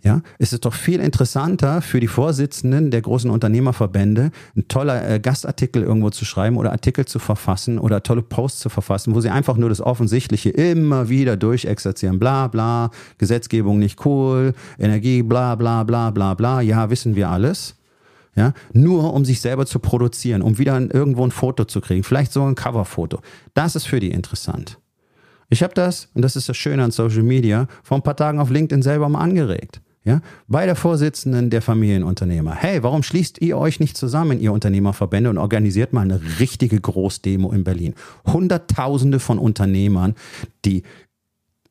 Ja, 0.03 0.21
es 0.39 0.51
ist 0.51 0.65
doch 0.65 0.73
viel 0.73 0.99
interessanter 0.99 1.83
für 1.83 1.99
die 1.99 2.07
Vorsitzenden 2.07 2.89
der 2.89 3.01
großen 3.01 3.29
Unternehmerverbände, 3.29 4.31
ein 4.57 4.67
toller 4.67 5.07
äh, 5.07 5.19
Gastartikel 5.19 5.83
irgendwo 5.83 6.09
zu 6.09 6.25
schreiben 6.25 6.57
oder 6.57 6.71
Artikel 6.71 7.05
zu 7.05 7.19
verfassen 7.19 7.77
oder 7.77 8.01
tolle 8.01 8.23
Posts 8.23 8.61
zu 8.61 8.69
verfassen, 8.69 9.13
wo 9.13 9.21
sie 9.21 9.29
einfach 9.29 9.57
nur 9.57 9.69
das 9.69 9.79
Offensichtliche 9.79 10.49
immer 10.49 11.09
wieder 11.09 11.37
durchexerzieren. 11.37 12.17
Bla, 12.17 12.47
bla, 12.47 12.89
Gesetzgebung 13.19 13.77
nicht 13.77 14.03
cool, 14.03 14.53
Energie, 14.79 15.21
bla, 15.21 15.53
bla, 15.53 15.83
bla, 15.83 16.09
bla, 16.09 16.33
bla. 16.33 16.61
Ja, 16.61 16.89
wissen 16.89 17.15
wir 17.15 17.29
alles. 17.29 17.75
Ja, 18.35 18.53
nur 18.73 19.13
um 19.13 19.23
sich 19.23 19.39
selber 19.41 19.65
zu 19.65 19.79
produzieren, 19.79 20.41
um 20.41 20.57
wieder 20.57 20.79
irgendwo 20.79 21.23
ein 21.23 21.31
Foto 21.31 21.65
zu 21.65 21.81
kriegen, 21.81 22.03
vielleicht 22.03 22.31
so 22.31 22.43
ein 22.43 22.55
Coverfoto. 22.55 23.19
Das 23.53 23.75
ist 23.75 23.85
für 23.85 23.99
die 23.99 24.09
interessant. 24.09 24.79
Ich 25.49 25.61
habe 25.61 25.73
das, 25.73 26.07
und 26.13 26.21
das 26.21 26.37
ist 26.37 26.47
das 26.47 26.55
Schöne 26.55 26.81
an 26.81 26.91
Social 26.91 27.23
Media, 27.23 27.67
vor 27.83 27.97
ein 27.97 28.03
paar 28.03 28.15
Tagen 28.15 28.39
auf 28.39 28.49
LinkedIn 28.49 28.81
selber 28.81 29.09
mal 29.09 29.19
angeregt. 29.19 29.81
Ja, 30.03 30.21
bei 30.47 30.65
der 30.65 30.75
Vorsitzenden 30.75 31.51
der 31.51 31.61
Familienunternehmer. 31.61 32.55
Hey, 32.55 32.81
warum 32.81 33.03
schließt 33.03 33.39
ihr 33.39 33.57
euch 33.57 33.79
nicht 33.79 33.95
zusammen, 33.95 34.39
ihr 34.39 34.51
Unternehmerverbände, 34.51 35.29
und 35.29 35.37
organisiert 35.37 35.93
mal 35.93 36.01
eine 36.01 36.19
richtige 36.39 36.81
Großdemo 36.81 37.51
in 37.51 37.63
Berlin? 37.63 37.93
Hunderttausende 38.25 39.19
von 39.19 39.37
Unternehmern, 39.37 40.15
die 40.65 40.81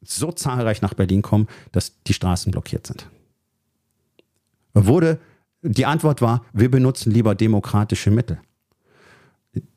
so 0.03 0.31
zahlreich 0.31 0.81
nach 0.81 0.95
Berlin 0.95 1.23
kommen, 1.23 1.49
dass 1.73 2.03
die 2.05 2.14
Straßen 2.14 2.53
blockiert 2.53 2.87
sind. 2.87 3.09
Wurde, 4.75 5.19
die 5.62 5.87
Antwort 5.87 6.23
war, 6.23 6.45
wir 6.53 6.71
benutzen 6.71 7.11
lieber 7.11 7.35
demokratische 7.35 8.12
Mittel. 8.12 8.40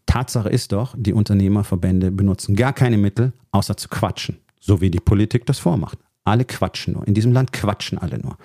Tatsache 0.06 0.50
ist 0.50 0.72
doch, 0.72 0.94
die 0.96 1.14
Unternehmerverbände 1.14 2.12
benutzen 2.12 2.56
gar 2.56 2.74
keine 2.74 2.98
Mittel, 2.98 3.34
außer 3.52 3.76
zu 3.78 3.90
quatschen, 3.90 4.38
so 4.60 4.80
wie 4.80 4.92
die 4.92 5.00
Politik 5.00 5.48
das 5.48 5.58
vormacht. 5.58 5.98
Alle 6.24 6.46
quatschen 6.46 6.94
nur. 6.94 7.08
In 7.08 7.14
diesem 7.14 7.34
Land 7.34 7.52
quatschen 7.52 7.98
alle 7.98 8.20
nur. 8.20 8.38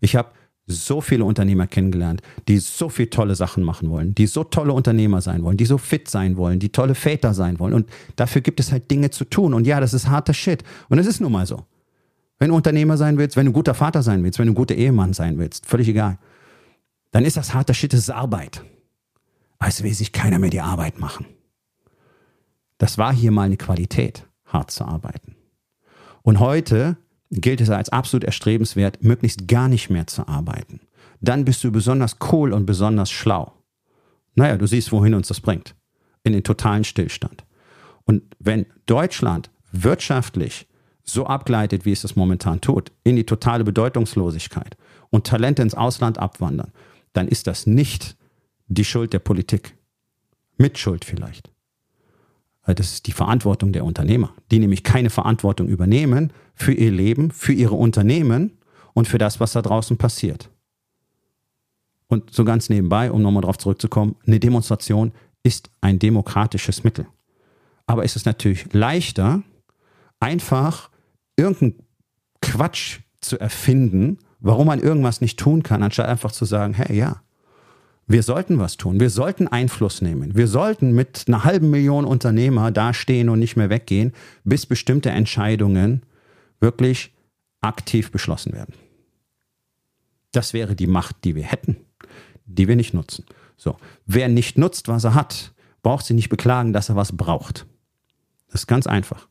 Ich 0.00 0.16
habe 0.16 0.30
so 0.66 1.00
viele 1.00 1.24
Unternehmer 1.24 1.66
kennengelernt, 1.66 2.22
die 2.48 2.58
so 2.58 2.88
viele 2.88 3.10
tolle 3.10 3.36
Sachen 3.36 3.62
machen 3.62 3.88
wollen, 3.88 4.14
die 4.14 4.26
so 4.26 4.42
tolle 4.42 4.72
Unternehmer 4.72 5.20
sein 5.20 5.42
wollen, 5.44 5.56
die 5.56 5.66
so 5.66 5.78
fit 5.78 6.08
sein 6.08 6.36
wollen, 6.36 6.58
die 6.58 6.70
tolle 6.70 6.94
Väter 6.94 7.34
sein 7.34 7.60
wollen. 7.60 7.72
Und 7.72 7.88
dafür 8.16 8.42
gibt 8.42 8.58
es 8.58 8.72
halt 8.72 8.90
Dinge 8.90 9.10
zu 9.10 9.24
tun. 9.24 9.54
Und 9.54 9.66
ja, 9.66 9.78
das 9.78 9.94
ist 9.94 10.08
harter 10.08 10.34
Shit. 10.34 10.64
Und 10.88 10.98
es 10.98 11.06
ist 11.06 11.20
nun 11.20 11.32
mal 11.32 11.46
so. 11.46 11.64
Wenn 12.38 12.48
du 12.48 12.56
Unternehmer 12.56 12.96
sein 12.96 13.16
willst, 13.16 13.36
wenn 13.36 13.46
du 13.46 13.52
ein 13.52 13.54
guter 13.54 13.74
Vater 13.74 14.02
sein 14.02 14.22
willst, 14.24 14.38
wenn 14.38 14.46
du 14.46 14.52
ein 14.52 14.56
guter 14.56 14.74
Ehemann 14.74 15.12
sein 15.12 15.38
willst, 15.38 15.66
völlig 15.66 15.88
egal, 15.88 16.18
dann 17.12 17.24
ist 17.24 17.36
das 17.36 17.54
harter 17.54 17.72
Shit, 17.72 17.92
das 17.92 18.00
ist 18.00 18.10
Arbeit. 18.10 18.62
Es 19.58 19.82
will 19.82 19.94
sich 19.94 20.12
keiner 20.12 20.38
mehr 20.38 20.50
die 20.50 20.60
Arbeit 20.60 20.98
machen. 20.98 21.26
Das 22.78 22.98
war 22.98 23.14
hier 23.14 23.30
mal 23.30 23.44
eine 23.44 23.56
Qualität, 23.56 24.26
hart 24.44 24.70
zu 24.70 24.84
arbeiten. 24.84 25.34
Und 26.22 26.40
heute 26.40 26.98
gilt 27.30 27.60
es 27.60 27.70
als 27.70 27.88
absolut 27.88 28.24
erstrebenswert, 28.24 29.02
möglichst 29.02 29.48
gar 29.48 29.68
nicht 29.68 29.90
mehr 29.90 30.06
zu 30.06 30.28
arbeiten. 30.28 30.80
Dann 31.20 31.44
bist 31.44 31.64
du 31.64 31.72
besonders 31.72 32.16
cool 32.32 32.52
und 32.52 32.66
besonders 32.66 33.10
schlau. 33.10 33.52
Naja, 34.34 34.56
du 34.56 34.66
siehst, 34.66 34.92
wohin 34.92 35.14
uns 35.14 35.28
das 35.28 35.40
bringt. 35.40 35.74
In 36.22 36.32
den 36.32 36.44
totalen 36.44 36.84
Stillstand. 36.84 37.44
Und 38.04 38.22
wenn 38.38 38.66
Deutschland 38.86 39.50
wirtschaftlich 39.72 40.66
so 41.02 41.26
abgleitet, 41.26 41.84
wie 41.84 41.92
es 41.92 42.02
das 42.02 42.16
momentan 42.16 42.60
tut, 42.60 42.92
in 43.04 43.16
die 43.16 43.24
totale 43.24 43.64
Bedeutungslosigkeit 43.64 44.76
und 45.10 45.26
Talente 45.26 45.62
ins 45.62 45.74
Ausland 45.74 46.18
abwandern, 46.18 46.72
dann 47.12 47.28
ist 47.28 47.46
das 47.46 47.66
nicht 47.66 48.16
die 48.66 48.84
Schuld 48.84 49.12
der 49.12 49.20
Politik. 49.20 49.76
Mitschuld 50.58 51.04
vielleicht. 51.04 51.50
Das 52.66 52.92
ist 52.92 53.06
die 53.06 53.12
Verantwortung 53.12 53.72
der 53.72 53.84
Unternehmer, 53.84 54.34
die 54.50 54.58
nämlich 54.58 54.82
keine 54.82 55.10
Verantwortung 55.10 55.68
übernehmen 55.68 56.32
für 56.54 56.72
ihr 56.72 56.90
Leben, 56.90 57.30
für 57.30 57.52
ihre 57.52 57.76
Unternehmen 57.76 58.58
und 58.92 59.06
für 59.06 59.18
das, 59.18 59.38
was 59.38 59.52
da 59.52 59.62
draußen 59.62 59.96
passiert. 59.96 60.50
Und 62.08 62.32
so 62.32 62.44
ganz 62.44 62.68
nebenbei, 62.68 63.10
um 63.10 63.22
nochmal 63.22 63.42
darauf 63.42 63.58
zurückzukommen, 63.58 64.16
eine 64.26 64.40
Demonstration 64.40 65.12
ist 65.42 65.70
ein 65.80 65.98
demokratisches 65.98 66.82
Mittel. 66.82 67.06
Aber 67.86 68.04
es 68.04 68.16
ist 68.16 68.26
natürlich 68.26 68.72
leichter, 68.72 69.42
einfach 70.18 70.90
irgendeinen 71.36 71.82
Quatsch 72.40 73.00
zu 73.20 73.38
erfinden, 73.38 74.18
warum 74.40 74.66
man 74.66 74.80
irgendwas 74.80 75.20
nicht 75.20 75.38
tun 75.38 75.62
kann, 75.62 75.82
anstatt 75.82 76.08
einfach 76.08 76.32
zu 76.32 76.44
sagen, 76.44 76.74
hey, 76.74 76.96
ja, 76.96 77.22
wir 78.06 78.22
sollten 78.22 78.58
was 78.58 78.76
tun. 78.76 79.00
Wir 79.00 79.10
sollten 79.10 79.48
Einfluss 79.48 80.00
nehmen. 80.00 80.36
Wir 80.36 80.46
sollten 80.46 80.92
mit 80.92 81.24
einer 81.26 81.44
halben 81.44 81.70
Million 81.70 82.04
Unternehmer 82.04 82.70
dastehen 82.70 83.28
und 83.28 83.40
nicht 83.40 83.56
mehr 83.56 83.68
weggehen, 83.68 84.12
bis 84.44 84.64
bestimmte 84.64 85.10
Entscheidungen 85.10 86.02
wirklich 86.60 87.12
aktiv 87.60 88.12
beschlossen 88.12 88.52
werden. 88.52 88.74
Das 90.30 90.52
wäre 90.52 90.76
die 90.76 90.86
Macht, 90.86 91.24
die 91.24 91.34
wir 91.34 91.44
hätten, 91.44 91.76
die 92.44 92.68
wir 92.68 92.76
nicht 92.76 92.94
nutzen. 92.94 93.24
So, 93.56 93.76
wer 94.06 94.28
nicht 94.28 94.56
nutzt, 94.56 94.86
was 94.86 95.04
er 95.04 95.14
hat, 95.14 95.52
braucht 95.82 96.06
sich 96.06 96.14
nicht 96.14 96.28
beklagen, 96.28 96.72
dass 96.72 96.88
er 96.88 96.96
was 96.96 97.16
braucht. 97.16 97.66
Das 98.48 98.62
ist 98.62 98.66
ganz 98.66 98.86
einfach. 98.86 99.28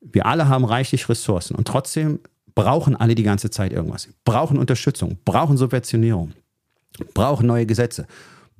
Wir 0.00 0.26
alle 0.26 0.48
haben 0.48 0.64
reichlich 0.64 1.08
Ressourcen 1.08 1.56
und 1.56 1.66
trotzdem 1.66 2.20
brauchen 2.54 2.94
alle 2.94 3.14
die 3.14 3.22
ganze 3.22 3.50
Zeit 3.50 3.72
irgendwas. 3.72 4.08
Brauchen 4.24 4.58
Unterstützung, 4.58 5.18
brauchen 5.24 5.56
Subventionierung, 5.56 6.34
brauchen 7.14 7.46
neue 7.46 7.66
Gesetze, 7.66 8.06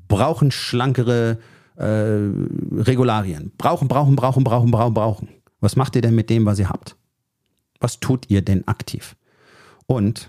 brauchen 0.09 0.51
schlankere 0.51 1.39
äh, 1.77 1.85
Regularien, 1.85 3.53
brauchen, 3.59 3.89
brauchen, 3.89 4.17
brauchen, 4.17 4.45
brauchen, 4.45 4.71
brauchen, 4.71 4.95
brauchen. 4.95 5.29
Was 5.61 5.77
macht 5.77 5.97
ihr 5.97 6.03
denn 6.03 6.15
mit 6.15 6.29
dem, 6.31 6.45
was 6.45 6.59
ihr 6.59 6.69
habt? 6.69 6.97
Was 7.81 8.01
tut 8.01 8.31
ihr 8.31 8.43
denn 8.43 8.67
aktiv? 8.67 9.17
Und 9.87 10.29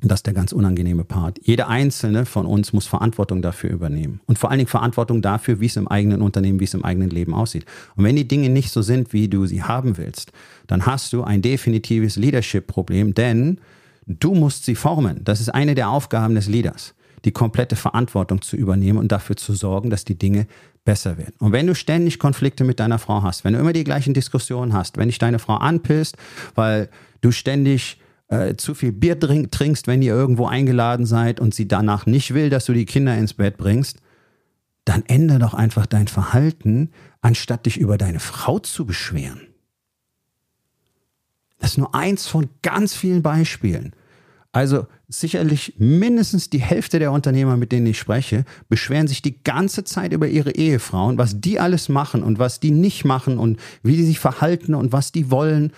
das 0.00 0.20
ist 0.20 0.26
der 0.26 0.34
ganz 0.34 0.52
unangenehme 0.52 1.02
Part. 1.02 1.40
Jeder 1.42 1.68
einzelne 1.68 2.24
von 2.24 2.46
uns 2.46 2.72
muss 2.72 2.86
Verantwortung 2.86 3.42
dafür 3.42 3.70
übernehmen. 3.70 4.20
Und 4.26 4.38
vor 4.38 4.50
allen 4.50 4.58
Dingen 4.58 4.68
Verantwortung 4.68 5.22
dafür, 5.22 5.58
wie 5.58 5.66
es 5.66 5.76
im 5.76 5.88
eigenen 5.88 6.22
Unternehmen, 6.22 6.60
wie 6.60 6.64
es 6.64 6.74
im 6.74 6.84
eigenen 6.84 7.10
Leben 7.10 7.34
aussieht. 7.34 7.66
Und 7.96 8.04
wenn 8.04 8.14
die 8.14 8.28
Dinge 8.28 8.48
nicht 8.48 8.70
so 8.70 8.80
sind, 8.80 9.12
wie 9.12 9.28
du 9.28 9.46
sie 9.46 9.64
haben 9.64 9.96
willst, 9.96 10.30
dann 10.68 10.86
hast 10.86 11.12
du 11.12 11.24
ein 11.24 11.42
definitives 11.42 12.14
Leadership-Problem, 12.14 13.14
denn 13.14 13.60
du 14.08 14.34
musst 14.34 14.64
sie 14.64 14.74
formen. 14.74 15.22
Das 15.24 15.40
ist 15.40 15.50
eine 15.50 15.74
der 15.74 15.90
Aufgaben 15.90 16.34
des 16.34 16.48
Leaders, 16.48 16.94
die 17.24 17.32
komplette 17.32 17.76
Verantwortung 17.76 18.42
zu 18.42 18.56
übernehmen 18.56 18.98
und 18.98 19.12
dafür 19.12 19.36
zu 19.36 19.54
sorgen, 19.54 19.90
dass 19.90 20.04
die 20.04 20.18
Dinge 20.18 20.46
besser 20.84 21.18
werden. 21.18 21.34
Und 21.38 21.52
wenn 21.52 21.66
du 21.66 21.74
ständig 21.74 22.18
Konflikte 22.18 22.64
mit 22.64 22.80
deiner 22.80 22.98
Frau 22.98 23.22
hast, 23.22 23.44
wenn 23.44 23.52
du 23.52 23.60
immer 23.60 23.72
die 23.72 23.84
gleichen 23.84 24.14
Diskussionen 24.14 24.72
hast, 24.72 24.96
wenn 24.96 25.08
dich 25.08 25.18
deine 25.18 25.38
Frau 25.38 25.56
anpisst, 25.56 26.16
weil 26.54 26.88
du 27.20 27.30
ständig 27.30 28.00
äh, 28.28 28.56
zu 28.56 28.74
viel 28.74 28.92
Bier 28.92 29.18
trink, 29.18 29.52
trinkst, 29.52 29.86
wenn 29.86 30.02
ihr 30.02 30.14
irgendwo 30.14 30.46
eingeladen 30.46 31.06
seid 31.06 31.40
und 31.40 31.54
sie 31.54 31.68
danach 31.68 32.06
nicht 32.06 32.32
will, 32.34 32.50
dass 32.50 32.64
du 32.64 32.72
die 32.72 32.86
Kinder 32.86 33.16
ins 33.16 33.34
Bett 33.34 33.58
bringst, 33.58 34.00
dann 34.84 35.04
ändere 35.06 35.40
doch 35.40 35.52
einfach 35.52 35.84
dein 35.84 36.08
Verhalten, 36.08 36.90
anstatt 37.20 37.66
dich 37.66 37.76
über 37.78 37.98
deine 37.98 38.20
Frau 38.20 38.58
zu 38.58 38.86
beschweren. 38.86 39.47
Das 41.58 41.72
ist 41.72 41.78
nur 41.78 41.94
eins 41.94 42.26
von 42.26 42.48
ganz 42.62 42.94
vielen 42.94 43.22
Beispielen. 43.22 43.92
Also 44.52 44.86
sicherlich 45.08 45.74
mindestens 45.78 46.50
die 46.50 46.60
Hälfte 46.60 46.98
der 46.98 47.12
Unternehmer, 47.12 47.56
mit 47.56 47.70
denen 47.72 47.86
ich 47.86 47.98
spreche, 47.98 48.44
beschweren 48.68 49.06
sich 49.06 49.22
die 49.22 49.42
ganze 49.42 49.84
Zeit 49.84 50.12
über 50.12 50.26
ihre 50.26 50.52
Ehefrauen, 50.52 51.18
was 51.18 51.40
die 51.40 51.60
alles 51.60 51.88
machen 51.88 52.22
und 52.22 52.38
was 52.38 52.60
die 52.60 52.70
nicht 52.70 53.04
machen 53.04 53.38
und 53.38 53.60
wie 53.82 53.96
die 53.96 54.04
sich 54.04 54.18
verhalten 54.18 54.74
und 54.74 54.92
was 54.92 55.12
die 55.12 55.30
wollen. 55.30 55.72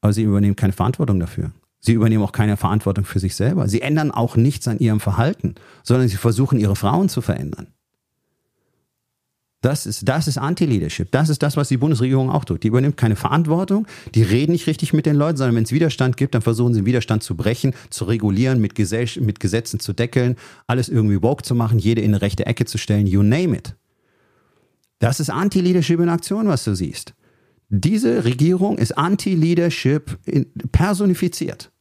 Aber 0.00 0.12
sie 0.12 0.22
übernehmen 0.22 0.56
keine 0.56 0.72
Verantwortung 0.72 1.20
dafür. 1.20 1.52
Sie 1.80 1.92
übernehmen 1.92 2.24
auch 2.24 2.32
keine 2.32 2.56
Verantwortung 2.56 3.04
für 3.04 3.20
sich 3.20 3.34
selber. 3.34 3.68
Sie 3.68 3.82
ändern 3.82 4.10
auch 4.10 4.36
nichts 4.36 4.66
an 4.68 4.78
ihrem 4.78 5.00
Verhalten, 5.00 5.54
sondern 5.82 6.08
sie 6.08 6.16
versuchen, 6.16 6.58
ihre 6.58 6.76
Frauen 6.76 7.08
zu 7.08 7.20
verändern. 7.20 7.68
Das 9.62 9.86
ist, 9.86 10.06
das 10.08 10.28
ist 10.28 10.38
Anti-Leadership. 10.38 11.10
Das 11.10 11.28
ist 11.28 11.42
das, 11.42 11.56
was 11.56 11.68
die 11.68 11.78
Bundesregierung 11.78 12.30
auch 12.30 12.44
tut. 12.44 12.62
Die 12.62 12.68
übernimmt 12.68 12.96
keine 12.96 13.16
Verantwortung, 13.16 13.86
die 14.14 14.22
reden 14.22 14.52
nicht 14.52 14.66
richtig 14.66 14.92
mit 14.92 15.06
den 15.06 15.16
Leuten, 15.16 15.38
sondern 15.38 15.56
wenn 15.56 15.64
es 15.64 15.72
Widerstand 15.72 16.16
gibt, 16.16 16.34
dann 16.34 16.42
versuchen 16.42 16.74
sie 16.74 16.80
den 16.80 16.86
Widerstand 16.86 17.22
zu 17.22 17.36
brechen, 17.36 17.74
zu 17.90 18.04
regulieren, 18.04 18.60
mit, 18.60 18.74
Gesell 18.74 19.08
mit 19.20 19.40
Gesetzen 19.40 19.80
zu 19.80 19.92
deckeln, 19.92 20.36
alles 20.66 20.88
irgendwie 20.88 21.22
woke 21.22 21.42
zu 21.42 21.54
machen, 21.54 21.78
jede 21.78 22.02
in 22.02 22.12
eine 22.12 22.22
rechte 22.22 22.46
Ecke 22.46 22.66
zu 22.66 22.78
stellen, 22.78 23.06
you 23.06 23.22
name 23.22 23.56
it. 23.56 23.74
Das 24.98 25.20
ist 25.20 25.30
Anti-Leadership 25.30 26.00
in 26.00 26.08
Aktion, 26.08 26.48
was 26.48 26.64
du 26.64 26.74
siehst. 26.74 27.14
Diese 27.68 28.24
Regierung 28.24 28.78
ist 28.78 28.96
Anti-Leadership 28.96 30.18
personifiziert. 30.70 31.72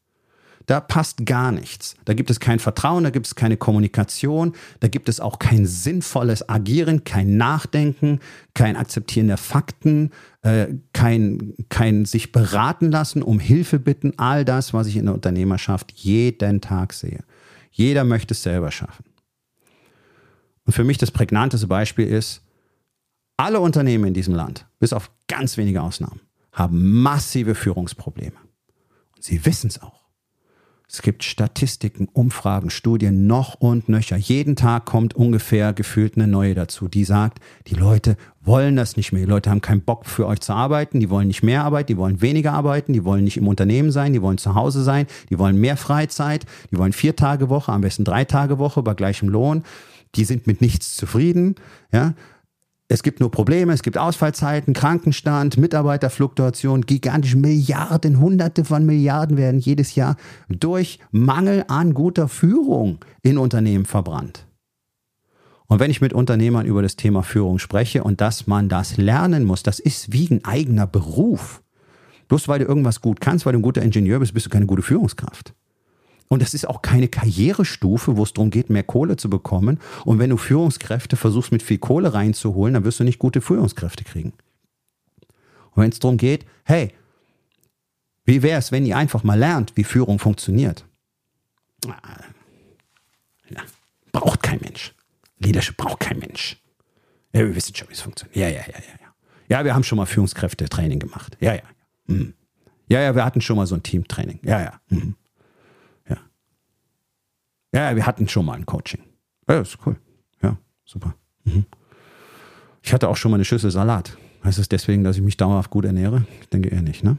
Da 0.66 0.80
passt 0.80 1.26
gar 1.26 1.52
nichts. 1.52 1.96
Da 2.06 2.14
gibt 2.14 2.30
es 2.30 2.40
kein 2.40 2.60
Vertrauen, 2.60 3.04
da 3.04 3.12
gibt 3.12 3.28
es 3.28 3.36
keine 3.36 3.58
Kommunikation, 3.58 4.54
da 4.80 4.88
gibt 4.88 5.10
es 5.10 5.20
auch 5.20 5.38
kein 5.38 5.66
sinnvolles 5.66 6.50
Agieren, 6.50 7.04
kein 7.04 7.38
Nachdenken, 7.38 8.20
kein 8.54 8.76
Akzeptieren 8.76 9.28
der 9.28 9.38
Fakten, 9.38 10.12
äh, 10.42 10.68
kein, 10.94 11.54
kein 11.70 12.06
sich 12.06 12.32
beraten 12.32 12.92
lassen, 12.92 13.22
um 13.22 13.40
Hilfe 13.40 13.80
bitten. 13.80 14.14
All 14.18 14.44
das, 14.44 14.74
was 14.74 14.88
ich 14.88 14.98
in 14.98 15.06
der 15.06 15.14
Unternehmerschaft 15.14 15.92
jeden 15.92 16.62
Tag 16.62 16.94
sehe. 16.94 17.24
Jeder 17.72 18.04
möchte 18.04 18.34
es 18.34 18.42
selber 18.42 18.72
schaffen. 18.72 19.06
Und 20.66 20.74
für 20.74 20.84
mich 20.84 20.98
das 20.98 21.12
prägnanteste 21.12 21.68
Beispiel 21.68 22.08
ist, 22.08 22.42
alle 23.38 23.60
Unternehmen 23.60 24.06
in 24.06 24.14
diesem 24.14 24.34
Land, 24.34 24.66
bis 24.80 24.94
auf 24.94 25.12
ganz 25.28 25.58
wenige 25.58 25.82
Ausnahmen, 25.82 26.22
haben 26.52 27.02
massive 27.02 27.54
Führungsprobleme. 27.54 28.38
Und 29.16 29.24
sie 29.24 29.46
wissen 29.46 29.68
es 29.68 29.82
auch. 29.82 30.05
Es 30.88 31.02
gibt 31.02 31.24
Statistiken, 31.24 32.08
Umfragen, 32.14 32.70
Studien 32.70 33.26
noch 33.26 33.56
und 33.56 33.90
nöcher. 33.90 34.18
Jeden 34.18 34.56
Tag 34.56 34.86
kommt 34.86 35.16
ungefähr 35.16 35.74
gefühlt 35.74 36.16
eine 36.16 36.28
neue 36.28 36.54
dazu, 36.54 36.88
die 36.88 37.04
sagt, 37.04 37.40
die 37.68 37.74
Leute 37.74 38.18
wollen 38.42 38.76
das 38.76 38.96
nicht 38.96 39.12
mehr. 39.12 39.24
Die 39.24 39.30
Leute 39.30 39.50
haben 39.50 39.62
keinen 39.62 39.82
Bock 39.82 40.06
für 40.06 40.28
euch 40.28 40.42
zu 40.42 40.54
arbeiten, 40.54 41.00
die 41.00 41.10
wollen 41.10 41.28
nicht 41.28 41.42
mehr 41.42 41.64
arbeiten, 41.64 41.88
die 41.88 41.98
wollen 41.98 42.22
weniger 42.22 42.54
arbeiten, 42.54 42.94
die 42.94 43.04
wollen 43.04 43.24
nicht 43.24 43.38
im 43.38 43.48
Unternehmen 43.48 43.92
sein, 43.92 44.14
die 44.14 44.22
wollen 44.22 44.38
zu 44.38 44.54
Hause 44.54 44.84
sein, 44.84 45.08
die 45.30 45.40
wollen 45.40 45.60
mehr 45.60 45.78
Freizeit, 45.78 46.46
die 46.72 46.78
wollen 46.78 46.94
vier 46.94 47.16
Tage 47.16 47.50
Woche, 47.50 47.72
am 47.72 47.82
besten 47.82 48.04
drei 48.04 48.24
Tage 48.24 48.60
Woche 48.60 48.84
bei 48.84 48.94
gleichem 48.94 49.30
Lohn. 49.30 49.64
Die 50.14 50.24
sind 50.24 50.48
mit 50.48 50.62
nichts 50.62 50.96
zufrieden, 50.96 51.56
ja 51.92 52.14
es 52.88 53.02
gibt 53.02 53.20
nur 53.20 53.32
Probleme, 53.32 53.74
es 53.74 53.82
gibt 53.82 53.98
Ausfallzeiten, 53.98 54.74
Krankenstand, 54.74 55.58
Mitarbeiterfluktuation, 55.58 56.82
gigantische 56.82 57.38
Milliarden, 57.38 58.20
Hunderte 58.20 58.64
von 58.64 58.86
Milliarden 58.86 59.38
werden 59.38 59.60
jedes 59.60 59.96
Jahr 59.96 60.18
durch 60.50 61.00
Mangel 61.12 61.66
an 61.68 61.96
guter 61.96 62.28
Führung 62.28 63.00
in 63.24 63.40
Unternehmen 63.40 63.86
verbrannt. 63.86 64.46
Und 65.68 65.80
wenn 65.80 65.90
ich 65.90 66.00
mit 66.00 66.14
Unternehmern 66.14 66.68
über 66.68 66.84
das 66.84 66.96
Thema 66.96 67.24
Führung 67.24 67.58
spreche 67.58 68.04
und 68.04 68.22
dass 68.22 68.46
man 68.46 68.70
das 68.70 68.98
lernen 68.98 69.46
muss, 69.46 69.64
das 69.64 69.80
ist 69.80 70.14
wie 70.14 70.30
ein 70.30 70.46
eigener 70.46 70.86
Beruf. 70.86 71.64
Bloß 72.28 72.48
weil 72.48 72.60
du 72.60 72.66
irgendwas 72.66 73.02
gut 73.02 73.20
kannst, 73.20 73.48
weil 73.48 73.54
du 73.54 73.60
ein 73.60 73.64
guter 73.64 73.82
Ingenieur 73.82 74.20
bist, 74.20 74.36
bist 74.36 74.46
du 74.46 74.52
keine 74.52 74.68
gute 74.68 74.84
Führungskraft. 74.84 75.56
Und 76.28 76.42
das 76.42 76.54
ist 76.54 76.68
auch 76.68 76.82
keine 76.82 77.08
Karrierestufe, 77.08 78.18
wo 78.18 78.24
es 78.24 78.34
darum 78.34 78.50
geht, 78.50 78.70
mehr 78.70 78.84
Kohle 78.84 79.16
zu 79.16 79.30
bekommen. 79.30 79.80
Und 80.06 80.20
wenn 80.20 80.32
du 80.32 80.38
Führungskräfte 80.38 81.18
versuchst, 81.18 81.52
mit 81.52 81.62
viel 81.62 81.78
Kohle 81.78 82.14
reinzuholen, 82.14 82.74
dann 82.74 82.84
wirst 82.84 83.00
du 83.00 83.04
nicht 83.04 83.20
gute 83.20 83.42
Führungskräfte 83.42 84.04
kriegen. 84.04 84.34
Und 85.72 85.84
wenn 85.84 85.92
es 85.92 86.00
darum 86.00 86.18
geht, 86.18 86.46
hey, 86.64 86.94
wie 88.24 88.42
wäre 88.42 88.58
es, 88.58 88.72
wenn 88.72 88.86
ihr 88.86 88.98
einfach 88.98 89.24
mal 89.24 89.38
lernt, 89.38 89.78
wie 89.78 89.84
Führung 89.84 90.18
funktioniert? 90.18 90.86
Ja, 91.86 93.62
braucht 94.12 94.42
kein 94.42 94.60
Mensch. 94.62 94.96
Leadership 95.38 95.78
braucht 95.78 96.00
kein 96.00 96.18
Mensch. 96.18 96.58
Ja, 97.34 97.42
wir 97.42 97.56
wissen 97.56 97.76
schon, 97.76 97.90
wie 97.90 97.94
es 97.94 98.02
funktioniert. 98.02 98.36
Ja, 98.36 98.48
ja, 98.48 98.62
ja, 98.62 98.80
ja, 98.80 99.10
ja. 99.50 99.64
Wir 99.64 99.76
haben 99.76 99.84
schon 99.84 99.98
mal 99.98 100.08
Führungskräfte-Training 100.08 101.00
gemacht. 101.00 101.38
Ja, 101.40 101.54
ja. 101.54 101.62
Mhm. 102.08 102.34
Ja, 102.88 103.02
ja, 103.02 103.14
wir 103.14 103.24
hatten 103.26 103.42
schon 103.42 103.58
mal 103.58 103.68
so 103.68 103.76
ein 103.76 103.84
Teamtraining. 103.84 104.40
Ja, 104.44 104.62
ja. 104.62 104.80
Mhm. 104.90 105.16
Ja, 107.76 107.94
wir 107.94 108.06
hatten 108.06 108.30
schon 108.30 108.46
mal 108.46 108.54
ein 108.54 108.66
Coaching. 108.66 109.02
Ja, 109.50 109.60
ist 109.60 109.78
cool. 109.86 109.98
Ja, 110.42 110.58
super. 110.86 111.14
Mhm. 111.44 111.66
Ich 112.82 112.94
hatte 112.94 113.10
auch 113.10 113.18
schon 113.18 113.32
mal 113.32 113.36
eine 113.36 113.44
Schüssel 113.44 113.70
Salat. 113.70 114.18
Heißt 114.46 114.60
es 114.60 114.70
deswegen, 114.70 115.04
dass 115.04 115.18
ich 115.18 115.22
mich 115.22 115.36
dauerhaft 115.36 115.72
gut 115.72 115.84
ernähre? 115.84 116.26
Ich 116.40 116.48
denke 116.48 116.70
eher 116.70 116.82
nicht, 116.82 117.04
ne? 117.04 117.18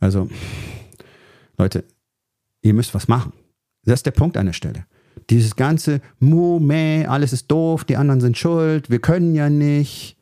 Also, 0.00 0.28
Leute, 1.56 1.84
ihr 2.62 2.74
müsst 2.74 2.92
was 2.92 3.06
machen. 3.06 3.32
Das 3.84 4.00
ist 4.00 4.06
der 4.06 4.10
Punkt 4.10 4.36
an 4.36 4.46
der 4.46 4.52
Stelle. 4.52 4.84
Dieses 5.30 5.54
ganze 5.54 6.00
Mu, 6.18 6.58
meh, 6.58 7.06
alles 7.06 7.32
ist 7.32 7.48
doof, 7.48 7.84
die 7.84 7.96
anderen 7.96 8.20
sind 8.20 8.36
schuld, 8.36 8.90
wir 8.90 8.98
können 8.98 9.36
ja 9.36 9.48
nicht, 9.48 10.16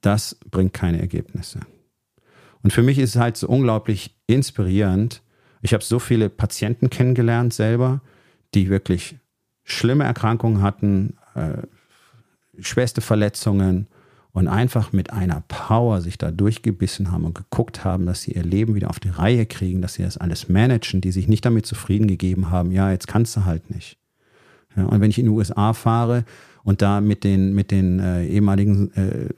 das 0.00 0.36
bringt 0.50 0.72
keine 0.72 0.98
Ergebnisse. 0.98 1.60
Und 2.62 2.72
für 2.72 2.82
mich 2.82 2.98
ist 2.98 3.10
es 3.10 3.20
halt 3.20 3.36
so 3.36 3.46
unglaublich 3.46 4.16
inspirierend. 4.26 5.22
Ich 5.62 5.74
habe 5.74 5.84
so 5.84 6.00
viele 6.00 6.28
Patienten 6.28 6.90
kennengelernt 6.90 7.54
selber, 7.54 8.02
die 8.54 8.68
wirklich 8.68 9.16
schlimme 9.64 10.04
Erkrankungen 10.04 10.62
hatten, 10.62 11.16
äh, 11.34 11.62
schwerste 12.60 13.00
Verletzungen 13.00 13.86
und 14.32 14.48
einfach 14.48 14.92
mit 14.92 15.12
einer 15.12 15.42
Power 15.48 16.00
sich 16.00 16.18
da 16.18 16.30
durchgebissen 16.30 17.10
haben 17.10 17.24
und 17.24 17.34
geguckt 17.34 17.84
haben, 17.84 18.06
dass 18.06 18.22
sie 18.22 18.32
ihr 18.32 18.44
Leben 18.44 18.74
wieder 18.74 18.90
auf 18.90 19.00
die 19.00 19.08
Reihe 19.08 19.46
kriegen, 19.46 19.82
dass 19.82 19.94
sie 19.94 20.02
das 20.02 20.16
alles 20.16 20.48
managen, 20.48 21.00
die 21.00 21.12
sich 21.12 21.28
nicht 21.28 21.44
damit 21.44 21.66
zufrieden 21.66 22.08
gegeben 22.08 22.50
haben, 22.50 22.70
ja, 22.70 22.90
jetzt 22.90 23.08
kannst 23.08 23.36
du 23.36 23.44
halt 23.44 23.70
nicht. 23.70 23.98
Ja, 24.76 24.84
und 24.84 25.00
wenn 25.00 25.10
ich 25.10 25.18
in 25.18 25.24
die 25.24 25.30
USA 25.30 25.72
fahre 25.72 26.24
und 26.62 26.82
da 26.82 27.00
mit 27.00 27.24
den, 27.24 27.54
mit 27.54 27.70
den 27.70 28.00
äh, 28.00 28.26
ehemaligen 28.26 28.92
äh, 28.94 29.28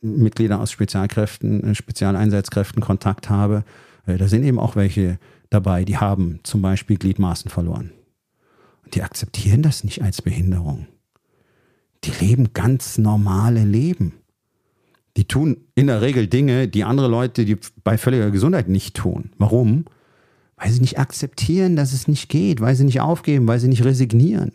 Mitgliedern 0.00 0.60
aus 0.60 0.70
Spezialkräften, 0.70 1.64
äh, 1.64 1.74
Spezialeinsatzkräften 1.74 2.82
Kontakt 2.82 3.30
habe, 3.30 3.64
äh, 4.06 4.16
da 4.16 4.28
sind 4.28 4.42
eben 4.44 4.58
auch 4.58 4.76
welche 4.76 5.18
dabei, 5.50 5.84
die 5.84 5.98
haben 5.98 6.40
zum 6.42 6.62
Beispiel 6.62 6.96
Gliedmaßen 6.96 7.50
verloren. 7.50 7.92
Und 8.84 8.94
die 8.94 9.02
akzeptieren 9.02 9.62
das 9.62 9.84
nicht 9.84 10.02
als 10.02 10.22
Behinderung. 10.22 10.86
Die 12.04 12.12
leben 12.24 12.52
ganz 12.52 12.98
normale 12.98 13.64
Leben. 13.64 14.14
Die 15.16 15.24
tun 15.24 15.56
in 15.74 15.86
der 15.86 16.02
Regel 16.02 16.26
Dinge, 16.26 16.68
die 16.68 16.84
andere 16.84 17.08
Leute, 17.08 17.44
die 17.44 17.56
bei 17.82 17.96
völliger 17.98 18.30
Gesundheit 18.30 18.68
nicht 18.68 18.96
tun. 18.96 19.30
Warum? 19.38 19.86
Weil 20.56 20.70
sie 20.70 20.80
nicht 20.80 20.98
akzeptieren, 20.98 21.74
dass 21.74 21.92
es 21.92 22.06
nicht 22.06 22.28
geht, 22.28 22.60
weil 22.60 22.76
sie 22.76 22.84
nicht 22.84 23.00
aufgeben, 23.00 23.48
weil 23.48 23.58
sie 23.58 23.68
nicht 23.68 23.84
resignieren. 23.84 24.52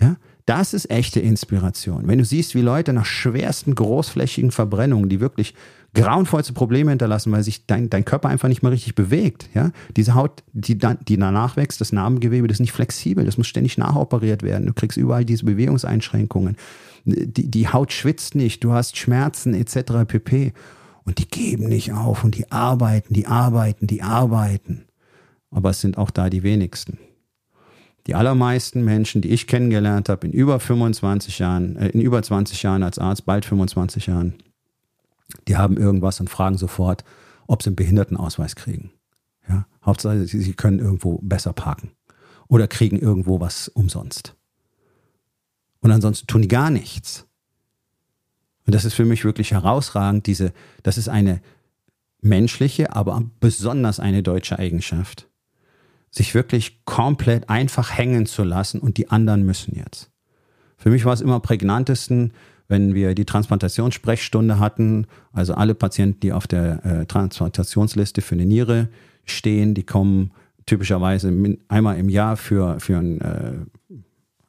Ja? 0.00 0.16
Das 0.46 0.72
ist 0.72 0.90
echte 0.90 1.18
Inspiration. 1.18 2.06
Wenn 2.06 2.18
du 2.18 2.24
siehst, 2.24 2.54
wie 2.54 2.60
Leute 2.60 2.92
nach 2.92 3.04
schwersten 3.04 3.74
großflächigen 3.74 4.52
Verbrennungen, 4.52 5.08
die 5.08 5.20
wirklich 5.20 5.54
grauenvollste 5.96 6.52
Probleme 6.52 6.90
hinterlassen, 6.90 7.32
weil 7.32 7.42
sich 7.42 7.66
dein, 7.66 7.90
dein 7.90 8.04
Körper 8.04 8.28
einfach 8.28 8.48
nicht 8.48 8.62
mehr 8.62 8.72
richtig 8.72 8.94
bewegt. 8.94 9.48
Ja? 9.54 9.72
Diese 9.96 10.14
Haut, 10.14 10.42
die, 10.52 10.78
die 10.78 11.16
danach 11.16 11.56
wächst, 11.56 11.80
das 11.80 11.92
Narbengewebe, 11.92 12.46
das 12.46 12.56
ist 12.56 12.60
nicht 12.60 12.72
flexibel, 12.72 13.24
das 13.24 13.38
muss 13.38 13.46
ständig 13.46 13.78
nachoperiert 13.78 14.42
werden. 14.42 14.66
Du 14.66 14.72
kriegst 14.72 14.96
überall 14.96 15.24
diese 15.24 15.44
Bewegungseinschränkungen. 15.44 16.56
Die, 17.04 17.50
die 17.50 17.68
Haut 17.68 17.92
schwitzt 17.92 18.34
nicht, 18.34 18.62
du 18.62 18.72
hast 18.72 18.96
Schmerzen 18.96 19.54
etc. 19.54 20.04
pp. 20.06 20.52
Und 21.04 21.18
die 21.18 21.28
geben 21.28 21.68
nicht 21.68 21.92
auf 21.92 22.24
und 22.24 22.36
die 22.36 22.50
arbeiten, 22.50 23.14
die 23.14 23.26
arbeiten, 23.26 23.86
die 23.86 24.02
arbeiten. 24.02 24.86
Aber 25.50 25.70
es 25.70 25.80
sind 25.80 25.98
auch 25.98 26.10
da 26.10 26.28
die 26.28 26.42
wenigsten. 26.42 26.98
Die 28.06 28.14
allermeisten 28.14 28.84
Menschen, 28.84 29.20
die 29.20 29.30
ich 29.30 29.46
kennengelernt 29.46 30.08
habe 30.08 30.26
in 30.26 30.32
über 30.32 30.60
25 30.60 31.38
Jahren, 31.38 31.76
äh, 31.76 31.88
in 31.88 32.00
über 32.00 32.22
20 32.22 32.62
Jahren 32.62 32.82
als 32.82 32.98
Arzt, 32.98 33.26
bald 33.26 33.44
25 33.44 34.06
Jahren, 34.06 34.34
die 35.48 35.56
haben 35.56 35.76
irgendwas 35.76 36.20
und 36.20 36.30
fragen 36.30 36.58
sofort, 36.58 37.04
ob 37.46 37.62
sie 37.62 37.68
einen 37.68 37.76
Behindertenausweis 37.76 38.56
kriegen. 38.56 38.92
Ja? 39.48 39.66
Hauptsache, 39.84 40.26
sie, 40.26 40.40
sie 40.40 40.54
können 40.54 40.78
irgendwo 40.78 41.18
besser 41.22 41.52
parken 41.52 41.92
oder 42.48 42.68
kriegen 42.68 42.98
irgendwo 42.98 43.40
was 43.40 43.68
umsonst. 43.68 44.34
Und 45.80 45.92
ansonsten 45.92 46.26
tun 46.26 46.42
die 46.42 46.48
gar 46.48 46.70
nichts. 46.70 47.26
Und 48.66 48.74
das 48.74 48.84
ist 48.84 48.94
für 48.94 49.04
mich 49.04 49.24
wirklich 49.24 49.52
herausragend. 49.52 50.26
Diese, 50.26 50.52
das 50.82 50.98
ist 50.98 51.08
eine 51.08 51.40
menschliche, 52.20 52.94
aber 52.94 53.22
besonders 53.40 54.00
eine 54.00 54.22
deutsche 54.22 54.58
Eigenschaft. 54.58 55.28
Sich 56.10 56.34
wirklich 56.34 56.84
komplett 56.84 57.48
einfach 57.48 57.96
hängen 57.96 58.26
zu 58.26 58.42
lassen 58.42 58.80
und 58.80 58.96
die 58.96 59.10
anderen 59.10 59.44
müssen 59.44 59.76
jetzt. 59.76 60.10
Für 60.76 60.90
mich 60.90 61.04
war 61.04 61.12
es 61.12 61.20
immer 61.20 61.40
prägnantesten, 61.40 62.32
wenn 62.68 62.94
wir 62.94 63.14
die 63.14 63.24
Transplantationssprechstunde 63.24 64.58
hatten, 64.58 65.06
also 65.32 65.54
alle 65.54 65.74
Patienten, 65.74 66.20
die 66.20 66.32
auf 66.32 66.46
der 66.46 66.84
äh, 66.84 67.06
Transplantationsliste 67.06 68.22
für 68.22 68.34
eine 68.34 68.46
Niere 68.46 68.88
stehen, 69.24 69.74
die 69.74 69.84
kommen 69.84 70.32
typischerweise 70.66 71.32
einmal 71.68 71.98
im 71.98 72.08
Jahr 72.08 72.36
für, 72.36 72.80
für 72.80 72.98
ein 72.98 73.20
äh, 73.20 73.52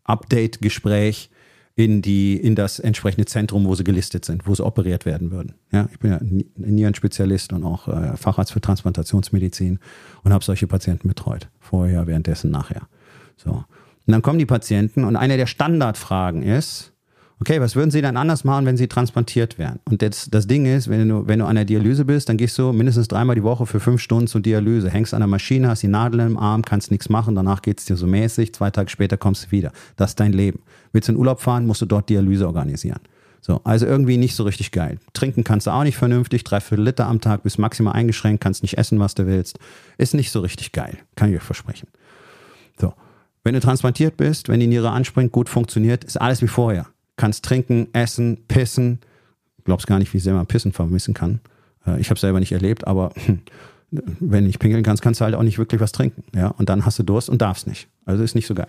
Update-Gespräch 0.03 1.29
in, 1.75 2.01
in 2.01 2.55
das 2.55 2.79
entsprechende 2.79 3.27
Zentrum, 3.27 3.65
wo 3.65 3.75
sie 3.75 3.83
gelistet 3.83 4.25
sind, 4.25 4.47
wo 4.47 4.55
sie 4.55 4.65
operiert 4.65 5.05
werden 5.05 5.29
würden. 5.29 5.53
Ja, 5.71 5.87
ich 5.91 5.99
bin 5.99 6.11
ja 6.11 6.19
Nierenspezialist 6.55 7.53
und 7.53 7.63
auch 7.63 7.87
äh, 7.87 8.17
Facharzt 8.17 8.51
für 8.51 8.61
Transplantationsmedizin 8.61 9.77
und 10.23 10.33
habe 10.33 10.43
solche 10.43 10.65
Patienten 10.65 11.07
betreut. 11.07 11.49
Vorher, 11.59 12.07
währenddessen, 12.07 12.49
nachher. 12.49 12.87
So. 13.35 13.51
Und 13.51 14.11
dann 14.11 14.23
kommen 14.23 14.39
die 14.39 14.47
Patienten 14.47 15.03
und 15.03 15.15
eine 15.15 15.37
der 15.37 15.45
Standardfragen 15.45 16.41
ist, 16.41 16.93
Okay, 17.39 17.61
was 17.61 17.75
würden 17.75 17.91
Sie 17.91 18.01
dann 18.01 18.17
anders 18.17 18.43
machen, 18.43 18.65
wenn 18.65 18.77
Sie 18.77 18.87
transplantiert 18.87 19.59
wären? 19.59 19.79
Und 19.85 20.01
das, 20.01 20.27
das 20.31 20.47
Ding 20.47 20.65
ist, 20.65 20.89
wenn 20.89 21.07
du, 21.07 21.27
wenn 21.27 21.37
du 21.37 21.45
an 21.45 21.55
der 21.55 21.65
Dialyse 21.65 22.03
bist, 22.03 22.29
dann 22.29 22.37
gehst 22.37 22.57
du 22.57 22.73
mindestens 22.73 23.07
dreimal 23.07 23.35
die 23.35 23.43
Woche 23.43 23.67
für 23.67 23.79
fünf 23.79 24.01
Stunden 24.01 24.25
zur 24.25 24.41
Dialyse, 24.41 24.89
hängst 24.89 25.13
an 25.13 25.19
der 25.19 25.27
Maschine, 25.27 25.67
hast 25.69 25.83
die 25.83 25.87
Nadel 25.87 26.21
im 26.21 26.37
Arm, 26.37 26.63
kannst 26.63 26.89
nichts 26.89 27.09
machen, 27.09 27.35
danach 27.35 27.61
geht's 27.61 27.85
dir 27.85 27.95
so 27.95 28.07
mäßig, 28.07 28.55
zwei 28.55 28.71
Tage 28.71 28.89
später 28.89 29.17
kommst 29.17 29.45
du 29.45 29.51
wieder. 29.51 29.71
Das 29.97 30.11
ist 30.11 30.19
dein 30.19 30.33
Leben. 30.33 30.61
Willst 30.93 31.09
du 31.09 31.11
in 31.11 31.19
Urlaub 31.19 31.39
fahren, 31.39 31.67
musst 31.67 31.81
du 31.81 31.85
dort 31.85 32.09
Dialyse 32.09 32.47
organisieren. 32.47 32.99
So, 33.39 33.61
also 33.63 33.85
irgendwie 33.85 34.17
nicht 34.17 34.35
so 34.35 34.43
richtig 34.43 34.71
geil. 34.71 34.97
Trinken 35.13 35.43
kannst 35.43 35.67
du 35.67 35.71
auch 35.71 35.83
nicht 35.83 35.95
vernünftig, 35.95 36.43
drei 36.43 36.59
Viertel 36.59 36.85
Liter 36.85 37.05
am 37.05 37.21
Tag, 37.21 37.43
bist 37.43 37.59
maximal 37.59 37.93
eingeschränkt, 37.93 38.43
kannst 38.43 38.63
nicht 38.63 38.79
essen, 38.79 38.99
was 38.99 39.13
du 39.13 39.27
willst. 39.27 39.59
Ist 39.99 40.15
nicht 40.15 40.31
so 40.31 40.39
richtig 40.39 40.71
geil, 40.71 40.97
kann 41.15 41.29
ich 41.29 41.37
euch 41.37 41.43
versprechen. 41.43 41.87
So, 42.81 42.93
wenn 43.43 43.53
du 43.53 43.59
transplantiert 43.59 44.17
bist, 44.17 44.49
wenn 44.49 44.59
die 44.59 44.67
Niere 44.67 44.89
anspringt, 44.89 45.31
gut 45.31 45.49
funktioniert, 45.49 46.03
ist 46.03 46.19
alles 46.19 46.41
wie 46.41 46.47
vorher 46.47 46.87
kannst 47.17 47.43
trinken, 47.43 47.87
essen, 47.93 48.45
pissen. 48.47 48.99
Glaubst 49.65 49.87
gar 49.87 49.99
nicht, 49.99 50.13
wie 50.13 50.19
sehr 50.19 50.33
man 50.33 50.47
Pissen 50.47 50.71
vermissen 50.71 51.13
kann. 51.13 51.41
Äh, 51.85 51.99
ich 51.99 52.09
habe 52.09 52.19
selber 52.19 52.39
nicht 52.39 52.53
erlebt, 52.53 52.87
aber 52.87 53.11
wenn 53.91 54.47
ich 54.47 54.59
pinkeln 54.59 54.83
kannst, 54.83 55.03
kannst 55.03 55.19
du 55.19 55.25
halt 55.25 55.35
auch 55.35 55.43
nicht 55.43 55.57
wirklich 55.57 55.81
was 55.81 55.91
trinken. 55.91 56.23
Ja? 56.33 56.47
Und 56.47 56.69
dann 56.69 56.85
hast 56.85 56.99
du 56.99 57.03
Durst 57.03 57.29
und 57.29 57.41
darfst 57.41 57.67
nicht. 57.67 57.89
Also 58.05 58.23
ist 58.23 58.35
nicht 58.35 58.47
so 58.47 58.55
geil. 58.55 58.67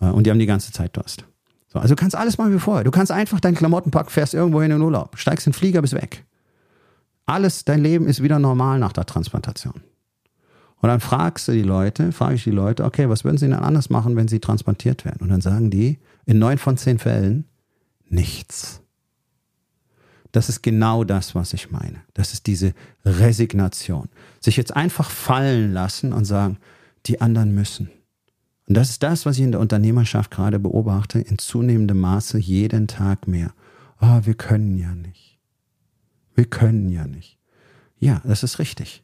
Äh, 0.00 0.06
und 0.06 0.24
die 0.24 0.30
haben 0.30 0.38
die 0.38 0.46
ganze 0.46 0.72
Zeit 0.72 0.96
Durst. 0.96 1.24
So, 1.68 1.78
also 1.78 1.94
du 1.94 2.00
kannst 2.00 2.16
alles 2.16 2.38
machen 2.38 2.54
wie 2.54 2.58
vorher. 2.58 2.84
Du 2.84 2.90
kannst 2.90 3.12
einfach 3.12 3.40
deinen 3.40 3.54
Klamotten 3.54 3.90
packen, 3.90 4.10
fährst 4.10 4.34
irgendwo 4.34 4.60
hin 4.60 4.70
in 4.70 4.78
den 4.78 4.84
Urlaub, 4.84 5.18
steigst 5.18 5.46
in 5.46 5.52
den 5.52 5.58
Flieger, 5.58 5.82
bis 5.82 5.92
weg. 5.92 6.24
Alles, 7.26 7.64
dein 7.64 7.80
Leben 7.80 8.06
ist 8.06 8.22
wieder 8.22 8.40
normal 8.40 8.80
nach 8.80 8.92
der 8.92 9.06
Transplantation. 9.06 9.80
Und 10.82 10.88
dann 10.88 11.00
fragst 11.00 11.46
du 11.46 11.52
die 11.52 11.62
Leute, 11.62 12.10
frage 12.10 12.34
ich 12.34 12.44
die 12.44 12.50
Leute, 12.50 12.84
okay, 12.84 13.08
was 13.08 13.22
würden 13.22 13.36
sie 13.36 13.46
denn 13.46 13.54
anders 13.54 13.90
machen, 13.90 14.16
wenn 14.16 14.28
sie 14.28 14.40
transplantiert 14.40 15.04
werden? 15.04 15.18
Und 15.20 15.28
dann 15.28 15.42
sagen 15.42 15.70
die, 15.70 15.98
in 16.24 16.38
neun 16.38 16.58
von 16.58 16.76
zehn 16.76 16.98
Fällen, 16.98 17.44
nichts. 18.10 18.82
Das 20.32 20.48
ist 20.48 20.62
genau 20.62 21.02
das, 21.04 21.34
was 21.34 21.52
ich 21.52 21.70
meine. 21.70 22.02
Das 22.14 22.32
ist 22.32 22.46
diese 22.46 22.74
Resignation. 23.04 24.08
Sich 24.40 24.56
jetzt 24.56 24.76
einfach 24.76 25.10
fallen 25.10 25.72
lassen 25.72 26.12
und 26.12 26.24
sagen, 26.24 26.58
die 27.06 27.20
anderen 27.20 27.54
müssen. 27.54 27.90
Und 28.68 28.76
das 28.76 28.90
ist 28.90 29.02
das, 29.02 29.26
was 29.26 29.36
ich 29.36 29.42
in 29.42 29.52
der 29.52 29.60
Unternehmerschaft 29.60 30.30
gerade 30.30 30.60
beobachte, 30.60 31.18
in 31.18 31.38
zunehmendem 31.38 31.98
Maße 31.98 32.38
jeden 32.38 32.86
Tag 32.86 33.26
mehr. 33.26 33.52
Oh, 34.00 34.20
wir 34.22 34.34
können 34.34 34.78
ja 34.78 34.94
nicht. 34.94 35.40
Wir 36.34 36.44
können 36.44 36.88
ja 36.90 37.06
nicht. 37.06 37.38
Ja, 37.98 38.22
das 38.24 38.44
ist 38.44 38.60
richtig. 38.60 39.02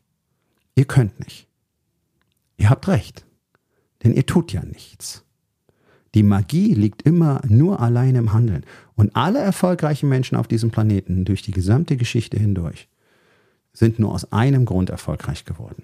Ihr 0.76 0.84
könnt 0.84 1.18
nicht. 1.18 1.48
Ihr 2.56 2.70
habt 2.70 2.86
recht. 2.86 3.26
Denn 4.04 4.14
ihr 4.14 4.24
tut 4.24 4.52
ja 4.52 4.64
nichts. 4.64 5.25
Die 6.16 6.22
Magie 6.22 6.72
liegt 6.72 7.02
immer 7.02 7.42
nur 7.46 7.80
allein 7.80 8.14
im 8.14 8.32
Handeln. 8.32 8.64
Und 8.94 9.14
alle 9.14 9.38
erfolgreichen 9.38 10.08
Menschen 10.08 10.36
auf 10.36 10.48
diesem 10.48 10.70
Planeten 10.70 11.26
durch 11.26 11.42
die 11.42 11.50
gesamte 11.50 11.98
Geschichte 11.98 12.38
hindurch 12.38 12.88
sind 13.74 13.98
nur 13.98 14.14
aus 14.14 14.32
einem 14.32 14.64
Grund 14.64 14.88
erfolgreich 14.88 15.44
geworden. 15.44 15.82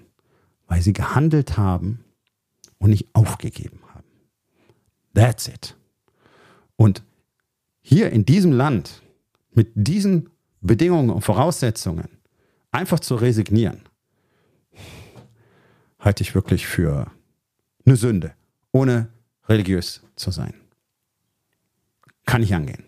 Weil 0.65 0.81
sie 0.81 0.91
gehandelt 0.91 1.59
haben 1.59 2.03
und 2.79 2.89
nicht 2.89 3.09
aufgegeben 3.13 3.79
haben. 3.93 4.07
That's 5.13 5.47
it. 5.47 5.77
Und 6.77 7.03
hier 7.83 8.09
in 8.09 8.25
diesem 8.25 8.53
Land 8.53 9.03
mit 9.51 9.69
diesen 9.75 10.31
Bedingungen 10.61 11.11
und 11.11 11.21
Voraussetzungen 11.21 12.07
einfach 12.71 13.01
zu 13.01 13.13
resignieren, 13.13 13.81
halte 15.99 16.23
ich 16.23 16.33
wirklich 16.33 16.65
für 16.65 17.11
eine 17.85 17.97
Sünde, 17.97 18.33
ohne 18.71 19.12
religiös 19.47 20.01
zu 20.15 20.31
sein. 20.31 20.53
Kann 22.25 22.43
ich 22.43 22.53
angehen. 22.53 22.83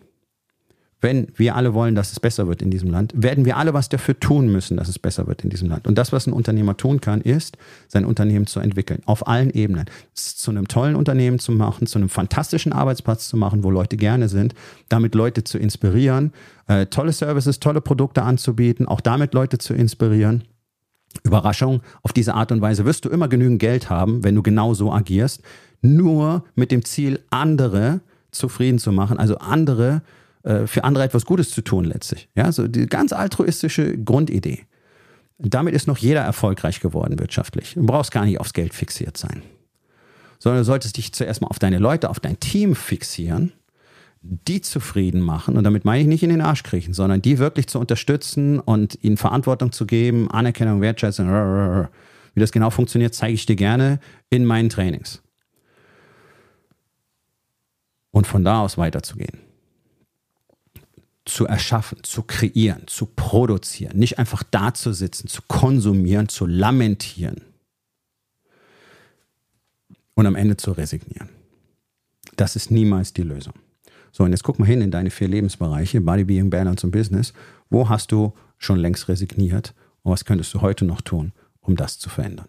Wenn 1.02 1.28
wir 1.36 1.54
alle 1.56 1.74
wollen, 1.74 1.94
dass 1.94 2.10
es 2.10 2.20
besser 2.20 2.48
wird 2.48 2.62
in 2.62 2.70
diesem 2.70 2.90
Land, 2.90 3.12
werden 3.14 3.44
wir 3.44 3.58
alle 3.58 3.74
was 3.74 3.90
dafür 3.90 4.18
tun 4.18 4.50
müssen, 4.50 4.78
dass 4.78 4.88
es 4.88 4.98
besser 4.98 5.26
wird 5.26 5.44
in 5.44 5.50
diesem 5.50 5.68
Land. 5.68 5.86
Und 5.86 5.96
das, 5.98 6.10
was 6.10 6.26
ein 6.26 6.32
Unternehmer 6.32 6.76
tun 6.76 7.02
kann, 7.02 7.20
ist, 7.20 7.58
sein 7.86 8.06
Unternehmen 8.06 8.46
zu 8.46 8.60
entwickeln. 8.60 9.02
Auf 9.04 9.28
allen 9.28 9.50
Ebenen. 9.50 9.84
Es 10.16 10.36
zu 10.36 10.50
einem 10.50 10.68
tollen 10.68 10.96
Unternehmen 10.96 11.38
zu 11.38 11.52
machen, 11.52 11.86
zu 11.86 11.98
einem 11.98 12.08
fantastischen 12.08 12.72
Arbeitsplatz 12.72 13.28
zu 13.28 13.36
machen, 13.36 13.62
wo 13.62 13.70
Leute 13.70 13.98
gerne 13.98 14.30
sind, 14.30 14.54
damit 14.88 15.14
Leute 15.14 15.44
zu 15.44 15.58
inspirieren, 15.58 16.32
äh, 16.66 16.86
tolle 16.86 17.12
Services, 17.12 17.60
tolle 17.60 17.82
Produkte 17.82 18.22
anzubieten, 18.22 18.86
auch 18.86 19.02
damit 19.02 19.34
Leute 19.34 19.58
zu 19.58 19.74
inspirieren. 19.74 20.44
Überraschung, 21.24 21.82
auf 22.02 22.12
diese 22.12 22.34
Art 22.34 22.52
und 22.52 22.62
Weise 22.62 22.84
wirst 22.84 23.04
du 23.04 23.10
immer 23.10 23.28
genügend 23.28 23.58
Geld 23.58 23.90
haben, 23.90 24.24
wenn 24.24 24.34
du 24.34 24.42
genau 24.42 24.74
so 24.74 24.92
agierst 24.92 25.42
nur 25.82 26.44
mit 26.54 26.70
dem 26.70 26.84
Ziel, 26.84 27.20
andere 27.30 28.00
zufrieden 28.30 28.78
zu 28.78 28.92
machen, 28.92 29.18
also 29.18 29.38
andere 29.38 30.02
äh, 30.46 30.66
für 30.66 30.84
andere 30.84 31.04
etwas 31.04 31.26
Gutes 31.26 31.50
zu 31.50 31.60
tun 31.62 31.84
letztlich. 31.84 32.28
Ja, 32.36 32.52
so 32.52 32.68
die 32.68 32.86
ganz 32.86 33.12
altruistische 33.12 33.98
Grundidee. 33.98 34.60
Damit 35.38 35.74
ist 35.74 35.86
noch 35.86 35.98
jeder 35.98 36.20
erfolgreich 36.20 36.80
geworden 36.80 37.18
wirtschaftlich. 37.18 37.74
Du 37.74 37.84
brauchst 37.84 38.12
gar 38.12 38.24
nicht 38.24 38.40
aufs 38.40 38.52
Geld 38.52 38.72
fixiert 38.72 39.16
sein. 39.16 39.42
Sondern 40.38 40.60
du 40.60 40.64
solltest 40.64 40.96
dich 40.96 41.12
zuerst 41.12 41.40
mal 41.40 41.48
auf 41.48 41.58
deine 41.58 41.78
Leute, 41.78 42.08
auf 42.08 42.20
dein 42.20 42.38
Team 42.38 42.76
fixieren, 42.76 43.52
die 44.22 44.60
zufrieden 44.60 45.20
machen. 45.20 45.56
Und 45.56 45.64
damit 45.64 45.84
meine 45.84 46.02
ich 46.02 46.06
nicht 46.06 46.22
in 46.22 46.30
den 46.30 46.40
Arsch 46.40 46.62
kriechen, 46.62 46.94
sondern 46.94 47.20
die 47.20 47.38
wirklich 47.38 47.66
zu 47.66 47.78
unterstützen 47.78 48.60
und 48.60 48.98
ihnen 49.02 49.16
Verantwortung 49.16 49.72
zu 49.72 49.84
geben, 49.84 50.30
Anerkennung, 50.30 50.80
Wertschätzung. 50.80 51.28
Wie 52.34 52.40
das 52.40 52.52
genau 52.52 52.70
funktioniert, 52.70 53.14
zeige 53.14 53.34
ich 53.34 53.46
dir 53.46 53.56
gerne 53.56 53.98
in 54.30 54.44
meinen 54.44 54.68
Trainings 54.68 55.22
und 58.16 58.26
von 58.26 58.44
da 58.44 58.62
aus 58.62 58.78
weiterzugehen. 58.78 59.40
Zu 61.26 61.44
erschaffen, 61.46 61.98
zu 62.02 62.22
kreieren, 62.22 62.84
zu 62.86 63.04
produzieren, 63.04 63.98
nicht 63.98 64.18
einfach 64.18 64.42
da 64.42 64.72
zu 64.72 64.94
sitzen, 64.94 65.28
zu 65.28 65.42
konsumieren, 65.46 66.30
zu 66.30 66.46
lamentieren 66.46 67.42
und 70.14 70.24
am 70.24 70.34
Ende 70.34 70.56
zu 70.56 70.72
resignieren. 70.72 71.28
Das 72.36 72.56
ist 72.56 72.70
niemals 72.70 73.12
die 73.12 73.22
Lösung. 73.22 73.52
So, 74.12 74.24
und 74.24 74.30
jetzt 74.30 74.44
guck 74.44 74.58
mal 74.58 74.64
hin 74.64 74.80
in 74.80 74.90
deine 74.90 75.10
vier 75.10 75.28
Lebensbereiche, 75.28 76.00
Body, 76.00 76.24
Being, 76.24 76.48
Balance 76.48 76.86
und 76.86 76.92
Business. 76.92 77.34
Wo 77.68 77.90
hast 77.90 78.12
du 78.12 78.32
schon 78.56 78.78
längst 78.78 79.08
resigniert? 79.08 79.74
Und 80.02 80.12
was 80.12 80.24
könntest 80.24 80.54
du 80.54 80.62
heute 80.62 80.86
noch 80.86 81.02
tun, 81.02 81.32
um 81.60 81.76
das 81.76 81.98
zu 81.98 82.08
verändern? 82.08 82.48